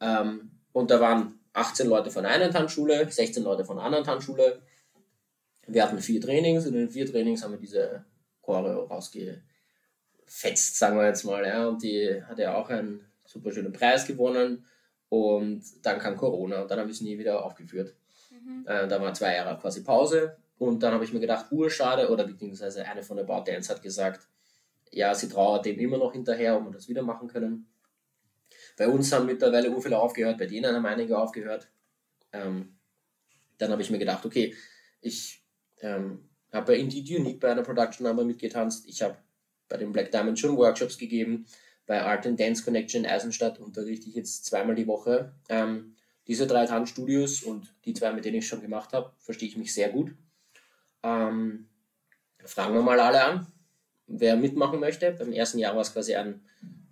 Ähm, 0.00 0.50
und 0.72 0.90
da 0.90 1.00
waren 1.00 1.38
18 1.52 1.88
Leute 1.88 2.10
von 2.10 2.26
einer 2.26 2.50
Tanzschule, 2.50 3.10
16 3.10 3.42
Leute 3.42 3.64
von 3.64 3.78
einer 3.78 3.86
anderen 3.86 4.04
Tanzschule. 4.04 4.62
Wir 5.66 5.84
hatten 5.84 5.98
vier 5.98 6.20
Trainings 6.20 6.66
und 6.66 6.74
in 6.74 6.80
den 6.80 6.90
vier 6.90 7.06
Trainings 7.06 7.42
haben 7.42 7.52
wir 7.52 7.58
diese 7.58 8.04
Choreo 8.40 8.84
rausgefetzt, 8.84 10.78
sagen 10.78 10.96
wir 10.96 11.06
jetzt 11.06 11.24
mal. 11.24 11.46
Ja. 11.46 11.68
Und 11.68 11.82
die 11.82 12.22
hat 12.24 12.38
ja 12.38 12.56
auch 12.56 12.68
einen 12.68 13.06
super 13.24 13.52
schönen 13.52 13.72
Preis 13.72 14.06
gewonnen. 14.06 14.66
Und 15.08 15.62
dann 15.82 15.98
kam 15.98 16.16
Corona 16.16 16.62
und 16.62 16.70
dann 16.70 16.78
habe 16.78 16.88
ich 16.88 16.96
es 16.96 17.02
nie 17.02 17.18
wieder 17.18 17.44
aufgeführt. 17.44 17.94
Mhm. 18.30 18.64
Äh, 18.66 18.88
da 18.88 19.00
war 19.00 19.12
zwei 19.12 19.34
Jahre 19.34 19.58
quasi 19.60 19.84
Pause. 19.84 20.36
Und 20.58 20.82
dann 20.82 20.94
habe 20.94 21.04
ich 21.04 21.12
mir 21.12 21.20
gedacht, 21.20 21.46
urschade, 21.50 22.08
oder 22.08 22.24
beziehungsweise 22.24 22.86
eine 22.86 23.02
von 23.02 23.16
der 23.16 23.28
About 23.28 23.50
Dance 23.50 23.70
hat 23.70 23.82
gesagt, 23.82 24.26
ja, 24.90 25.14
sie 25.14 25.28
trauert 25.28 25.66
dem 25.66 25.78
immer 25.78 25.98
noch 25.98 26.12
hinterher, 26.12 26.56
ob 26.56 26.64
wir 26.64 26.72
das 26.72 26.88
wieder 26.88 27.02
machen 27.02 27.28
können. 27.28 27.66
Bei 28.82 28.88
uns 28.88 29.12
haben 29.12 29.26
mittlerweile 29.26 29.70
ur 29.70 29.80
viele 29.80 29.96
aufgehört, 29.96 30.38
bei 30.38 30.46
denen 30.46 30.74
haben 30.74 30.84
einige 30.84 31.16
aufgehört. 31.16 31.70
Ähm, 32.32 32.80
dann 33.56 33.70
habe 33.70 33.80
ich 33.80 33.90
mir 33.90 33.98
gedacht, 34.00 34.26
okay, 34.26 34.56
ich 35.00 35.40
ähm, 35.82 36.28
habe 36.52 36.72
bei 36.72 36.78
Indeed 36.78 37.08
Unique 37.08 37.38
bei 37.38 37.52
einer 37.52 37.62
Production 37.62 38.04
Number 38.04 38.24
mitgetanzt. 38.24 38.88
Ich 38.88 39.00
habe 39.00 39.16
bei 39.68 39.76
den 39.76 39.92
Black 39.92 40.10
Diamond 40.10 40.36
schon 40.36 40.56
Workshops 40.56 40.98
gegeben. 40.98 41.46
Bei 41.86 42.02
Art 42.02 42.26
and 42.26 42.40
Dance 42.40 42.64
Connection 42.64 43.06
Eisenstadt 43.06 43.60
unterrichte 43.60 44.08
ich 44.08 44.16
jetzt 44.16 44.46
zweimal 44.46 44.74
die 44.74 44.88
Woche. 44.88 45.32
Ähm, 45.48 45.94
diese 46.26 46.48
drei 46.48 46.66
Tanzstudios 46.66 47.44
und 47.44 47.72
die 47.84 47.94
zwei, 47.94 48.12
mit 48.12 48.24
denen 48.24 48.38
ich 48.38 48.48
schon 48.48 48.62
gemacht 48.62 48.92
habe, 48.94 49.12
verstehe 49.20 49.48
ich 49.48 49.56
mich 49.56 49.72
sehr 49.72 49.90
gut. 49.90 50.12
Ähm, 51.04 51.68
fragen 52.44 52.74
wir 52.74 52.82
mal 52.82 52.98
alle 52.98 53.22
an, 53.22 53.46
wer 54.08 54.34
mitmachen 54.34 54.80
möchte. 54.80 55.12
Beim 55.12 55.30
ersten 55.30 55.60
Jahr 55.60 55.76
war 55.76 55.82
es 55.82 55.92
quasi 55.92 56.16
ein 56.16 56.40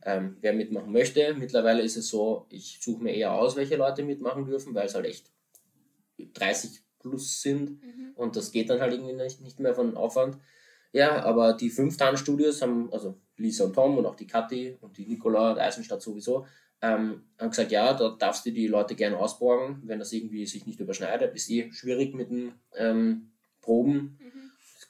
ähm, 0.05 0.37
wer 0.41 0.53
mitmachen 0.53 0.93
möchte. 0.93 1.35
Mittlerweile 1.35 1.83
ist 1.83 1.97
es 1.97 2.09
so, 2.09 2.47
ich 2.51 2.79
suche 2.81 3.03
mir 3.03 3.15
eher 3.15 3.33
aus, 3.33 3.57
welche 3.57 3.77
Leute 3.77 4.03
mitmachen 4.03 4.45
dürfen, 4.45 4.75
weil 4.75 4.87
es 4.87 4.95
halt 4.95 5.07
echt 5.07 5.31
30 6.35 6.83
plus 6.99 7.41
sind 7.41 7.83
Mhm. 7.83 8.13
und 8.15 8.37
das 8.37 8.51
geht 8.53 8.69
dann 8.69 8.81
halt 8.81 8.93
irgendwie 8.93 9.15
nicht, 9.15 9.41
nicht 9.41 9.59
mehr 9.59 9.75
von 9.75 9.97
Aufwand. 9.97 10.37
Ja, 10.93 11.23
aber 11.25 11.53
die 11.55 11.71
fünf 11.71 11.97
Tanzstudios 11.97 12.63
haben, 12.63 12.93
also 12.93 13.17
Lisa 13.37 13.65
und 13.65 13.75
Tom 13.75 13.97
und 13.97 14.07
auch 14.07 14.17
die 14.17 14.27
Kathi 14.27 14.77
und 14.81 14.99
die 14.99 15.07
Nicola 15.07 15.53
und 15.53 15.59
Eisenstadt 15.59 16.03
sowieso, 16.03 16.47
ähm, 16.83 17.23
haben 17.39 17.51
gesagt, 17.51 17.73
ja, 17.73 17.93
da 17.95 18.17
darfst 18.19 18.45
du 18.47 18.51
die 18.51 18.67
Leute 18.67 18.95
gerne 18.95 19.19
ausborgen, 19.19 19.83
wenn 19.85 19.99
das 19.99 20.13
irgendwie 20.13 20.47
sich 20.47 20.67
nicht 20.67 20.81
überschneidet. 20.81 21.35
Ist 21.35 21.51
eh 21.51 21.71
schwierig 21.73 22.15
mit 22.15 22.31
den 22.31 22.53
ähm, 22.75 23.31
Proben. 23.61 24.19
Mhm. 24.19 24.40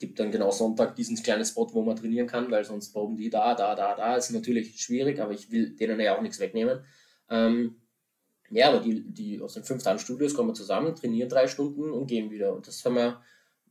Gibt 0.00 0.18
dann 0.18 0.32
genau 0.32 0.50
Sonntag 0.50 0.96
diesen 0.96 1.22
kleinen 1.22 1.44
Spot, 1.44 1.68
wo 1.72 1.82
man 1.82 1.94
trainieren 1.94 2.26
kann, 2.26 2.50
weil 2.50 2.64
sonst 2.64 2.92
proben 2.92 3.16
die 3.16 3.30
da, 3.30 3.54
da, 3.54 3.76
da, 3.76 3.94
da. 3.94 4.16
Ist 4.16 4.30
natürlich 4.30 4.82
schwierig, 4.82 5.20
aber 5.20 5.32
ich 5.32 5.52
will 5.52 5.76
denen 5.76 6.00
ja 6.00 6.16
auch 6.16 6.22
nichts 6.22 6.40
wegnehmen. 6.40 6.80
Ähm, 7.28 7.76
ja, 8.50 8.68
aber 8.68 8.80
die, 8.80 9.04
die 9.12 9.40
aus 9.40 9.54
den 9.54 9.62
fünf 9.62 9.82
Tanzstudios 9.84 10.34
kommen 10.34 10.54
zusammen, 10.56 10.96
trainieren 10.96 11.28
drei 11.28 11.46
Stunden 11.46 11.92
und 11.92 12.08
gehen 12.08 12.30
wieder. 12.30 12.52
Und 12.52 12.66
das 12.66 12.84
haben 12.84 12.96
wir 12.96 13.22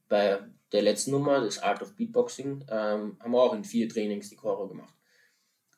bei 0.07 0.39
der 0.71 0.81
letzten 0.81 1.11
Nummer, 1.11 1.41
das 1.41 1.59
Art 1.59 1.81
of 1.81 1.95
Beatboxing, 1.95 2.65
ähm, 2.69 3.17
haben 3.19 3.31
wir 3.31 3.41
auch 3.41 3.53
in 3.53 3.63
vier 3.63 3.89
Trainings 3.89 4.29
die 4.29 4.35
Choro 4.35 4.67
gemacht. 4.67 4.93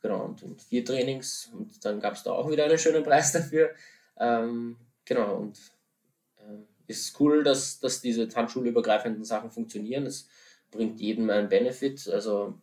Genau, 0.02 0.26
und 0.26 0.42
in 0.42 0.58
vier 0.58 0.84
Trainings 0.84 1.50
und 1.54 1.84
dann 1.86 2.00
gab 2.00 2.16
es 2.16 2.24
da 2.24 2.32
auch 2.32 2.50
wieder 2.50 2.66
einen 2.66 2.78
schönen 2.78 3.04
Preis 3.04 3.32
dafür. 3.34 3.72
Ähm, 4.18 4.78
genau, 5.06 5.38
und 5.38 5.60
ähm, 6.40 6.68
ist 6.88 7.20
cool, 7.20 7.44
dass, 7.44 7.80
dass 7.80 8.02
diese 8.02 8.28
tanzschulübergreifenden 8.28 9.24
Sachen 9.24 9.52
funktionieren. 9.52 10.06
Es 10.06 10.28
bringt 10.72 11.00
jedem 11.00 11.30
einen 11.30 11.50
Benefit. 11.50 12.08
Also 12.10 12.56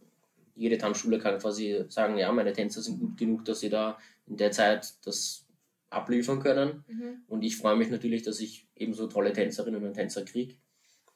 jede 0.54 0.78
Tanzschule 0.78 1.18
kann 1.18 1.38
quasi 1.38 1.84
sagen, 1.88 2.18
ja, 2.18 2.30
meine 2.32 2.52
Tänzer 2.52 2.82
sind 2.82 2.98
gut 2.98 3.16
genug, 3.16 3.44
dass 3.44 3.60
sie 3.60 3.70
da 3.70 3.98
in 4.26 4.36
der 4.36 4.50
Zeit 4.50 4.94
das 5.04 5.46
abliefern 5.90 6.40
können. 6.40 6.84
Mhm. 6.88 7.22
Und 7.28 7.42
ich 7.42 7.56
freue 7.56 7.76
mich 7.76 7.90
natürlich, 7.90 8.22
dass 8.22 8.40
ich 8.40 8.66
ebenso 8.76 9.06
tolle 9.06 9.32
Tänzerinnen 9.32 9.84
und 9.84 9.94
Tänzer 9.94 10.24
kriege. 10.24 10.54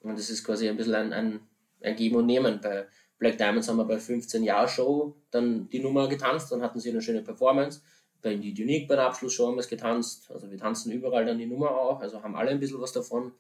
Und 0.01 0.19
das 0.19 0.31
ist 0.31 0.45
quasi 0.45 0.69
ein 0.69 0.77
bisschen 0.77 0.95
ein, 0.95 1.13
ein, 1.13 1.41
ein 1.83 1.97
Geben 1.97 2.17
und 2.17 2.27
Nehmen. 2.27 2.61
Bei 2.61 2.87
Black 3.19 3.39
Diamonds 3.39 3.69
haben 3.69 3.77
wir 3.77 3.85
bei 3.85 3.99
15 3.99 4.43
Jahr 4.43 4.67
Show 4.69 5.17
dann 5.31 5.69
die 5.69 5.81
Nummer 5.81 6.09
getanzt, 6.09 6.51
dann 6.51 6.63
hatten 6.63 6.81
sie 6.81 6.91
eine 6.91 7.03
schöne 7.03 7.23
Performance. 7.23 7.83
Bei 8.23 8.33
Indeed 8.33 8.59
Unique 8.61 8.89
bei 8.89 8.97
der 8.97 9.07
Abschlussshow 9.07 9.49
haben 9.49 9.57
wir 9.57 9.61
es 9.61 9.69
getanzt. 9.69 10.31
Also 10.31 10.51
wir 10.51 10.59
tanzen 10.59 10.93
überall 10.93 11.27
dann 11.27 11.39
die 11.39 11.47
Nummer 11.47 11.73
auch, 11.73 12.01
also 12.01 12.23
haben 12.23 12.37
alle 12.37 12.51
ein 12.51 12.61
bisschen 12.61 12.81
was 12.81 12.93
davon. 12.93 13.33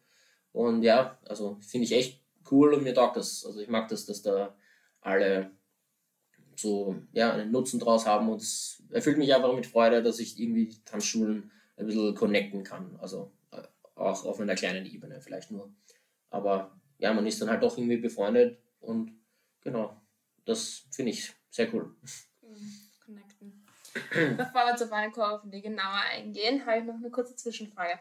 Und 0.52 0.82
ja, 0.82 1.18
also 1.24 1.58
finde 1.60 1.86
ich 1.86 1.92
echt 1.92 2.20
cool 2.50 2.74
und 2.74 2.82
mir 2.82 2.94
taugt 2.94 3.16
das. 3.16 3.44
Also 3.46 3.60
ich 3.60 3.68
mag 3.68 3.88
das, 3.88 4.06
dass 4.06 4.22
da 4.22 4.54
alle 5.00 5.50
so 6.56 6.96
ja, 7.12 7.32
einen 7.32 7.50
Nutzen 7.50 7.80
draus 7.80 8.06
haben 8.06 8.28
und 8.28 8.42
es 8.42 8.82
erfüllt 8.90 9.18
mich 9.18 9.34
einfach 9.34 9.54
mit 9.54 9.66
Freude, 9.66 10.02
dass 10.02 10.18
ich 10.18 10.38
irgendwie 10.38 10.74
Tanzschulen 10.84 11.50
ein 11.76 11.86
bisschen 11.86 12.14
connecten 12.14 12.64
kann. 12.64 12.96
Also 13.00 13.32
äh, 13.50 13.62
auch 13.94 14.24
auf 14.24 14.40
einer 14.40 14.54
kleinen 14.54 14.86
Ebene 14.86 15.20
vielleicht 15.20 15.50
nur. 15.50 15.72
Aber 16.30 16.78
ja, 16.98 17.12
man 17.12 17.26
ist 17.26 17.40
dann 17.40 17.50
halt 17.50 17.62
doch 17.62 17.76
irgendwie 17.76 17.96
befreundet 17.96 18.58
und 18.80 19.12
genau, 19.60 20.00
das 20.44 20.84
finde 20.90 21.12
ich 21.12 21.32
sehr 21.50 21.72
cool. 21.74 21.94
Mhm. 22.42 22.72
Connecten. 23.04 23.61
Bevor 24.36 24.66
wir 24.66 24.76
zur 24.76 25.42
die 25.44 25.60
genauer 25.62 26.02
eingehen, 26.10 26.64
habe 26.64 26.78
ich 26.78 26.84
noch 26.84 26.94
eine 26.94 27.10
kurze 27.10 27.36
Zwischenfrage. 27.36 27.98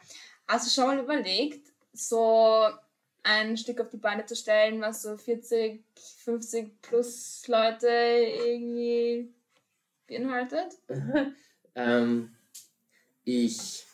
Hast 0.47 0.65
du 0.65 0.71
schon 0.71 0.95
mal 0.95 1.03
überlegt, 1.03 1.67
so 1.93 2.67
ein 3.23 3.57
Stück 3.57 3.81
auf 3.81 3.89
die 3.89 3.97
Beine 3.97 4.25
zu 4.25 4.35
stellen, 4.35 4.81
was 4.81 5.03
so 5.03 5.17
40, 5.17 5.83
50 6.23 6.81
plus 6.81 7.47
Leute 7.47 7.87
irgendwie 7.87 9.33
beinhaltet? 10.07 10.77
ähm, 11.75 12.35
ich 13.23 13.85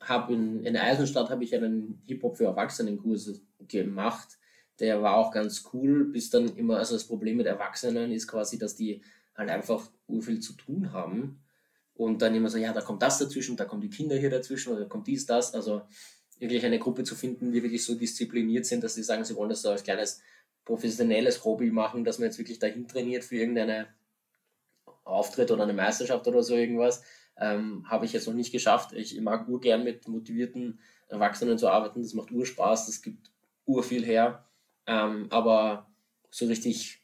habe 0.00 0.34
in, 0.34 0.64
in 0.64 0.76
Eisenstadt 0.76 1.30
habe 1.30 1.44
ich 1.44 1.54
einen 1.54 2.02
Hip-Hop 2.06 2.36
für 2.36 2.44
Erwachsenenkurs 2.44 3.40
gemacht. 3.68 4.38
Der 4.80 5.02
war 5.02 5.16
auch 5.16 5.30
ganz 5.30 5.70
cool, 5.72 6.06
bis 6.06 6.30
dann 6.30 6.56
immer, 6.56 6.78
also 6.78 6.94
das 6.94 7.06
Problem 7.06 7.36
mit 7.36 7.46
Erwachsenen 7.46 8.12
ist 8.12 8.26
quasi, 8.26 8.58
dass 8.58 8.74
die 8.74 9.02
halt 9.36 9.50
einfach 9.50 9.88
viel 10.20 10.40
zu 10.40 10.52
tun 10.54 10.92
haben. 10.92 11.43
Und 11.96 12.22
dann 12.22 12.34
immer 12.34 12.50
so, 12.50 12.58
ja, 12.58 12.72
da 12.72 12.80
kommt 12.80 13.02
das 13.02 13.18
dazwischen, 13.18 13.56
da 13.56 13.64
kommen 13.64 13.80
die 13.80 13.90
Kinder 13.90 14.16
hier 14.16 14.30
dazwischen 14.30 14.72
oder 14.72 14.82
da 14.82 14.88
kommt 14.88 15.06
dies, 15.06 15.26
das. 15.26 15.54
Also 15.54 15.82
wirklich 16.38 16.64
eine 16.64 16.78
Gruppe 16.78 17.04
zu 17.04 17.14
finden, 17.14 17.52
die 17.52 17.62
wirklich 17.62 17.84
so 17.84 17.94
diszipliniert 17.94 18.66
sind, 18.66 18.82
dass 18.82 18.94
sie 18.94 19.02
sagen, 19.02 19.24
sie 19.24 19.36
wollen 19.36 19.50
das 19.50 19.62
so 19.62 19.70
als 19.70 19.84
kleines 19.84 20.20
professionelles 20.64 21.44
Hobby 21.44 21.70
machen, 21.70 22.04
dass 22.04 22.18
man 22.18 22.26
jetzt 22.26 22.38
wirklich 22.38 22.58
dahin 22.58 22.88
trainiert 22.88 23.24
für 23.24 23.36
irgendeine 23.36 23.86
Auftritt 25.04 25.50
oder 25.50 25.64
eine 25.64 25.72
Meisterschaft 25.72 26.26
oder 26.26 26.42
so 26.42 26.56
irgendwas. 26.56 27.02
Ähm, 27.36 27.84
habe 27.88 28.06
ich 28.06 28.12
jetzt 28.12 28.26
noch 28.26 28.34
nicht 28.34 28.52
geschafft. 28.52 28.92
Ich 28.92 29.20
mag 29.20 29.48
urgern 29.48 29.84
mit 29.84 30.08
motivierten 30.08 30.80
Erwachsenen 31.08 31.58
zu 31.58 31.68
arbeiten. 31.68 32.02
Das 32.02 32.14
macht 32.14 32.30
urspaß, 32.30 32.86
das 32.86 33.02
gibt 33.02 33.30
urviel 33.66 34.04
her. 34.04 34.44
Ähm, 34.86 35.26
aber 35.30 35.90
so 36.30 36.46
richtig 36.46 37.00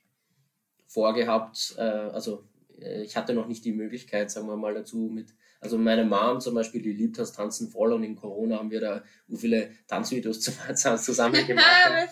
vorgehabt, 0.87 1.75
äh, 1.79 1.83
also 1.83 2.45
ich 2.81 3.17
hatte 3.17 3.35
noch 3.35 3.47
nicht 3.47 3.65
die 3.65 3.73
Möglichkeit, 3.73 4.31
sagen 4.31 4.47
wir 4.47 4.57
mal 4.57 4.75
dazu, 4.75 5.11
mit, 5.13 5.35
also 5.61 5.79
meine 5.79 6.05
Mom 6.05 6.41
zum 6.41 6.55
Beispiel, 6.55 6.83
die 6.83 6.93
liebt 6.93 7.19
das 7.19 7.33
Tanzen 7.33 7.69
voll 7.69 7.93
und 7.93 8.03
in 8.03 8.17
Corona 8.17 8.59
haben 8.59 8.71
wir 8.71 8.81
da 8.81 9.03
so 9.29 9.37
viele 9.37 9.71
Tanzvideos 9.87 10.41
zusammen 10.75 11.47
gemacht. 11.47 11.67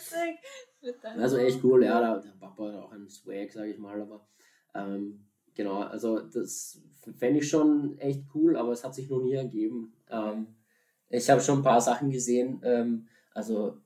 Also 1.17 1.39
echt 1.39 1.63
cool, 1.65 1.85
ja, 1.85 2.01
der, 2.01 2.23
der 2.23 2.39
Papa 2.39 2.69
hat 2.69 2.77
auch 2.77 2.93
einen 2.93 3.09
Swag, 3.09 3.51
sage 3.51 3.73
ich 3.73 3.79
mal, 3.79 4.01
aber 4.01 4.29
ähm, 4.77 5.27
genau, 5.53 5.81
also 5.81 6.21
das 6.21 6.81
fände 7.17 7.41
ich 7.41 7.49
schon 7.49 7.99
echt 7.99 8.23
cool, 8.33 8.57
aber 8.57 8.71
es 8.71 8.85
hat 8.85 8.95
sich 8.95 9.11
noch 9.11 9.21
nie 9.21 9.35
ergeben. 9.35 9.93
Ähm, 10.09 10.55
ich 11.09 11.29
habe 11.29 11.41
schon 11.41 11.59
ein 11.59 11.65
paar 11.65 11.81
Sachen 11.81 12.11
gesehen, 12.11 12.61
ähm, 12.63 13.09
also 13.35 13.79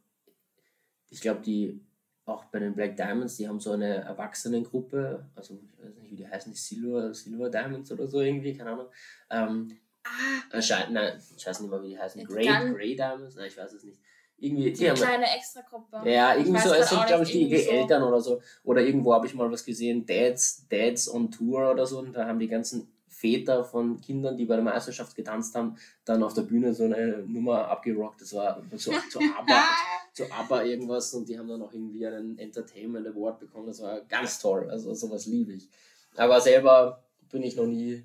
ich 1.08 1.22
glaube, 1.22 1.40
die 1.40 1.80
auch 2.24 2.44
bei 2.46 2.58
den 2.60 2.74
Black 2.74 2.96
Diamonds, 2.96 3.36
die 3.36 3.48
haben 3.48 3.60
so 3.60 3.72
eine 3.72 3.96
Erwachsenengruppe, 4.04 5.26
also 5.34 5.54
ich 5.54 5.84
weiß 5.84 5.94
nicht, 5.96 6.10
wie 6.10 6.16
die 6.16 6.28
heißen, 6.28 6.52
die 6.52 6.58
Silver, 6.58 7.12
Silver 7.14 7.50
Diamonds 7.50 7.90
oder 7.90 8.06
so 8.06 8.20
irgendwie, 8.20 8.56
keine 8.56 8.70
Ahnung. 8.70 8.86
Ähm, 9.30 9.78
Ah, 10.04 10.42
anscheinend, 10.50 10.94
nein, 10.94 11.22
ich 11.36 11.46
weiß 11.46 11.60
nicht 11.60 11.70
mal, 11.70 11.82
wie 11.82 11.90
die 11.90 11.98
heißen, 11.98 12.24
Grey, 12.24 12.46
Grey 12.46 12.96
Diamonds, 12.96 13.36
nein, 13.36 13.46
ich 13.46 13.56
weiß 13.56 13.72
es 13.72 13.84
nicht. 13.84 14.00
Irgendwie, 14.38 14.72
die 14.72 14.84
die 14.84 14.90
kleine 14.90 15.26
Extragruppe. 15.36 16.02
ja, 16.04 16.34
irgendwie 16.34 16.58
so, 16.58 16.74
es 16.74 16.88
sind, 16.88 17.06
glaube 17.06 17.22
ich, 17.22 17.30
die, 17.30 17.48
die 17.48 17.58
so. 17.58 17.70
Eltern 17.70 18.02
oder 18.02 18.20
so. 18.20 18.42
Oder 18.64 18.80
irgendwo 18.80 19.14
habe 19.14 19.28
ich 19.28 19.34
mal 19.34 19.48
was 19.52 19.64
gesehen, 19.64 20.04
Dads, 20.04 20.66
Dads 20.68 21.08
on 21.08 21.30
Tour 21.30 21.70
oder 21.70 21.86
so. 21.86 22.00
Und 22.00 22.14
da 22.14 22.26
haben 22.26 22.40
die 22.40 22.48
ganzen 22.48 22.91
Väter 23.22 23.64
von 23.64 24.00
Kindern, 24.00 24.36
die 24.36 24.46
bei 24.46 24.56
der 24.56 24.64
Meisterschaft 24.64 25.14
getanzt 25.14 25.54
haben, 25.54 25.76
dann 26.04 26.24
auf 26.24 26.34
der 26.34 26.42
Bühne 26.42 26.74
so 26.74 26.84
eine 26.84 27.18
Nummer 27.18 27.68
abgerockt. 27.68 28.20
Das 28.20 28.32
war 28.34 28.60
so, 28.72 28.92
so 29.10 29.20
ABBA, 29.20 29.64
so 30.12 30.24
ABBA 30.24 30.64
irgendwas. 30.64 31.14
Und 31.14 31.28
die 31.28 31.38
haben 31.38 31.48
dann 31.48 31.62
auch 31.62 31.72
irgendwie 31.72 32.04
einen 32.04 32.36
Entertainment 32.36 33.06
Award 33.06 33.38
bekommen. 33.38 33.68
Das 33.68 33.80
war 33.80 34.00
ganz 34.02 34.40
toll. 34.40 34.68
Also 34.68 34.92
sowas 34.94 35.26
liebe 35.26 35.52
ich. 35.52 35.68
Aber 36.16 36.40
selber 36.40 37.04
bin 37.30 37.44
ich 37.44 37.54
noch 37.54 37.66
nie 37.66 38.04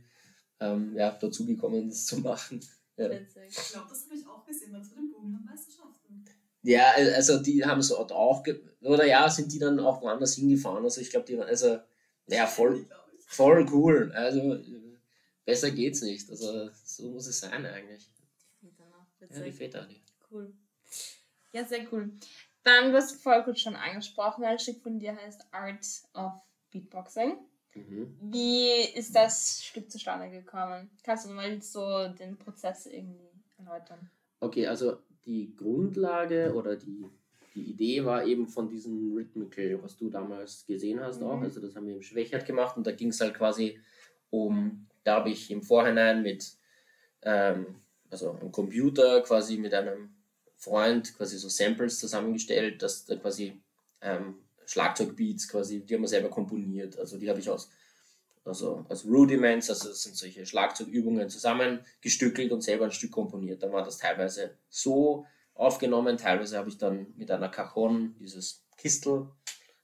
ähm, 0.60 0.96
ja, 0.96 1.18
dazu 1.20 1.48
gekommen, 1.48 1.90
das 1.90 2.06
zu 2.06 2.20
machen. 2.20 2.62
Ja. 2.96 3.10
Ich 3.10 3.72
glaube, 3.72 3.88
das 3.90 4.06
habe 4.06 4.16
ich 4.16 4.28
auch 4.28 4.46
gesehen 4.46 4.72
bei 4.72 4.82
zu 4.82 4.94
den 4.94 5.10
Burgenland-Meisterschaften. 5.10 6.26
Ja, 6.62 6.92
also 7.16 7.40
die 7.40 7.66
haben 7.66 7.80
es 7.80 7.90
dort 7.90 8.12
auch, 8.12 8.44
ge 8.44 8.60
oder 8.82 9.06
ja, 9.06 9.30
sind 9.30 9.52
die 9.52 9.60
dann 9.60 9.80
auch 9.80 10.02
woanders 10.02 10.36
hingefahren. 10.36 10.84
Also 10.84 11.02
ich 11.02 11.10
glaube, 11.10 11.26
die 11.26 11.38
waren, 11.38 11.48
also, 11.48 11.80
ja, 12.28 12.46
voll, 12.46 12.86
voll 13.26 13.66
cool. 13.72 14.12
Also 14.14 14.60
besser 15.48 15.72
geht's 15.72 16.02
nicht. 16.02 16.30
Also 16.30 16.70
so 16.84 17.10
muss 17.10 17.26
es 17.26 17.40
sein 17.40 17.66
eigentlich. 17.66 18.12
Väter 18.60 18.84
noch. 18.90 19.08
Ja, 19.20 19.44
die. 19.44 19.52
Väter, 19.52 19.88
die. 19.88 20.02
Cool. 20.30 20.54
Ja, 21.54 21.66
sehr 21.66 21.92
cool. 21.92 22.12
Dann, 22.64 22.92
du 22.92 22.98
hast 22.98 23.24
vorher 23.24 23.44
kurz 23.44 23.62
schon 23.62 23.78
angesprochen, 23.78 24.44
ein 24.44 24.60
Stück 24.60 24.82
von 24.84 25.00
dir 25.00 25.16
heißt 25.16 25.48
Art 25.52 25.86
of 26.14 26.34
Beatboxing. 26.70 27.38
Mhm. 27.74 28.18
Wie 28.22 28.82
ist 28.94 29.16
das 29.16 29.64
Stück 29.64 29.90
zustande 29.90 30.30
gekommen? 30.30 30.90
Kannst 31.02 31.26
du 31.26 31.30
mal 31.30 31.62
so 31.62 32.10
den 32.10 32.38
Prozess 32.38 32.86
irgendwie 32.86 33.30
erläutern? 33.58 34.12
Okay, 34.42 34.68
also 34.68 34.98
die 35.26 35.56
Grundlage 35.56 36.54
oder 36.54 36.76
die, 36.76 37.06
die 37.56 37.72
Idee 37.72 38.04
war 38.04 38.26
eben 38.26 38.50
von 38.50 38.68
diesem 38.68 39.14
Rhythmical, 39.14 39.82
was 39.82 39.96
du 39.96 40.10
damals 40.10 40.66
gesehen 40.66 41.00
hast 41.00 41.24
auch. 41.24 41.38
Mhm. 41.38 41.44
Also 41.44 41.62
das 41.62 41.74
haben 41.76 41.88
wir 41.88 41.96
im 41.96 42.02
Schwächert 42.02 42.46
gemacht 42.46 42.76
und 42.76 42.86
da 42.86 42.92
ging 42.92 43.10
es 43.10 43.22
halt 43.22 43.34
quasi 43.34 43.80
um, 44.30 44.87
da 45.08 45.16
habe 45.16 45.30
ich 45.30 45.50
im 45.52 45.64
Vorhinein 45.64 46.22
mit, 46.22 46.52
ähm, 47.22 47.82
also 48.10 48.32
am 48.32 48.52
Computer 48.52 49.22
quasi 49.22 49.58
mit 49.58 49.74
einem 49.74 50.10
Freund 50.58 51.16
quasi 51.16 51.38
so 51.38 51.48
Samples 51.48 51.98
zusammengestellt, 52.00 52.84
dass 52.84 53.06
da 53.06 53.16
quasi 53.16 53.62
ähm, 54.02 54.36
Schlagzeugbeats 54.66 55.48
quasi, 55.48 55.80
die 55.80 55.94
haben 55.94 56.02
wir 56.02 56.10
selber 56.10 56.30
komponiert. 56.30 57.00
Also 57.00 57.18
die 57.18 57.30
habe 57.30 57.40
ich 57.40 57.50
aus, 57.50 57.70
also 58.44 58.86
aus 58.90 59.06
Rudiments, 59.06 59.70
also 59.70 59.88
das 59.88 60.04
sind 60.04 60.18
solche 60.18 60.46
Schlagzeugübungen 60.46 61.30
zusammengestückelt 61.30 62.52
und 62.52 62.62
selber 62.62 62.86
ein 62.86 62.92
Stück 62.92 63.12
komponiert. 63.12 63.64
Dann 63.64 63.72
war 63.72 63.84
das 63.84 64.00
teilweise 64.00 64.58
so 64.70 65.26
aufgenommen, 65.54 66.18
teilweise 66.18 66.58
habe 66.58 66.68
ich 66.68 66.78
dann 66.78 67.14
mit 67.16 67.32
einer 67.32 67.48
Cajon 67.48 68.14
dieses 68.20 68.66
Kistel 68.76 69.30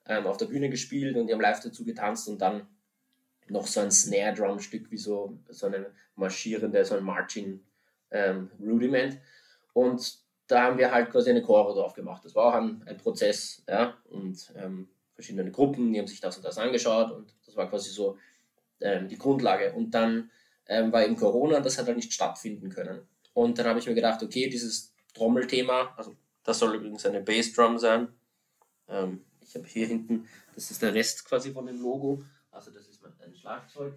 ähm, 0.05 0.27
auf 0.27 0.35
der 0.35 0.47
Bühne 0.47 0.69
gespielt 0.69 1.15
und 1.15 1.27
die 1.27 1.33
haben 1.33 1.39
live 1.39 1.61
dazu 1.61 1.85
getanzt 1.85 2.27
und 2.27 2.41
dann 2.41 2.67
noch 3.49 3.67
so 3.67 3.81
ein 3.81 3.91
Snare-Drum-Stück, 3.91 4.89
wie 4.91 4.97
so, 4.97 5.37
so 5.49 5.67
eine 5.67 5.87
marschierende, 6.15 6.83
so 6.85 6.95
ein 6.95 7.03
Marching 7.03 7.61
ähm. 8.11 8.49
Und 9.73 10.17
da 10.47 10.63
haben 10.63 10.77
wir 10.77 10.91
halt 10.91 11.09
quasi 11.09 11.31
eine 11.31 11.41
Chore 11.41 11.73
drauf 11.73 11.93
gemacht. 11.93 12.23
Das 12.23 12.35
war 12.35 12.45
auch 12.45 12.53
ein, 12.53 12.83
ein 12.85 12.97
Prozess, 12.97 13.63
ja, 13.67 13.97
und 14.09 14.53
ähm, 14.55 14.87
verschiedene 15.15 15.51
Gruppen, 15.51 15.93
die 15.93 15.99
haben 15.99 16.07
sich 16.07 16.21
das 16.21 16.37
und 16.37 16.45
das 16.45 16.57
angeschaut 16.57 17.11
und 17.11 17.33
das 17.45 17.55
war 17.55 17.69
quasi 17.69 17.89
so 17.89 18.17
ähm, 18.81 19.07
die 19.07 19.17
Grundlage. 19.17 19.73
Und 19.73 19.91
dann 19.91 20.29
ähm, 20.67 20.91
war 20.91 21.03
eben 21.03 21.15
Corona 21.15 21.57
und 21.57 21.65
das 21.65 21.77
hat 21.77 21.87
halt 21.87 21.97
nicht 21.97 22.13
stattfinden 22.13 22.69
können. 22.69 23.07
Und 23.33 23.57
dann 23.57 23.65
habe 23.65 23.79
ich 23.79 23.87
mir 23.87 23.95
gedacht, 23.95 24.21
okay, 24.21 24.49
dieses 24.49 24.93
Trommelthema, 25.13 25.93
also 25.97 26.15
das 26.43 26.59
soll 26.59 26.75
übrigens 26.75 27.05
eine 27.05 27.21
Bassdrum 27.21 27.77
sein. 27.77 28.09
Ähm, 28.87 29.23
ich 29.41 29.55
habe 29.55 29.65
hier 29.65 29.87
hinten, 29.87 30.27
das 30.55 30.71
ist 30.71 30.81
der 30.81 30.93
Rest 30.93 31.25
quasi 31.25 31.51
von 31.51 31.65
dem 31.65 31.81
Logo. 31.81 32.23
Also 32.51 32.71
das 32.71 32.87
ist 32.87 32.92
ein 33.05 33.35
Schlagzeug. 33.35 33.93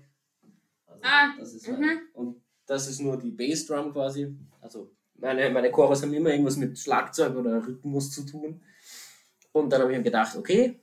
Also 0.87 1.01
Ah, 1.03 1.35
das 1.39 1.55
ist 1.55 1.69
mhm. 1.69 1.81
mein, 1.81 1.99
und 2.15 2.43
das 2.67 2.89
ist 2.89 3.01
nur 3.01 3.17
die 3.19 3.31
Bassdrum 3.31 3.93
quasi. 3.93 4.35
Also 4.61 4.91
meine, 5.15 5.51
meine 5.51 5.71
Chores 5.71 6.03
haben 6.03 6.13
immer 6.13 6.31
irgendwas 6.31 6.57
mit 6.57 6.79
Schlagzeug 6.79 7.35
oder 7.37 7.67
Rhythmus 7.67 8.11
zu 8.11 8.25
tun. 8.25 8.61
Und 9.53 9.71
dann 9.71 9.81
habe 9.81 9.93
ich 9.93 9.99
mir 9.99 10.05
gedacht, 10.05 10.37
okay, 10.37 10.79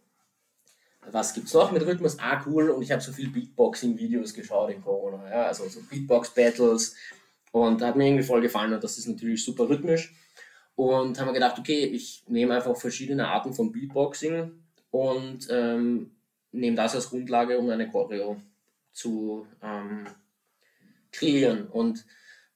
was 1.12 1.34
gibt's 1.34 1.54
noch 1.54 1.72
mit 1.72 1.86
Rhythmus? 1.86 2.18
Ah, 2.20 2.44
cool. 2.46 2.70
Und 2.70 2.82
ich 2.82 2.92
habe 2.92 3.02
so 3.02 3.12
viel 3.12 3.30
Beatboxing-Videos 3.30 4.34
geschaut 4.34 4.72
in 4.72 4.82
Corona. 4.82 5.30
Ja? 5.30 5.46
Also 5.48 5.68
so 5.68 5.82
Beatbox-Battles. 5.82 6.96
Und 7.52 7.82
hat 7.82 7.96
mir 7.96 8.08
irgendwie 8.08 8.24
voll 8.24 8.42
gefallen 8.42 8.74
und 8.74 8.84
das 8.84 8.98
ist 8.98 9.08
natürlich 9.08 9.46
super 9.46 9.70
rhythmisch. 9.70 10.16
Und 10.76 11.20
haben 11.20 11.28
wir 11.28 11.34
gedacht, 11.34 11.60
okay, 11.60 11.86
ich 11.86 12.24
nehme 12.28 12.56
einfach 12.56 12.76
verschiedene 12.76 13.28
Arten 13.28 13.54
von 13.54 13.72
Beatboxing 13.72 14.52
und 14.90 15.48
ähm, 15.52 16.16
nehme 16.54 16.78
das 16.78 16.96
als 16.96 17.10
Grundlage, 17.10 17.58
um 17.58 17.70
eine 17.70 17.90
Choreo 17.90 18.42
zu 18.92 19.48
ähm, 19.62 20.08
kreieren. 21.12 21.68
Und 21.68 22.06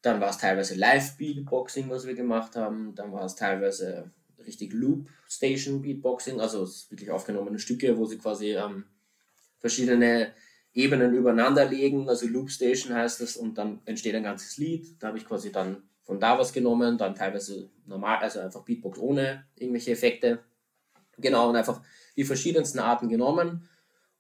dann 0.02 0.22
war 0.22 0.30
es 0.30 0.38
teilweise 0.38 0.76
Live-Beatboxing, 0.76 1.90
was 1.90 2.08
wir 2.08 2.14
gemacht 2.14 2.56
haben. 2.56 2.96
Dann 2.96 3.12
war 3.12 3.26
es 3.26 3.36
teilweise 3.36 4.12
richtig 4.46 4.72
Loop-Station-Beatboxing, 4.72 6.40
also 6.40 6.64
es 6.64 6.90
wirklich 6.90 7.12
aufgenommene 7.12 7.60
Stücke, 7.60 7.98
wo 7.98 8.06
sie 8.06 8.18
quasi 8.18 8.56
ähm, 8.56 8.86
verschiedene 9.58 10.34
Ebenen 10.74 11.14
übereinander 11.14 11.66
legen. 11.66 12.08
Also 12.08 12.28
Loop-Station 12.28 12.94
heißt 12.94 13.20
das 13.20 13.36
und 13.36 13.58
dann 13.58 13.82
entsteht 13.86 14.16
ein 14.16 14.24
ganzes 14.24 14.58
Lied. 14.58 15.02
Da 15.02 15.08
habe 15.08 15.18
ich 15.18 15.26
quasi 15.26 15.52
dann 15.52 15.84
von 16.04 16.20
da 16.20 16.40
was 16.40 16.54
genommen, 16.54 16.98
dann 16.98 17.16
teilweise 17.16 17.70
normal, 17.86 18.20
also 18.20 18.40
einfach 18.40 18.64
Beatbox 18.64 19.00
ohne 19.00 19.46
irgendwelche 19.56 19.92
Effekte. 19.92 20.40
Genau, 21.18 21.50
und 21.50 21.56
einfach 21.56 21.82
die 22.16 22.24
verschiedensten 22.24 22.80
Arten 22.80 23.10
genommen 23.10 23.68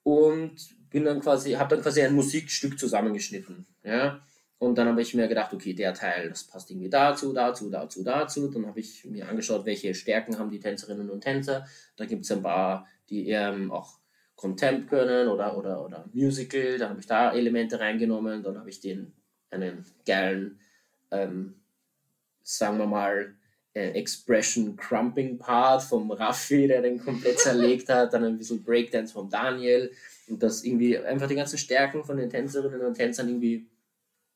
und 0.07 0.55
bin 0.89 1.03
dann 1.03 1.19
quasi, 1.19 1.51
habe 1.51 1.75
dann 1.75 1.83
quasi 1.83 2.01
ein 2.01 2.15
Musikstück 2.15 2.79
zusammengeschnitten. 2.79 3.65
Ja? 3.83 4.21
Und 4.57 4.77
dann 4.77 4.87
habe 4.87 5.01
ich 5.01 5.13
mir 5.13 5.27
gedacht, 5.27 5.53
okay, 5.53 5.73
der 5.73 5.93
Teil, 5.93 6.29
das 6.29 6.45
passt 6.45 6.71
irgendwie 6.71 6.89
dazu, 6.89 7.33
dazu, 7.33 7.69
dazu, 7.69 8.05
dazu. 8.05 8.47
Dann 8.47 8.67
habe 8.67 8.79
ich 8.79 9.03
mir 9.03 9.27
angeschaut, 9.27 9.65
welche 9.65 9.93
Stärken 9.93 10.39
haben 10.39 10.49
die 10.49 10.61
Tänzerinnen 10.61 11.09
und 11.09 11.19
Tänzer. 11.19 11.65
Da 11.97 12.05
gibt 12.05 12.23
es 12.23 12.31
ein 12.31 12.41
paar, 12.41 12.87
die 13.09 13.27
eher 13.27 13.53
auch 13.69 13.99
Contempt 14.37 14.89
können 14.89 15.27
oder, 15.27 15.57
oder, 15.57 15.83
oder 15.83 16.05
Musical. 16.13 16.77
Dann 16.77 16.91
habe 16.91 17.01
ich 17.01 17.05
da 17.05 17.33
Elemente 17.33 17.77
reingenommen. 17.77 18.43
Dann 18.43 18.57
habe 18.57 18.69
ich 18.69 18.79
den 18.79 19.11
einen 19.51 19.85
geilen, 20.05 20.57
ähm, 21.11 21.55
sagen 22.43 22.77
wir 22.77 22.87
mal, 22.87 23.35
Expression 23.79 24.75
Crumping 24.75 25.37
Part 25.37 25.83
vom 25.83 26.11
Raffi, 26.11 26.67
der 26.67 26.81
den 26.81 26.99
komplett 26.99 27.39
zerlegt 27.39 27.89
hat. 27.89 28.13
Dann 28.13 28.23
ein 28.23 28.37
bisschen 28.37 28.63
Breakdance 28.63 29.13
vom 29.13 29.29
Daniel. 29.29 29.91
Und 30.27 30.43
das 30.43 30.63
irgendwie 30.63 30.97
einfach 30.97 31.27
die 31.27 31.35
ganzen 31.35 31.57
Stärken 31.57 32.03
von 32.03 32.17
den 32.17 32.29
Tänzerinnen 32.29 32.81
und 32.81 32.95
Tänzern 32.95 33.29
irgendwie 33.29 33.67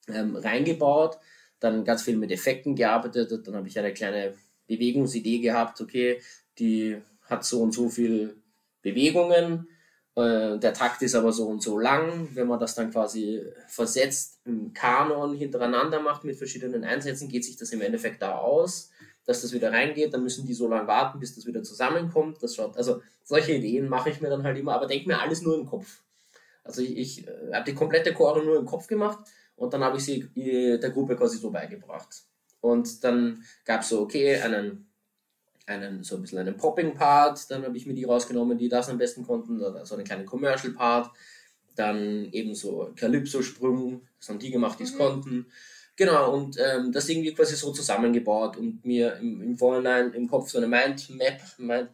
ähm, 0.07 0.35
reingebaut, 0.35 1.17
dann 1.59 1.83
ganz 1.83 2.03
viel 2.03 2.17
mit 2.17 2.31
Effekten 2.31 2.75
gearbeitet 2.75 3.31
dann 3.45 3.55
habe 3.55 3.67
ich 3.67 3.77
eine 3.77 3.93
kleine 3.93 4.33
Bewegungsidee 4.67 5.39
gehabt, 5.39 5.81
okay, 5.81 6.21
die 6.57 6.97
hat 7.23 7.45
so 7.45 7.61
und 7.61 7.73
so 7.73 7.89
viel 7.89 8.35
Bewegungen, 8.81 9.67
äh, 10.15 10.57
der 10.57 10.73
Takt 10.73 11.01
ist 11.01 11.15
aber 11.15 11.31
so 11.31 11.47
und 11.47 11.61
so 11.61 11.77
lang, 11.77 12.29
wenn 12.33 12.47
man 12.47 12.59
das 12.59 12.75
dann 12.75 12.91
quasi 12.91 13.41
versetzt 13.67 14.39
im 14.45 14.73
Kanon 14.73 15.35
hintereinander 15.35 16.01
macht 16.01 16.23
mit 16.23 16.37
verschiedenen 16.37 16.83
Einsätzen, 16.83 17.29
geht 17.29 17.45
sich 17.45 17.57
das 17.57 17.71
im 17.71 17.81
Endeffekt 17.81 18.21
da 18.21 18.35
aus, 18.35 18.91
dass 19.25 19.41
das 19.41 19.53
wieder 19.53 19.71
reingeht, 19.71 20.13
dann 20.13 20.23
müssen 20.23 20.45
die 20.45 20.53
so 20.53 20.67
lange 20.67 20.87
warten, 20.87 21.19
bis 21.19 21.35
das 21.35 21.45
wieder 21.45 21.63
zusammenkommt, 21.63 22.41
das 22.41 22.55
schaut, 22.55 22.75
also 22.77 23.01
solche 23.23 23.53
Ideen 23.53 23.87
mache 23.87 24.09
ich 24.09 24.21
mir 24.21 24.29
dann 24.29 24.43
halt 24.43 24.57
immer, 24.57 24.73
aber 24.73 24.87
denke 24.87 25.07
mir 25.07 25.21
alles 25.21 25.41
nur 25.41 25.55
im 25.55 25.65
Kopf. 25.65 26.03
Also 26.63 26.81
ich, 26.81 26.97
ich 26.97 27.27
äh, 27.27 27.53
habe 27.53 27.65
die 27.65 27.75
komplette 27.75 28.13
Chore 28.13 28.43
nur 28.43 28.57
im 28.57 28.65
Kopf 28.65 28.87
gemacht 28.87 29.19
und 29.55 29.73
dann 29.73 29.83
habe 29.83 29.97
ich 29.97 30.03
sie 30.03 30.21
äh, 30.35 30.77
der 30.79 30.91
Gruppe 30.91 31.15
quasi 31.15 31.37
so 31.37 31.51
beigebracht. 31.51 32.23
Und 32.61 33.03
dann 33.03 33.43
gab 33.65 33.81
es 33.81 33.89
so, 33.89 34.01
okay, 34.01 34.39
einen, 34.39 34.87
einen, 35.65 36.03
so 36.03 36.15
ein 36.15 36.21
bisschen 36.21 36.39
einen 36.39 36.57
Popping-Part, 36.57 37.49
dann 37.49 37.63
habe 37.63 37.75
ich 37.75 37.87
mir 37.87 37.95
die 37.95 38.03
rausgenommen, 38.03 38.57
die 38.57 38.69
das 38.69 38.89
am 38.89 38.99
besten 38.99 39.25
konnten, 39.25 39.59
so 39.83 39.95
einen 39.95 40.03
kleinen 40.03 40.25
Commercial-Part, 40.25 41.11
dann 41.75 42.31
eben 42.31 42.53
so 42.53 42.91
Calypso-Sprung, 42.95 44.01
das 44.19 44.29
haben 44.29 44.39
die 44.39 44.51
gemacht, 44.51 44.79
die 44.79 44.83
es 44.83 44.93
Mhm. 44.93 44.97
konnten. 44.97 45.45
Genau, 46.01 46.33
und 46.33 46.57
ähm, 46.57 46.91
das 46.91 47.07
irgendwie 47.09 47.31
quasi 47.31 47.55
so 47.55 47.71
zusammengebaut 47.71 48.57
und 48.57 48.83
mir 48.83 49.17
im, 49.17 49.39
im 49.39 49.55
Vorhinein 49.55 50.11
im 50.13 50.27
Kopf 50.27 50.49
so 50.49 50.57
eine 50.57 50.65
Mindmap, 50.65 51.39
Mind, 51.59 51.91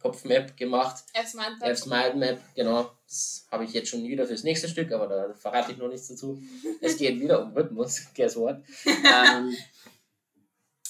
Kopfmap 0.00 0.56
gemacht. 0.56 1.04
Erst 1.12 1.34
meint 1.34 1.62
F's 1.62 1.84
Mind 1.84 2.16
Map, 2.16 2.40
genau. 2.54 2.90
Das 3.06 3.46
habe 3.50 3.64
ich 3.64 3.74
jetzt 3.74 3.90
schon 3.90 4.02
wieder 4.04 4.26
fürs 4.26 4.44
nächste 4.44 4.66
Stück, 4.66 4.90
aber 4.92 5.08
da 5.08 5.34
verrate 5.34 5.72
ich 5.72 5.76
noch 5.76 5.88
nichts 5.88 6.08
dazu. 6.08 6.40
Es 6.80 6.96
geht 6.96 7.20
wieder 7.20 7.42
um 7.44 7.52
Rhythmus, 7.52 8.06
guess 8.16 8.34
what. 8.34 8.62
ähm, 8.86 9.54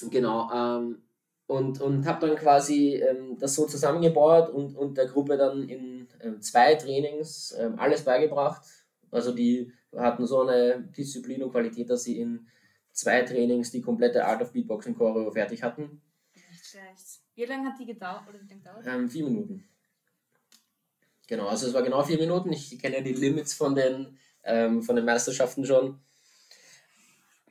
genau, 0.09 0.49
ähm, 0.53 1.01
und, 1.47 1.81
und 1.81 2.05
habe 2.05 2.25
dann 2.25 2.37
quasi 2.37 2.95
ähm, 2.95 3.37
das 3.37 3.53
so 3.53 3.65
zusammengebaut 3.65 4.49
und, 4.49 4.77
und 4.77 4.97
der 4.97 5.07
Gruppe 5.07 5.35
dann 5.35 5.67
in 5.67 6.07
ähm, 6.21 6.41
zwei 6.41 6.75
Trainings 6.75 7.53
ähm, 7.59 7.77
alles 7.77 8.05
beigebracht. 8.05 8.61
Also 9.11 9.33
die 9.33 9.73
hatten 9.93 10.25
so 10.25 10.47
eine 10.47 10.81
Disziplin 10.95 11.43
und 11.43 11.51
Qualität, 11.51 11.89
dass 11.89 12.03
sie 12.03 12.21
in 12.21 12.47
zwei 12.91 13.21
Trainings 13.23 13.71
die 13.71 13.81
komplette 13.81 14.25
Art 14.25 14.41
of 14.41 14.51
Beatboxing 14.51 14.95
Choreo 14.95 15.31
fertig 15.31 15.63
hatten. 15.63 16.01
Nicht 16.33 16.65
schlecht. 16.65 17.21
Wie 17.35 17.45
lange 17.45 17.69
hat 17.69 17.79
die 17.79 17.85
gedauert? 17.85 18.23
Oder 18.27 18.39
wie 18.41 18.47
lange 18.47 18.61
dauert? 18.61 18.85
Ähm, 18.85 19.09
vier 19.09 19.25
Minuten. 19.25 19.63
Genau, 21.27 21.47
also 21.47 21.67
es 21.67 21.73
war 21.73 21.81
genau 21.81 22.03
vier 22.03 22.17
Minuten. 22.17 22.51
Ich 22.51 22.77
kenne 22.79 22.97
ja 22.97 23.01
die 23.01 23.13
Limits 23.13 23.53
von 23.53 23.73
den, 23.73 24.17
ähm, 24.43 24.83
von 24.83 24.95
den 24.95 25.05
Meisterschaften 25.05 25.65
schon. 25.65 25.99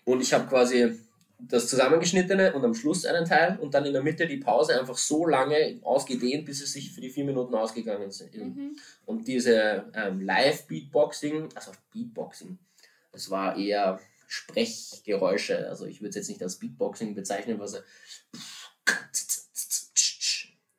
Und 0.04 0.20
ich 0.20 0.32
habe 0.34 0.46
quasi 0.46 0.98
das 1.38 1.68
Zusammengeschnittene 1.68 2.52
und 2.52 2.64
am 2.64 2.74
Schluss 2.74 3.06
einen 3.06 3.24
Teil 3.24 3.58
und 3.58 3.72
dann 3.72 3.86
in 3.86 3.92
der 3.92 4.02
Mitte 4.02 4.26
die 4.26 4.36
Pause 4.36 4.78
einfach 4.78 4.98
so 4.98 5.26
lange 5.26 5.80
ausgedehnt, 5.82 6.44
bis 6.44 6.62
es 6.62 6.72
sich 6.72 6.92
für 6.92 7.00
die 7.00 7.10
vier 7.10 7.24
Minuten 7.24 7.54
ausgegangen 7.54 8.10
sind. 8.10 8.34
Mhm. 8.34 8.76
Und 9.06 9.26
diese 9.26 9.90
ähm, 9.94 10.20
Live-Beatboxing, 10.20 11.48
also 11.54 11.72
Beatboxing, 11.92 12.58
das 13.12 13.30
war 13.30 13.56
eher 13.56 13.98
Sprechgeräusche. 14.30 15.68
Also 15.68 15.86
ich 15.86 16.00
würde 16.00 16.10
es 16.10 16.14
jetzt 16.14 16.28
nicht 16.28 16.42
als 16.42 16.60
Beatboxing 16.60 17.16
bezeichnen, 17.16 17.58
was 17.58 17.82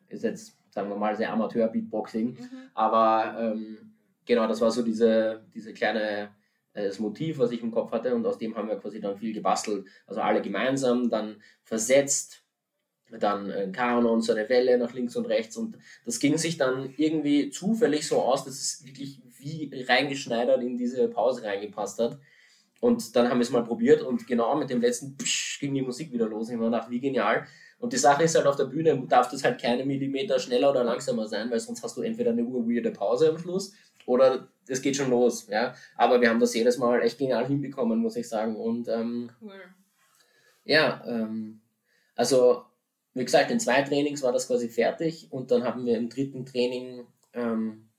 ist 0.07 0.23
jetzt, 0.23 0.57
sagen 0.69 0.89
wir 0.89 0.95
mal, 0.95 1.17
sehr 1.17 1.33
Amateur-Beatboxing. 1.33 2.27
Mhm. 2.29 2.69
Aber 2.73 3.35
ähm, 3.39 3.93
genau, 4.25 4.47
das 4.47 4.61
war 4.61 4.71
so 4.71 4.83
diese, 4.83 5.43
diese 5.53 5.73
kleine 5.73 6.29
äh, 6.73 6.85
das 6.85 6.99
Motiv, 6.99 7.39
was 7.39 7.51
ich 7.51 7.61
im 7.61 7.71
Kopf 7.71 7.91
hatte 7.91 8.15
und 8.15 8.25
aus 8.25 8.37
dem 8.37 8.55
haben 8.55 8.69
wir 8.69 8.77
quasi 8.77 9.01
dann 9.01 9.17
viel 9.17 9.33
gebastelt. 9.33 9.85
Also 10.07 10.21
alle 10.21 10.41
gemeinsam, 10.41 11.09
dann 11.09 11.41
versetzt, 11.63 12.45
dann 13.19 13.51
ein 13.51 13.73
Kanon, 13.73 14.21
so 14.21 14.31
eine 14.31 14.47
Welle 14.47 14.77
nach 14.77 14.93
links 14.93 15.17
und 15.17 15.25
rechts 15.25 15.57
und 15.57 15.77
das 16.05 16.19
ging 16.19 16.37
sich 16.37 16.57
dann 16.57 16.93
irgendwie 16.95 17.49
zufällig 17.49 18.07
so 18.07 18.21
aus, 18.21 18.45
dass 18.45 18.53
es 18.53 18.85
wirklich 18.85 19.21
wie 19.39 19.69
reingeschneidert 19.85 20.61
in 20.61 20.77
diese 20.77 21.09
Pause 21.09 21.43
reingepasst 21.43 21.99
hat. 21.99 22.17
Und 22.81 23.15
dann 23.15 23.29
haben 23.29 23.37
wir 23.37 23.43
es 23.43 23.51
mal 23.51 23.63
probiert 23.63 24.01
und 24.01 24.27
genau 24.27 24.55
mit 24.57 24.69
dem 24.71 24.81
letzten 24.81 25.15
Psch 25.15 25.59
ging 25.59 25.73
die 25.73 25.83
Musik 25.83 26.11
wieder 26.11 26.27
los. 26.27 26.49
Ich 26.49 26.57
mir 26.57 26.65
gedacht, 26.65 26.89
wie 26.89 26.99
genial. 26.99 27.45
Und 27.77 27.93
die 27.93 27.97
Sache 27.97 28.23
ist 28.23 28.35
halt, 28.35 28.47
auf 28.47 28.55
der 28.55 28.65
Bühne 28.65 29.01
darf 29.07 29.29
das 29.29 29.43
halt 29.43 29.61
keine 29.61 29.85
Millimeter 29.85 30.39
schneller 30.39 30.71
oder 30.71 30.83
langsamer 30.83 31.27
sein, 31.27 31.49
weil 31.51 31.59
sonst 31.59 31.83
hast 31.83 31.95
du 31.95 32.01
entweder 32.01 32.31
eine 32.31 32.43
urweirde 32.43 32.91
Pause 32.91 33.29
am 33.29 33.37
Schluss 33.37 33.73
oder 34.07 34.47
es 34.67 34.81
geht 34.81 34.95
schon 34.95 35.11
los. 35.11 35.47
Ja? 35.47 35.75
Aber 35.95 36.21
wir 36.21 36.29
haben 36.29 36.39
das 36.39 36.55
jedes 36.55 36.79
Mal 36.79 37.01
echt 37.01 37.19
genial 37.19 37.45
hinbekommen, 37.45 37.99
muss 37.99 38.15
ich 38.15 38.27
sagen. 38.27 38.55
Und 38.55 38.87
ähm, 38.87 39.31
Cool. 39.39 39.61
ja, 40.63 41.03
ähm, 41.05 41.61
also 42.15 42.63
wie 43.13 43.25
gesagt, 43.25 43.51
in 43.51 43.59
zwei 43.59 43.83
Trainings 43.83 44.23
war 44.23 44.31
das 44.31 44.47
quasi 44.47 44.69
fertig 44.69 45.27
und 45.29 45.51
dann 45.51 45.63
haben 45.63 45.85
wir 45.85 45.97
im 45.97 46.09
dritten 46.09 46.45
Training 46.45 47.05
ähm, 47.33 47.89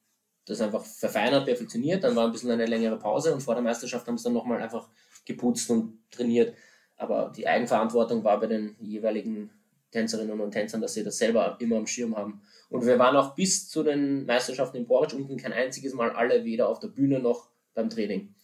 das 0.44 0.60
einfach 0.60 0.84
verfeinert, 0.84 1.46
perfektioniert. 1.46 2.04
Dann 2.04 2.16
war 2.16 2.26
ein 2.26 2.32
bisschen 2.32 2.50
eine 2.50 2.66
längere 2.66 2.98
Pause 2.98 3.32
und 3.32 3.42
vor 3.42 3.54
der 3.54 3.62
Meisterschaft 3.62 4.06
haben 4.06 4.18
sie 4.18 4.24
dann 4.24 4.32
nochmal 4.32 4.60
einfach 4.60 4.88
geputzt 5.24 5.70
und 5.70 5.98
trainiert. 6.10 6.54
Aber 6.96 7.32
die 7.34 7.46
Eigenverantwortung 7.46 8.24
war 8.24 8.38
bei 8.40 8.46
den 8.46 8.76
jeweiligen 8.80 9.50
Tänzerinnen 9.90 10.40
und 10.40 10.50
Tänzern, 10.50 10.80
dass 10.80 10.94
sie 10.94 11.04
das 11.04 11.18
selber 11.18 11.56
immer 11.60 11.76
am 11.76 11.86
Schirm 11.86 12.16
haben. 12.16 12.42
Und 12.70 12.86
wir 12.86 12.98
waren 12.98 13.16
auch 13.16 13.34
bis 13.34 13.68
zu 13.68 13.82
den 13.82 14.24
Meisterschaften 14.24 14.78
in 14.78 14.86
Porridge 14.86 15.14
unten 15.14 15.36
kein 15.36 15.52
einziges 15.52 15.92
Mal 15.92 16.10
alle 16.10 16.44
weder 16.44 16.68
auf 16.68 16.80
der 16.80 16.88
Bühne 16.88 17.20
noch 17.20 17.50
beim 17.74 17.90
Training. 17.90 18.34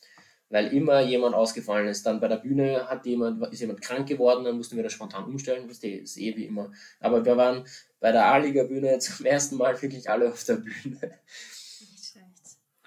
Weil 0.51 0.73
immer 0.75 1.01
jemand 1.01 1.35
ausgefallen 1.35 1.89
ist. 1.89 2.07
Dann 2.07 2.21
bei 2.21 2.29
der 2.29 2.37
Bühne 2.37 2.89
hat 2.89 3.05
jemand, 3.07 3.53
ist 3.53 3.61
jemand 3.61 3.81
krank 3.81 4.09
geworden, 4.09 4.45
dann 4.45 4.57
mussten 4.57 4.77
wir 4.77 4.83
das 4.83 4.93
spontan 4.93 5.25
umstellen. 5.25 5.69
Das 5.69 5.79
ist 5.79 6.19
eh 6.19 6.37
wie 6.37 6.47
immer. 6.47 6.71
Aber 7.01 7.25
wir 7.25 7.37
waren 7.37 7.65
bei 8.01 8.13
der 8.13 8.27
A-Liga-Bühne 8.27 8.99
zum 8.99 9.27
ersten 9.27 9.57
Mal 9.57 9.81
wirklich 9.81 10.09
alle 10.09 10.29
auf 10.29 10.45
der 10.45 10.57
Bühne. 10.57 10.99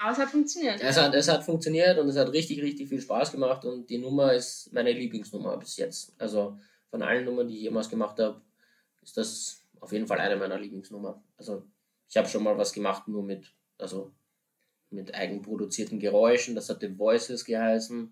Aber 0.02 0.14
es 0.14 0.18
hat 0.18 0.30
funktioniert. 0.30 0.82
Es 0.82 0.98
hat, 0.98 1.14
es 1.14 1.28
hat 1.28 1.44
funktioniert 1.44 2.00
und 2.00 2.10
es 2.10 2.18
hat 2.18 2.34
richtig, 2.34 2.60
richtig 2.64 2.90
viel 2.90 3.02
Spaß 3.02 3.32
gemacht 3.32 3.66
und 3.66 3.88
die 3.88 4.00
Nummer 4.00 4.34
ist 4.34 4.74
meine 4.74 4.92
Lieblingsnummer 4.92 5.58
bis 5.58 5.78
jetzt. 5.78 6.16
Also 6.18 6.58
von 6.90 7.04
allen 7.04 7.24
Nummern, 7.24 7.48
die 7.48 7.56
ich 7.56 7.62
jemals 7.62 7.88
gemacht 7.88 8.18
habe, 8.20 8.42
ist 9.04 9.16
das 9.18 9.62
auf 9.80 9.92
jeden 9.92 10.08
Fall 10.08 10.20
eine 10.20 10.38
meiner 10.38 10.58
Lieblingsnummer. 10.58 11.22
Also 11.38 11.68
ich 12.10 12.18
habe 12.18 12.28
schon 12.28 12.44
mal 12.44 12.58
was 12.58 12.74
gemacht, 12.74 13.08
nur 13.08 13.22
mit, 13.22 13.54
also 13.78 14.12
mit 14.90 15.14
eigenproduzierten 15.14 16.00
Geräuschen, 16.00 16.56
das 16.56 16.70
hat 16.70 16.82
The 16.82 16.98
Voices 16.98 17.46
geheißen. 17.46 18.12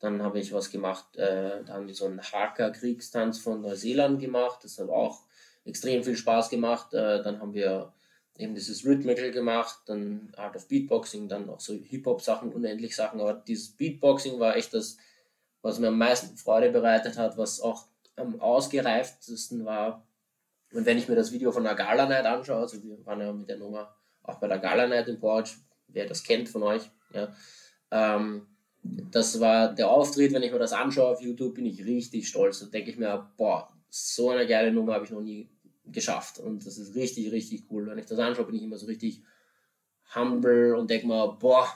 Dann 0.00 0.22
habe 0.22 0.40
ich 0.40 0.52
was 0.52 0.70
gemacht, 0.70 1.16
äh, 1.16 1.62
da 1.64 1.74
haben 1.74 1.86
wir 1.86 1.94
so 1.94 2.06
einen 2.06 2.20
Haka-Kriegstanz 2.20 3.38
von 3.38 3.60
Neuseeland 3.60 4.18
gemacht, 4.18 4.64
das 4.64 4.78
hat 4.78 4.88
auch 4.88 5.22
extrem 5.64 6.02
viel 6.02 6.16
Spaß 6.16 6.50
gemacht. 6.50 6.92
Äh, 6.92 7.22
dann 7.22 7.40
haben 7.40 7.54
wir 7.54 7.92
eben 8.40 8.54
dieses 8.54 8.84
Rhythmical 8.84 9.30
gemacht, 9.30 9.80
dann 9.86 10.32
Art 10.36 10.56
of 10.56 10.66
Beatboxing, 10.68 11.28
dann 11.28 11.48
auch 11.48 11.60
so 11.60 11.74
Hip-Hop-Sachen, 11.74 12.52
unendlich 12.52 12.96
Sachen. 12.96 13.20
Aber 13.20 13.34
dieses 13.34 13.76
Beatboxing 13.76 14.38
war 14.40 14.56
echt 14.56 14.74
das, 14.74 14.96
was 15.62 15.78
mir 15.78 15.88
am 15.88 15.98
meisten 15.98 16.36
Freude 16.36 16.70
bereitet 16.70 17.18
hat, 17.18 17.36
was 17.36 17.60
auch 17.60 17.86
am 18.16 18.40
ausgereiftesten 18.40 19.64
war. 19.64 20.06
Und 20.72 20.86
wenn 20.86 20.98
ich 20.98 21.08
mir 21.08 21.16
das 21.16 21.32
Video 21.32 21.52
von 21.52 21.64
der 21.64 21.74
Gala 21.74 22.06
Night 22.06 22.26
anschaue, 22.26 22.60
also 22.60 22.82
wir 22.82 23.04
waren 23.04 23.20
ja 23.20 23.32
mit 23.32 23.48
der 23.48 23.58
Nummer 23.58 23.94
auch 24.22 24.38
bei 24.38 24.48
der 24.48 24.58
Gala 24.58 24.86
Night 24.86 25.08
in 25.08 25.18
Porch, 25.18 25.56
wer 25.88 26.06
das 26.06 26.22
kennt 26.22 26.48
von 26.48 26.62
euch, 26.62 26.90
ja, 27.12 27.34
ähm, 27.90 28.46
das 28.82 29.40
war 29.40 29.74
der 29.74 29.90
Auftritt, 29.90 30.32
wenn 30.32 30.42
ich 30.42 30.52
mir 30.52 30.58
das 30.58 30.72
anschaue 30.72 31.08
auf 31.08 31.20
YouTube, 31.20 31.54
bin 31.54 31.66
ich 31.66 31.84
richtig 31.84 32.28
stolz. 32.28 32.60
Da 32.60 32.66
denke 32.66 32.90
ich 32.90 32.96
mir, 32.96 33.30
boah, 33.36 33.70
so 33.90 34.30
eine 34.30 34.46
geile 34.46 34.72
Nummer 34.72 34.94
habe 34.94 35.04
ich 35.04 35.10
noch 35.10 35.20
nie 35.20 35.50
geschafft. 35.92 36.38
Und 36.38 36.66
das 36.66 36.78
ist 36.78 36.94
richtig, 36.94 37.32
richtig 37.32 37.64
cool. 37.70 37.86
Wenn 37.86 37.98
ich 37.98 38.06
das 38.06 38.18
anschaue, 38.18 38.46
bin 38.46 38.56
ich 38.56 38.62
immer 38.62 38.78
so 38.78 38.86
richtig 38.86 39.22
humble 40.14 40.74
und 40.74 40.90
denke 40.90 41.06
mir, 41.06 41.36
boah, 41.38 41.68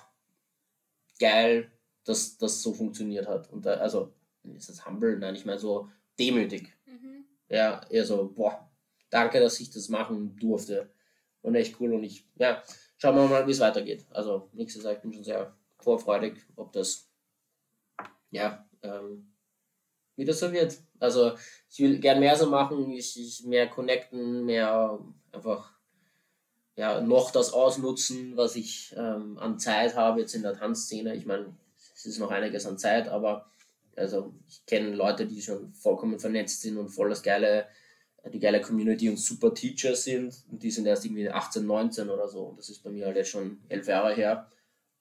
geil, 1.18 1.70
dass 2.04 2.36
das 2.38 2.62
so 2.62 2.72
funktioniert 2.72 3.26
hat. 3.26 3.50
Und 3.50 3.64
da, 3.66 3.74
also, 3.74 4.12
ist 4.54 4.68
das 4.68 4.86
humble? 4.86 5.18
Nein, 5.18 5.34
ich 5.34 5.44
meine 5.44 5.58
so 5.58 5.90
demütig. 6.18 6.72
Mhm. 6.86 7.24
Ja, 7.48 7.80
eher 7.88 8.04
so, 8.04 8.32
boah, 8.34 8.70
danke, 9.10 9.40
dass 9.40 9.60
ich 9.60 9.70
das 9.70 9.88
machen 9.88 10.36
durfte. 10.36 10.90
Und 11.42 11.54
echt 11.54 11.80
cool. 11.80 11.94
Und 11.94 12.04
ich, 12.04 12.26
ja, 12.36 12.62
schauen 12.98 13.16
wir 13.16 13.26
mal, 13.26 13.46
wie 13.46 13.52
es 13.52 13.60
weitergeht. 13.60 14.06
Also, 14.10 14.50
nächstes 14.52 14.84
Jahr, 14.84 14.94
ich 14.94 15.00
bin 15.00 15.12
schon 15.12 15.24
sehr 15.24 15.56
vorfreudig, 15.78 16.44
ob 16.56 16.72
das, 16.72 17.10
ja, 18.30 18.68
ähm, 18.82 19.33
wie 20.16 20.24
das 20.24 20.40
so 20.40 20.52
wird. 20.52 20.78
Also 21.00 21.32
ich 21.70 21.80
will 21.80 21.98
gern 21.98 22.20
mehr 22.20 22.36
so 22.36 22.48
machen, 22.48 22.90
ich, 22.92 23.18
ich 23.18 23.44
mehr 23.44 23.68
connecten, 23.68 24.44
mehr 24.44 24.98
einfach 25.32 25.72
ja, 26.76 27.00
noch 27.00 27.30
das 27.30 27.52
ausnutzen, 27.52 28.36
was 28.36 28.56
ich 28.56 28.94
ähm, 28.96 29.38
an 29.38 29.58
Zeit 29.58 29.96
habe 29.96 30.20
jetzt 30.20 30.34
in 30.34 30.42
der 30.42 30.56
Tanzszene. 30.56 31.14
Ich 31.14 31.26
meine, 31.26 31.56
es 31.94 32.06
ist 32.06 32.18
noch 32.18 32.30
einiges 32.30 32.66
an 32.66 32.78
Zeit, 32.78 33.08
aber 33.08 33.46
also 33.96 34.34
ich 34.48 34.66
kenne 34.66 34.94
Leute, 34.94 35.26
die 35.26 35.40
schon 35.40 35.72
vollkommen 35.72 36.18
vernetzt 36.18 36.62
sind 36.62 36.78
und 36.78 36.88
voll 36.88 37.10
das 37.10 37.22
geile, 37.22 37.66
die 38.32 38.40
geile 38.40 38.60
Community 38.60 39.08
und 39.08 39.18
super 39.18 39.54
Teacher 39.54 39.94
sind 39.94 40.34
und 40.50 40.62
die 40.62 40.70
sind 40.70 40.86
erst 40.86 41.04
irgendwie 41.04 41.30
18, 41.30 41.64
19 41.64 42.08
oder 42.08 42.28
so. 42.28 42.46
Und 42.46 42.58
das 42.58 42.70
ist 42.70 42.82
bei 42.82 42.90
mir 42.90 43.06
halt 43.06 43.16
jetzt 43.16 43.30
schon 43.30 43.60
elf 43.68 43.86
Jahre 43.86 44.14
her. 44.14 44.50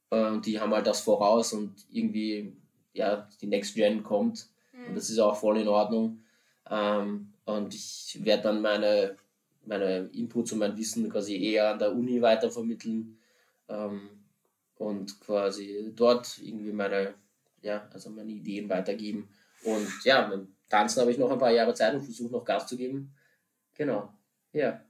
Und 0.09 0.45
die 0.45 0.59
haben 0.59 0.73
halt 0.73 0.85
das 0.85 1.01
voraus 1.01 1.53
und 1.53 1.73
irgendwie, 1.89 2.55
ja, 2.93 3.27
die 3.41 3.47
Next 3.47 3.73
Gen 3.73 4.03
kommt 4.03 4.52
Mhm. 4.83 4.89
Und 4.89 4.95
das 4.95 5.09
ist 5.09 5.19
auch 5.19 5.35
voll 5.35 5.57
in 5.57 5.67
Ordnung. 5.67 6.19
Ähm, 6.69 7.33
und 7.45 7.73
ich 7.73 8.19
werde 8.23 8.43
dann 8.43 8.61
meine, 8.61 9.17
meine 9.65 10.09
Inputs 10.13 10.51
und 10.51 10.59
mein 10.59 10.77
Wissen 10.77 11.09
quasi 11.09 11.41
eher 11.41 11.71
an 11.71 11.79
der 11.79 11.93
Uni 11.93 12.21
weitervermitteln 12.21 13.17
ähm, 13.69 14.09
und 14.77 15.19
quasi 15.19 15.91
dort 15.95 16.39
irgendwie 16.41 16.71
meine, 16.71 17.15
ja, 17.61 17.87
also 17.91 18.09
meine 18.09 18.31
Ideen 18.31 18.69
weitergeben. 18.69 19.29
Und 19.63 19.87
ja, 20.03 20.27
beim 20.27 20.55
Tanzen 20.69 21.01
habe 21.01 21.11
ich 21.11 21.17
noch 21.17 21.31
ein 21.31 21.39
paar 21.39 21.51
Jahre 21.51 21.73
Zeit 21.73 21.93
und 21.93 22.03
versuche 22.03 22.31
noch 22.31 22.45
Gas 22.45 22.67
zu 22.67 22.77
geben. 22.77 23.13
Genau, 23.75 24.13
ja. 24.51 24.83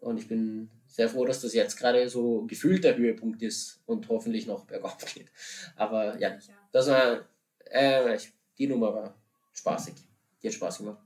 Und 0.00 0.18
ich 0.18 0.28
bin 0.28 0.70
sehr 0.86 1.08
froh, 1.08 1.24
dass 1.24 1.40
das 1.40 1.54
jetzt 1.54 1.76
gerade 1.76 2.08
so 2.08 2.44
gefühlt 2.46 2.84
der 2.84 2.96
Höhepunkt 2.96 3.42
ist 3.42 3.80
und 3.86 4.08
hoffentlich 4.08 4.46
noch 4.46 4.64
bergauf 4.66 4.98
geht. 5.14 5.28
Aber 5.76 6.18
ja, 6.18 6.36
das 6.72 6.88
war, 6.88 7.26
äh, 7.64 8.18
die 8.58 8.66
Nummer 8.66 8.94
war 8.94 9.23
spaßig. 9.54 9.94
Die 10.42 10.48
hat 10.48 10.54
Spaß 10.54 10.78
gemacht. 10.78 11.02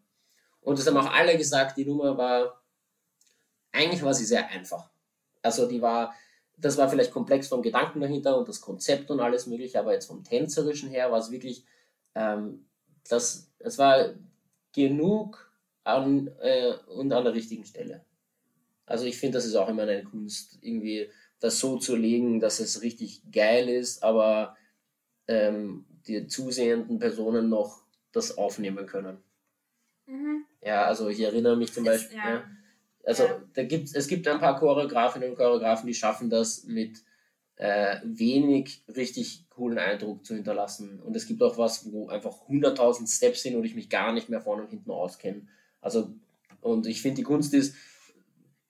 Und 0.61 0.79
das 0.79 0.87
haben 0.87 0.97
auch 0.97 1.13
alle 1.13 1.37
gesagt, 1.39 1.77
die 1.77 1.85
Nummer 1.85 2.19
war, 2.19 2.61
eigentlich 3.73 4.03
war 4.03 4.15
sie 4.15 4.25
sehr 4.25 4.49
einfach. 4.49 4.91
Also 5.43 5.69
die 5.69 5.81
war, 5.81 6.15
das 6.57 6.77
war 6.77 6.89
vielleicht 6.89 7.13
komplex 7.13 7.49
vom 7.49 7.63
Gedanken 7.63 8.01
dahinter 8.01 8.37
und 8.37 8.49
das 8.49 8.61
Konzept 8.61 9.11
und 9.11 9.21
alles 9.21 9.47
mögliche, 9.47 9.79
aber 9.79 9.93
jetzt 9.93 10.07
vom 10.07 10.25
Tänzerischen 10.25 10.91
her 10.91 11.13
war 11.13 11.21
es 11.21 11.31
wirklich, 11.31 11.65
ähm, 12.15 12.67
das, 13.09 13.51
es 13.61 13.79
war 13.79 14.15
genug 14.73 15.51
an, 15.85 16.29
äh, 16.41 16.75
und 16.89 17.13
an 17.13 17.25
der 17.25 17.35
richtigen 17.35 17.65
Stelle. 17.65 18.05
Also 18.85 19.05
ich 19.05 19.19
finde, 19.19 19.39
das 19.39 19.47
ist 19.47 19.55
auch 19.55 19.69
immer 19.69 19.83
eine 19.83 20.03
Kunst, 20.03 20.59
irgendwie 20.61 21.11
das 21.41 21.59
so 21.59 21.79
zu 21.79 21.95
legen, 21.95 22.41
dass 22.41 22.59
es 22.59 22.83
richtig 22.83 23.23
geil 23.31 23.69
ist, 23.69 24.03
aber 24.03 24.57
ähm, 25.29 25.87
die 26.07 26.27
zusehenden 26.27 26.99
Personen 26.99 27.49
noch 27.49 27.83
das 28.13 28.39
aufnehmen 28.39 28.87
können. 28.87 29.19
Mhm. 30.07 30.45
Ja, 30.63 30.85
also 30.85 31.09
ich 31.09 31.21
erinnere 31.21 31.57
mich 31.57 31.73
zum 31.73 31.85
Beispiel, 31.85 32.17
ja. 32.17 32.35
Ja, 32.35 32.45
also 33.05 33.25
ja. 33.25 33.43
da 33.55 33.65
gibt, 33.65 33.95
es 33.95 34.07
gibt 34.09 34.27
ein 34.27 34.41
paar 34.41 34.59
Choreografinnen 34.59 35.31
und 35.31 35.37
Choreografen, 35.37 35.87
die 35.87 35.95
schaffen 35.95 36.31
das 36.31 36.65
mit 36.65 37.03
äh, 37.57 37.97
wenig 38.05 38.83
richtig 38.95 39.47
coolen 39.51 39.79
Eindruck 39.79 40.25
zu 40.25 40.35
hinterlassen. 40.35 41.01
Und 41.03 41.17
es 41.17 41.27
gibt 41.27 41.43
auch 41.43 41.59
was, 41.59 41.93
wo 41.93 42.09
einfach 42.09 42.49
100.000 42.49 43.13
Steps 43.13 43.43
sind 43.43 43.57
und 43.57 43.65
ich 43.65 43.75
mich 43.75 43.91
gar 43.91 44.13
nicht 44.13 44.29
mehr 44.29 44.41
vorne 44.41 44.63
und 44.63 44.71
hinten 44.71 44.91
auskenne. 44.91 45.47
Also, 45.81 46.13
und 46.61 46.87
ich 46.87 47.03
finde, 47.03 47.17
die 47.17 47.23
Kunst 47.25 47.55
ist, 47.55 47.75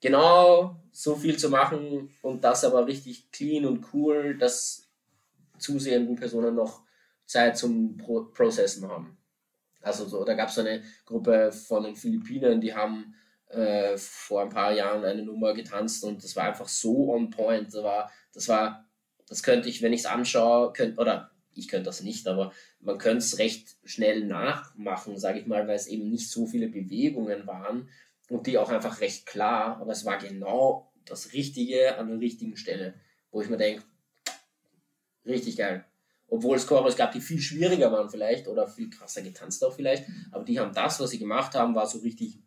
genau 0.01 0.77
so 0.91 1.15
viel 1.15 1.37
zu 1.37 1.49
machen 1.49 2.09
und 2.21 2.43
das 2.43 2.63
aber 2.63 2.87
richtig 2.87 3.31
clean 3.31 3.65
und 3.65 3.93
cool, 3.93 4.37
dass 4.37 4.87
zusehenden 5.57 6.15
Personen 6.15 6.55
noch 6.55 6.81
Zeit 7.25 7.57
zum 7.57 7.97
Pro 7.97 8.23
Processen 8.23 8.87
haben. 8.87 9.17
Also 9.81 10.07
so, 10.07 10.23
da 10.23 10.33
gab 10.33 10.49
es 10.49 10.59
eine 10.59 10.83
Gruppe 11.05 11.51
von 11.51 11.83
den 11.83 11.95
Philippinen, 11.95 12.59
die 12.59 12.73
haben 12.73 13.15
äh, 13.47 13.97
vor 13.97 14.41
ein 14.41 14.49
paar 14.49 14.73
Jahren 14.73 15.05
eine 15.05 15.23
Nummer 15.23 15.53
getanzt 15.53 16.03
und 16.03 16.23
das 16.23 16.35
war 16.35 16.45
einfach 16.45 16.67
so 16.67 17.13
on 17.13 17.29
point. 17.29 17.73
Das 17.73 17.83
war, 17.83 18.11
das 18.33 18.47
war, 18.47 18.85
das 19.27 19.43
könnte 19.43 19.69
ich, 19.69 19.81
wenn 19.81 19.93
ich 19.93 20.01
es 20.01 20.05
anschaue, 20.05 20.73
könnt, 20.73 20.99
oder 20.99 21.31
ich 21.53 21.67
könnte 21.67 21.85
das 21.85 22.01
nicht, 22.01 22.27
aber 22.27 22.51
man 22.79 22.97
könnte 22.97 23.19
es 23.19 23.37
recht 23.37 23.77
schnell 23.83 24.25
nachmachen, 24.25 25.17
sage 25.17 25.39
ich 25.39 25.47
mal, 25.47 25.67
weil 25.67 25.75
es 25.75 25.87
eben 25.87 26.09
nicht 26.09 26.29
so 26.29 26.45
viele 26.45 26.67
Bewegungen 26.67 27.47
waren 27.47 27.89
und 28.29 28.47
die 28.47 28.57
auch 28.57 28.69
einfach 28.69 29.01
recht 29.01 29.25
klar, 29.25 29.77
aber 29.81 29.91
es 29.91 30.05
war 30.05 30.17
genau 30.17 30.93
das 31.05 31.33
Richtige 31.33 31.97
an 31.97 32.07
der 32.09 32.19
richtigen 32.19 32.55
Stelle, 32.55 32.93
wo 33.31 33.41
ich 33.41 33.49
mir 33.49 33.57
denke, 33.57 33.83
richtig 35.25 35.57
geil 35.57 35.88
obwohl 36.29 36.57
es 36.57 36.67
Choreos 36.67 36.95
gab, 36.95 37.11
die 37.11 37.21
viel 37.21 37.39
schwieriger 37.39 37.91
waren 37.91 38.09
vielleicht 38.09 38.47
oder 38.47 38.67
viel 38.67 38.89
krasser 38.89 39.21
getanzt 39.21 39.63
auch 39.63 39.73
vielleicht, 39.73 40.05
aber 40.31 40.43
die 40.43 40.59
haben 40.59 40.73
das, 40.73 40.99
was 40.99 41.09
sie 41.09 41.19
gemacht 41.19 41.55
haben, 41.55 41.75
war 41.75 41.87
so 41.87 41.99
richtig 41.99 42.39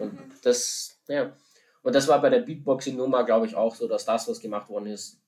und 0.00 0.18
das, 0.42 0.98
ja, 1.08 1.36
und 1.82 1.94
das 1.94 2.08
war 2.08 2.20
bei 2.20 2.30
der 2.30 2.40
Beatboxing-Nummer, 2.40 3.24
glaube 3.24 3.46
ich, 3.46 3.54
auch 3.54 3.74
so, 3.74 3.86
dass 3.86 4.04
das, 4.04 4.28
was 4.28 4.40
gemacht 4.40 4.68
worden 4.68 4.86
ist, 4.86 5.20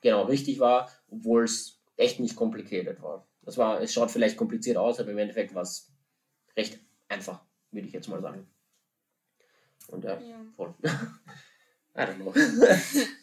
genau 0.00 0.24
richtig 0.24 0.60
war, 0.60 0.90
obwohl 1.10 1.44
es 1.44 1.80
echt 1.96 2.20
nicht 2.20 2.36
kompliziert 2.36 3.02
war. 3.02 3.26
Das 3.42 3.56
war, 3.56 3.80
es 3.80 3.92
schaut 3.92 4.10
vielleicht 4.10 4.36
kompliziert 4.36 4.76
aus, 4.76 5.00
aber 5.00 5.10
im 5.10 5.18
Endeffekt 5.18 5.54
war 5.54 5.62
es 5.62 5.90
recht 6.56 6.78
einfach, 7.08 7.40
würde 7.70 7.86
ich 7.86 7.92
jetzt 7.92 8.08
mal 8.08 8.20
sagen. 8.20 8.46
Und 9.88 10.04
ja, 10.04 10.20
ja. 10.20 10.36
voll. 10.54 10.74
I 10.82 12.00
don't 12.00 12.16
know. 12.16 12.34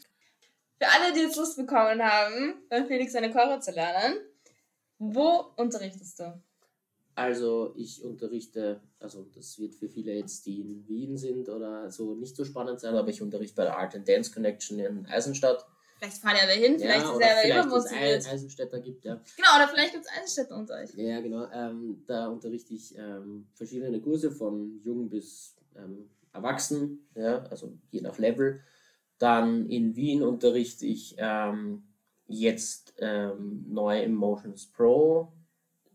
Für 0.78 0.88
alle, 0.88 1.14
die 1.14 1.22
jetzt 1.22 1.38
Lust 1.38 1.58
bekommen 1.58 2.02
haben, 2.04 2.56
bei 2.70 2.84
Felix 2.86 3.14
seine 3.14 3.32
Chore 3.32 3.60
zu 3.60 3.72
lernen, 3.72 4.18
wo 4.98 5.46
unterrichtest 5.56 6.20
du? 6.20 6.42
Also 7.16 7.74
ich 7.78 8.04
unterrichte, 8.04 8.82
also 9.00 9.26
das 9.34 9.58
wird 9.58 9.74
für 9.74 9.88
viele 9.88 10.14
jetzt, 10.14 10.46
die 10.46 10.60
in 10.60 10.86
Wien 10.86 11.18
sind 11.18 11.48
oder 11.48 11.90
so 11.90 12.14
nicht 12.16 12.36
so 12.36 12.44
spannend 12.44 12.82
sein, 12.82 12.94
aber 12.94 13.08
ich 13.08 13.22
unterrichte 13.22 13.56
bei 13.56 13.64
der 13.64 13.78
Art 13.78 13.96
and 13.96 14.08
Dance 14.08 14.34
Connection 14.34 14.80
in 14.80 15.06
Eisenstadt. 15.06 15.66
Vielleicht 15.98 16.18
fahren 16.18 16.36
ja 16.36 16.46
wer 16.46 16.56
hin, 16.56 16.78
vielleicht 16.78 17.06
ja, 17.06 17.14
ist 17.14 17.22
er 17.22 17.48
ja 17.48 17.64
übermotiviert. 17.64 18.28
Eisenstädter 18.28 18.80
gibt, 18.82 19.06
ja. 19.06 19.22
Genau, 19.38 19.56
oder 19.56 19.70
vielleicht 19.70 19.94
gibt 19.94 20.06
es 20.06 20.12
Eisenstädter 20.12 20.58
unter 20.58 20.76
euch. 20.76 20.94
Ja, 20.96 21.22
genau. 21.22 21.48
Ähm, 21.54 22.04
da 22.06 22.28
unterrichte 22.28 22.74
ich 22.74 22.98
ähm, 22.98 23.48
verschiedene 23.54 24.02
Kurse 24.02 24.30
von 24.30 24.82
jung 24.84 25.10
bis 25.10 25.56
ähm, 25.78 26.10
erwachsen, 26.34 27.08
ja, 27.16 27.44
also 27.46 27.78
je 27.92 28.02
nach 28.02 28.18
Level. 28.18 28.60
Dann 29.18 29.70
in 29.70 29.96
Wien 29.96 30.24
unterrichte 30.24 30.86
ich 30.86 31.16
ähm, 31.18 31.84
jetzt 32.28 32.94
ähm, 33.00 33.66
neu 33.70 34.04
im 34.04 34.14
Motions 34.14 34.66
Pro. 34.68 35.32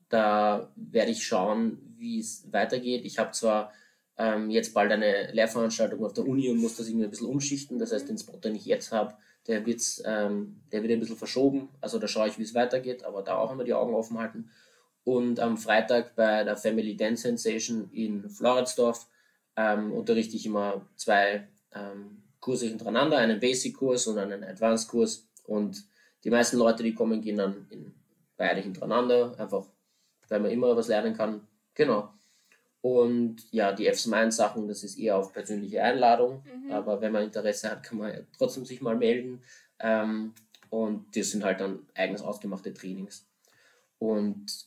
Da 0.09 0.73
werde 0.77 1.11
ich 1.11 1.25
schauen, 1.25 1.79
wie 1.99 2.18
es 2.18 2.51
weitergeht. 2.53 3.05
Ich 3.05 3.18
habe 3.18 3.33
zwar 3.33 3.73
ähm, 4.16 4.51
jetzt 4.51 4.75
bald 4.75 4.91
eine 4.93 5.33
Lehrveranstaltung 5.33 6.05
auf 6.05 6.12
der 6.12 6.27
Uni 6.27 6.49
und 6.51 6.59
muss 6.59 6.77
das 6.77 6.89
irgendwie 6.89 7.05
ein 7.05 7.11
bisschen 7.11 7.29
umschichten. 7.29 7.79
Das 7.79 7.93
heißt, 7.93 8.09
den 8.09 8.18
Spot, 8.18 8.37
den 8.39 8.55
ich 8.55 8.66
jetzt 8.66 8.93
habe, 8.93 9.14
der, 9.47 9.64
wird's, 9.66 10.03
ähm, 10.05 10.61
der 10.73 10.83
wird 10.83 10.93
ein 10.93 11.01
bisschen 11.01 11.16
verschoben. 11.16 11.68
Also 11.81 11.99
da 11.99 12.09
schaue 12.09 12.29
ich, 12.29 12.39
wie 12.39 12.43
es 12.43 12.55
weitergeht, 12.55 13.05
aber 13.05 13.23
da 13.23 13.37
auch 13.37 13.53
immer 13.53 13.64
die 13.64 13.75
Augen 13.75 13.95
offen 13.95 14.18
halten. 14.18 14.51
Und 15.05 15.41
am 15.41 15.57
Freitag 15.57 16.14
bei 16.14 16.45
der 16.45 16.57
Family 16.57 16.97
Dance 16.97 17.23
Sensation 17.23 17.91
in 17.93 18.29
Floridsdorf 18.29 19.09
ähm, 19.57 19.93
unterrichte 19.93 20.37
ich 20.37 20.47
immer 20.47 20.87
zwei 20.97 21.49
ähm, 21.75 22.23
Kurse 22.41 22.66
hintereinander, 22.66 23.18
einen 23.18 23.41
Basic-Kurs 23.41 24.07
und 24.07 24.18
einen 24.18 24.43
Advanced-Kurs. 24.43 25.28
Und 25.45 25.84
die 26.24 26.30
meisten 26.30 26.57
Leute, 26.57 26.82
die 26.82 26.95
kommen, 26.95 27.20
gehen 27.20 27.36
dann 27.36 27.66
in 27.70 27.95
beide 28.36 28.61
hintereinander, 28.61 29.38
einfach 29.38 29.66
weil 30.28 30.41
man 30.41 30.51
immer 30.51 30.74
was 30.76 30.88
lernen 30.88 31.14
kann. 31.14 31.47
Genau. 31.74 32.12
Und 32.80 33.45
ja, 33.53 33.72
die 33.72 33.86
F-Mind-Sachen, 33.86 34.66
das 34.66 34.82
ist 34.82 34.99
eher 34.99 35.18
auf 35.18 35.32
persönliche 35.32 35.82
Einladung, 35.82 36.43
mhm. 36.45 36.72
aber 36.72 37.01
wenn 37.01 37.12
man 37.12 37.24
Interesse 37.24 37.70
hat, 37.70 37.82
kann 37.82 37.99
man 37.99 38.12
ja 38.14 38.20
trotzdem 38.36 38.64
sich 38.64 38.80
mal 38.80 38.97
melden. 38.97 39.43
Ähm, 39.78 40.32
und 40.70 41.14
das 41.14 41.30
sind 41.30 41.45
halt 41.45 41.61
dann 41.61 41.80
eigens 41.95 42.22
ausgemachte 42.22 42.72
Trainings. 42.72 43.26
Und 43.99 44.66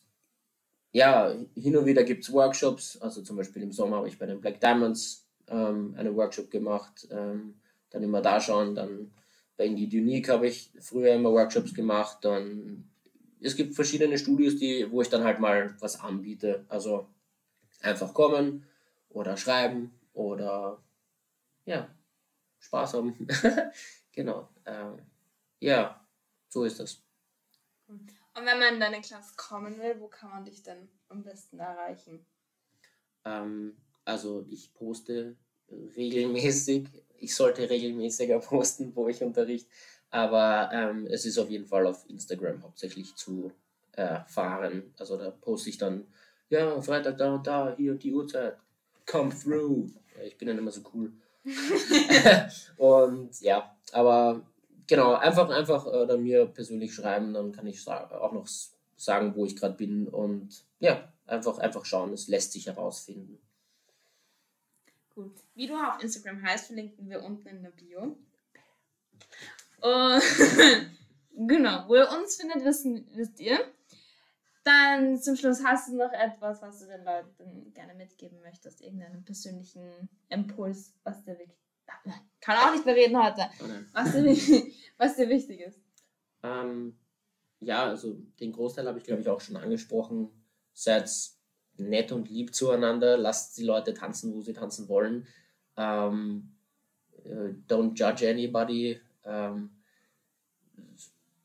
ja, 0.92 1.34
hin 1.56 1.76
und 1.76 1.88
wieder 1.88 2.04
gibt 2.04 2.24
es 2.24 2.32
Workshops, 2.32 3.02
also 3.02 3.24
zum 3.24 3.38
Beispiel 3.38 3.64
im 3.64 3.72
Sommer 3.72 3.98
habe 3.98 4.08
ich 4.08 4.20
bei 4.20 4.28
den 4.28 4.40
Black 4.40 4.60
Diamonds 4.60 5.28
ähm, 5.48 5.96
einen 5.98 6.16
Workshop 6.16 6.52
gemacht, 6.52 7.08
ähm, 7.10 7.56
dann 7.94 8.04
immer 8.04 8.22
da 8.22 8.42
schauen, 8.42 8.76
dann 8.76 9.14
bei 9.56 9.66
Indeed 9.66 9.94
Unique 9.94 10.30
habe 10.30 10.48
ich 10.48 10.72
früher 10.82 11.14
immer 11.14 11.32
Workshops 11.32 11.74
gemacht, 11.74 12.18
dann 12.22 12.90
es 13.40 13.56
gibt 13.56 13.76
verschiedene 13.76 14.18
Studios, 14.18 14.58
die, 14.58 14.90
wo 14.92 15.02
ich 15.02 15.10
dann 15.10 15.24
halt 15.24 15.40
mal 15.40 15.76
was 15.80 16.00
anbiete, 16.00 16.66
also 16.70 17.08
einfach 17.82 18.14
kommen 18.14 18.66
oder 19.10 19.38
schreiben 19.38 19.94
oder 20.14 20.82
ja, 21.66 21.94
Spaß 22.60 22.96
haben. 22.96 23.28
genau. 24.12 24.50
Ähm, 24.66 24.98
ja, 25.60 26.06
so 26.50 26.64
ist 26.64 26.80
das. 26.80 27.04
Und 27.88 28.46
wenn 28.46 28.60
man 28.60 28.74
in 28.76 28.80
deine 28.80 29.02
Klasse 29.02 29.34
kommen 29.36 29.78
will, 29.80 30.00
wo 30.00 30.08
kann 30.08 30.32
man 30.32 30.46
dich 30.46 30.64
denn 30.64 30.90
am 31.10 31.24
besten 31.24 31.60
erreichen? 31.60 32.26
Ähm, 33.26 33.78
also 34.06 34.46
ich 34.50 34.74
poste 34.74 35.36
regelmäßig. 35.96 36.88
Ich 37.18 37.36
sollte 37.36 37.70
regelmäßiger 37.70 38.40
posten, 38.52 38.96
wo 38.96 39.08
ich 39.08 39.22
unterrichte. 39.22 39.70
Aber 40.10 40.70
ähm, 40.72 41.08
es 41.08 41.26
ist 41.26 41.40
auf 41.40 41.50
jeden 41.50 41.66
Fall 41.66 41.88
auf 41.88 42.08
Instagram 42.08 42.62
hauptsächlich 42.62 43.16
zu 43.16 43.52
erfahren. 43.94 44.94
Also 44.98 45.18
da 45.18 45.32
poste 45.32 45.70
ich 45.70 45.78
dann, 45.78 46.06
ja, 46.50 46.80
Freitag 46.82 47.18
da 47.18 47.34
und 47.34 47.48
da, 47.48 47.76
hier 47.76 47.96
die 47.96 48.14
Uhrzeit, 48.14 48.58
come 49.10 49.32
through. 49.32 49.90
Ja, 50.16 50.24
ich 50.24 50.38
bin 50.38 50.48
dann 50.48 50.58
immer 50.58 50.72
so 50.72 50.82
cool. 50.94 51.12
und 52.78 53.42
ja, 53.42 53.76
aber 53.92 54.42
genau, 54.88 55.14
einfach, 55.14 55.50
einfach 55.50 55.88
äh, 55.88 56.18
mir 56.18 56.46
persönlich 56.46 56.94
schreiben, 56.94 57.34
dann 57.34 57.52
kann 57.52 57.68
ich 57.68 57.88
auch 57.88 58.32
noch 58.32 58.48
sagen, 58.96 59.34
wo 59.36 59.46
ich 59.46 59.56
gerade 59.56 59.76
bin 59.76 60.08
und 60.08 60.64
ja, 60.80 61.12
einfach, 61.26 61.58
einfach 61.58 61.86
schauen, 61.86 62.14
es 62.14 62.28
lässt 62.28 62.54
sich 62.54 62.68
herausfinden. 62.68 63.40
Gut. 65.16 65.36
Wie 65.56 65.68
du 65.68 65.76
auf 65.76 66.02
Instagram 66.02 66.42
heißt, 66.42 66.68
verlinken 66.68 67.10
wir 67.10 67.24
unten 67.24 67.48
in 67.48 67.64
der 67.64 67.72
Bio. 67.72 68.18
Und 69.82 70.22
genau, 71.48 71.88
wo 71.88 71.96
ihr 71.96 72.10
uns 72.10 72.36
findet, 72.36 72.64
wissen, 72.64 73.08
wisst 73.14 73.40
ihr. 73.40 73.60
Dann 74.64 75.22
zum 75.22 75.36
Schluss 75.36 75.64
hast 75.64 75.90
du 75.90 75.98
noch 75.98 76.14
etwas, 76.14 76.62
was 76.62 76.80
du 76.80 76.88
den 76.88 77.04
Leuten 77.04 77.74
gerne 77.74 77.94
mitgeben 77.96 78.40
möchtest, 78.42 78.82
irgendeinen 78.82 79.26
persönlichen 79.26 80.10
Impuls, 80.30 80.94
was 81.04 81.24
dir 81.24 81.38
wirklich 81.38 81.64
kann 82.42 82.58
auch 82.58 82.74
nicht 82.74 82.86
mehr 82.86 82.96
reden 82.96 83.22
heute. 83.22 83.50
Was 83.94 84.12
dir, 84.12 84.64
was 84.98 85.16
dir 85.16 85.30
wichtig 85.30 85.62
ist. 85.62 85.80
Ähm, 86.44 86.98
ja, 87.60 87.86
also 87.86 88.16
den 88.40 88.52
Großteil 88.52 88.88
habe 88.88 88.98
ich, 88.98 89.06
glaube 89.06 89.22
ich, 89.22 89.30
auch 89.30 89.40
schon 89.40 89.56
angesprochen. 89.56 90.30
Seid 90.74 91.10
nett 91.78 92.12
und 92.12 92.30
lieb 92.30 92.54
zueinander, 92.54 93.18
lasst 93.18 93.58
die 93.58 93.64
Leute 93.64 93.94
tanzen, 93.94 94.34
wo 94.34 94.42
sie 94.42 94.54
tanzen 94.54 94.88
wollen. 94.88 95.28
Ähm, 95.78 96.52
äh, 97.26 97.54
don't 97.68 97.94
judge 97.96 98.30
anybody. 98.30 99.00
Ähm, 99.26 99.70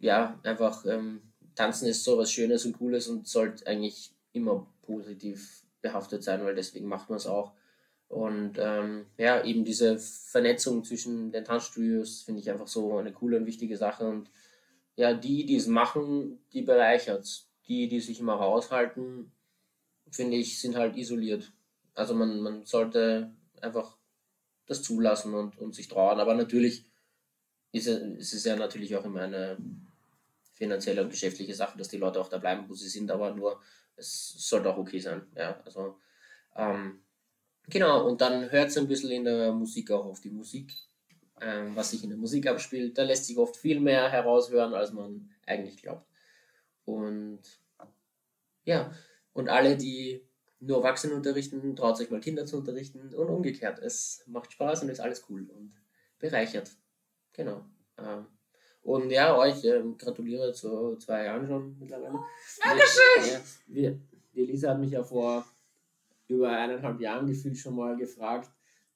ja, 0.00 0.38
einfach 0.42 0.84
ähm, 0.86 1.22
tanzen 1.54 1.88
ist 1.88 2.04
so 2.04 2.18
was 2.18 2.30
Schönes 2.30 2.64
und 2.64 2.78
Cooles 2.78 3.08
und 3.08 3.26
sollte 3.26 3.66
eigentlich 3.66 4.12
immer 4.32 4.66
positiv 4.82 5.62
behaftet 5.80 6.22
sein, 6.22 6.44
weil 6.44 6.54
deswegen 6.54 6.86
macht 6.86 7.08
man 7.08 7.16
es 7.16 7.26
auch. 7.26 7.52
Und 8.08 8.54
ähm, 8.58 9.06
ja, 9.18 9.44
eben 9.44 9.64
diese 9.64 9.98
Vernetzung 9.98 10.82
zwischen 10.84 11.30
den 11.30 11.44
Tanzstudios 11.44 12.22
finde 12.22 12.40
ich 12.40 12.50
einfach 12.50 12.68
so 12.68 12.96
eine 12.96 13.12
coole 13.12 13.36
und 13.36 13.46
wichtige 13.46 13.76
Sache. 13.76 14.08
Und 14.08 14.30
ja, 14.96 15.12
die, 15.12 15.44
die 15.44 15.56
es 15.56 15.66
machen, 15.66 16.40
die 16.52 16.62
bereichert 16.62 17.46
Die, 17.68 17.86
die 17.86 18.00
sich 18.00 18.18
immer 18.18 18.34
raushalten, 18.34 19.30
finde 20.10 20.36
ich, 20.36 20.60
sind 20.60 20.76
halt 20.76 20.96
isoliert. 20.96 21.52
Also 21.94 22.14
man, 22.14 22.40
man 22.40 22.64
sollte 22.64 23.32
einfach 23.60 23.96
das 24.66 24.82
zulassen 24.82 25.34
und, 25.34 25.58
und 25.58 25.74
sich 25.74 25.88
trauen. 25.88 26.20
Aber 26.20 26.34
natürlich 26.34 26.84
ist 27.72 27.86
es, 27.86 28.00
ist 28.18 28.34
es 28.34 28.44
ja 28.44 28.56
natürlich 28.56 28.96
auch 28.96 29.04
immer 29.04 29.22
eine 29.22 29.58
finanzielle 30.54 31.02
und 31.02 31.10
geschäftliche 31.10 31.54
Sache, 31.54 31.78
dass 31.78 31.88
die 31.88 31.98
Leute 31.98 32.20
auch 32.20 32.28
da 32.28 32.38
bleiben, 32.38 32.68
wo 32.68 32.74
sie 32.74 32.88
sind, 32.88 33.10
aber 33.10 33.34
nur 33.34 33.60
es 33.96 34.34
sollte 34.48 34.70
auch 34.70 34.78
okay 34.78 34.98
sein. 34.98 35.26
Ja, 35.36 35.60
also 35.64 35.98
ähm, 36.56 37.00
Genau, 37.70 38.08
und 38.08 38.20
dann 38.22 38.50
hört 38.50 38.68
es 38.68 38.78
ein 38.78 38.88
bisschen 38.88 39.10
in 39.10 39.24
der 39.24 39.52
Musik 39.52 39.90
auch 39.90 40.06
auf 40.06 40.20
die 40.20 40.30
Musik, 40.30 40.72
ähm, 41.40 41.76
was 41.76 41.90
sich 41.90 42.02
in 42.02 42.08
der 42.08 42.18
Musik 42.18 42.46
abspielt. 42.46 42.96
Da 42.96 43.02
lässt 43.02 43.26
sich 43.26 43.36
oft 43.36 43.56
viel 43.56 43.78
mehr 43.78 44.08
heraushören, 44.10 44.72
als 44.72 44.92
man 44.92 45.30
eigentlich 45.46 45.76
glaubt. 45.82 46.06
Und 46.86 47.40
ja, 48.64 48.90
und 49.38 49.48
alle, 49.48 49.76
die 49.76 50.26
nur 50.58 50.78
Erwachsene 50.78 51.14
unterrichten, 51.14 51.76
traut 51.76 51.96
sich 51.96 52.10
mal 52.10 52.18
Kinder 52.18 52.44
zu 52.44 52.56
unterrichten 52.56 53.14
und 53.14 53.28
umgekehrt. 53.28 53.78
Es 53.78 54.24
macht 54.26 54.52
Spaß 54.52 54.82
und 54.82 54.88
ist 54.88 54.98
alles 54.98 55.24
cool 55.30 55.48
und 55.48 55.72
bereichert. 56.18 56.72
Genau. 57.32 57.64
Ähm, 57.98 58.26
und 58.82 59.10
ja, 59.10 59.36
euch 59.36 59.64
ähm, 59.64 59.96
gratuliere 59.96 60.52
zu 60.52 60.96
zwei 60.96 61.26
Jahren 61.26 61.46
schon 61.46 61.78
mittlerweile. 61.78 62.18
Dankeschön! 62.64 63.32
Ja, 63.32 63.40
wir, 63.68 64.00
die 64.34 64.44
Lisa 64.44 64.70
hat 64.70 64.80
mich 64.80 64.90
ja 64.90 65.04
vor 65.04 65.46
über 66.26 66.50
eineinhalb 66.50 67.00
Jahren 67.00 67.28
gefühlt 67.28 67.56
schon 67.56 67.76
mal 67.76 67.96
gefragt. 67.96 68.50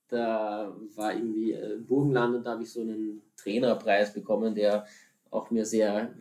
Da 0.09 0.77
war 0.97 1.15
irgendwie 1.15 1.53
äh, 1.53 1.79
Burgenland 1.79 2.35
und 2.35 2.45
da 2.45 2.53
habe 2.53 2.65
ich 2.65 2.73
so 2.73 2.81
einen 2.81 3.23
Trainerpreis 3.37 4.13
bekommen, 4.13 4.57
der 4.57 4.87
auch 5.33 5.51
mir 5.51 5.65
sehr 5.65 6.15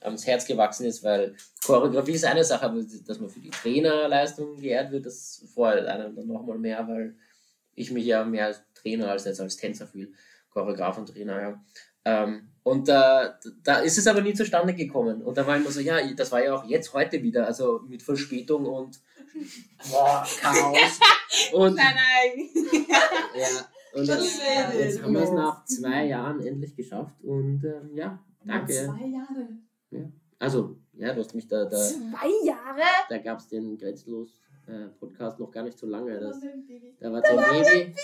ans 0.00 0.26
Herz 0.26 0.46
gewachsen 0.46 0.86
ist, 0.86 1.02
weil 1.02 1.34
Choreografie 1.64 2.12
ist 2.12 2.24
eine 2.24 2.44
Sache, 2.44 2.66
aber 2.66 2.82
dass 3.06 3.18
man 3.18 3.30
für 3.30 3.40
die 3.40 3.50
Trainerleistung 3.50 4.58
geehrt 4.58 4.92
wird, 4.92 5.06
das 5.06 5.44
freut 5.54 5.86
einen 5.86 6.14
dann 6.14 6.26
nochmal 6.26 6.58
mehr, 6.58 6.86
weil 6.86 7.16
ich 7.74 7.90
mich 7.90 8.04
ja 8.04 8.24
mehr 8.24 8.46
als 8.46 8.62
Trainer 8.74 9.10
als 9.10 9.24
jetzt 9.24 9.40
als 9.40 9.56
Tänzer 9.56 9.86
fühle, 9.86 10.08
Choreograf 10.50 10.98
und 10.98 11.06
Trainer, 11.06 11.40
ja. 11.40 11.64
Ähm, 12.04 12.48
und 12.64 12.88
äh, 12.88 13.30
da 13.62 13.78
ist 13.78 13.98
es 13.98 14.06
aber 14.06 14.20
nie 14.20 14.34
zustande 14.34 14.74
gekommen. 14.74 15.22
Und 15.22 15.36
da 15.36 15.46
war 15.46 15.56
immer 15.56 15.70
so, 15.70 15.80
ja, 15.80 15.98
das 16.14 16.30
war 16.32 16.44
ja 16.44 16.54
auch 16.54 16.64
jetzt 16.64 16.92
heute 16.92 17.22
wieder, 17.22 17.46
also 17.46 17.80
mit 17.88 18.02
Verspätung 18.02 18.66
und 18.66 19.00
boah, 19.90 20.26
Chaos. 20.40 21.00
Und, 21.52 21.76
nein, 21.76 21.94
nein. 21.94 22.50
ja, 23.34 23.46
und 23.94 24.06
jetzt, 24.06 24.40
jetzt 24.78 25.02
haben 25.02 25.14
wir 25.14 25.22
es 25.22 25.30
nach 25.30 25.64
zwei 25.64 26.04
Jahren 26.04 26.44
endlich 26.46 26.76
geschafft. 26.76 27.14
Und 27.22 27.64
ähm, 27.64 27.96
ja, 27.96 28.22
danke. 28.44 28.72
Zwei 28.72 29.06
Jahre. 29.06 29.48
Ja. 29.90 30.00
Also, 30.38 30.76
ja, 30.94 31.12
du 31.12 31.20
hast 31.20 31.34
mich 31.34 31.46
da. 31.46 31.64
da 31.64 31.76
zwei 31.76 32.28
Jahre? 32.44 32.82
Da 33.08 33.18
gab 33.18 33.38
es 33.38 33.48
den 33.48 33.78
Grenzlos. 33.78 34.40
Äh, 34.66 34.88
Podcast 34.98 35.40
noch 35.40 35.50
gar 35.50 35.64
nicht 35.64 35.78
so 35.78 35.86
lange. 35.86 36.18
Das, 36.20 36.40
da 37.00 37.12
war 37.12 37.22
so 37.24 37.36
ein 37.36 37.62
Baby. 37.62 37.94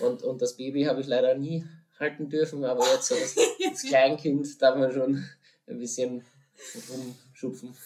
Und, 0.00 0.22
und 0.22 0.40
das 0.40 0.56
Baby 0.56 0.84
habe 0.84 1.00
ich 1.00 1.08
leider 1.08 1.34
nie 1.34 1.64
halten 1.98 2.28
dürfen, 2.28 2.64
aber 2.64 2.84
jetzt 2.92 3.08
so 3.08 3.14
das, 3.14 3.34
das 3.70 3.82
Kleinkind 3.82 4.62
darf 4.62 4.76
man 4.76 4.92
schon 4.92 5.24
ein 5.66 5.78
bisschen 5.78 6.24
rumschupfen. 6.90 7.74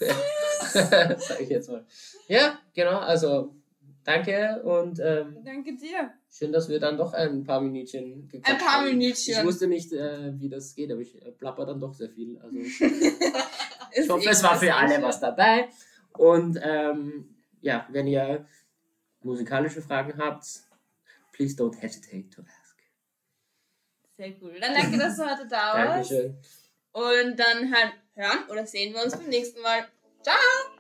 Sag 0.69 1.41
ich 1.41 1.49
jetzt 1.49 1.69
mal. 1.69 1.85
Ja, 2.29 2.59
genau, 2.75 2.99
also 2.99 3.55
danke 4.05 4.63
und 4.63 5.01
ähm, 5.01 5.39
danke 5.45 5.77
dir. 5.77 6.13
Schön, 6.31 6.53
dass 6.53 6.69
wir 6.69 6.79
dann 6.79 6.97
doch 6.97 7.13
ein 7.13 7.45
paar 7.45 7.61
Minütchen 7.61 8.31
Ein 8.43 8.59
paar 8.59 8.81
haben. 8.81 8.85
Minütchen. 8.87 9.39
Ich 9.39 9.45
wusste 9.45 9.67
nicht, 9.67 9.93
äh, 9.93 10.39
wie 10.39 10.49
das 10.49 10.75
geht, 10.75 10.91
aber 10.91 11.01
ich 11.01 11.21
äh, 11.25 11.33
plapper 11.33 11.67
dann 11.67 11.81
doch 11.81 11.95
sehr 11.95 12.11
viel. 12.11 12.39
Also 12.39 12.59
ich 13.93 14.09
hoffe, 14.09 14.29
es 14.29 14.43
war 14.43 14.59
für 14.59 14.75
alle 14.75 15.03
was 15.03 15.21
dabei. 15.21 15.69
Und 16.17 16.59
ähm, 16.63 17.37
ja, 17.61 17.87
wenn 17.91 18.07
ihr 18.07 18.47
musikalische 19.23 19.83
Fragen 19.83 20.19
habt, 20.19 20.45
please 21.33 21.57
don't 21.57 21.77
hesitate 21.81 22.31
to 22.31 22.43
ask. 22.43 22.77
Sehr 24.17 24.33
cool. 24.41 24.55
Dann 24.61 24.75
danke, 24.75 24.99
dass 24.99 25.17
du 25.17 25.25
heute 25.25 25.49
da 25.49 25.75
warst. 25.75 26.11
Dankeschön. 26.11 26.37
Und 26.93 27.37
dann 27.37 27.75
halt 27.75 27.95
hören 28.15 28.49
oder 28.49 28.65
sehen 28.67 28.95
wir 28.95 29.03
uns 29.03 29.17
beim 29.17 29.29
nächsten 29.29 29.61
Mal. 29.61 29.89
Ciao! 30.23 30.74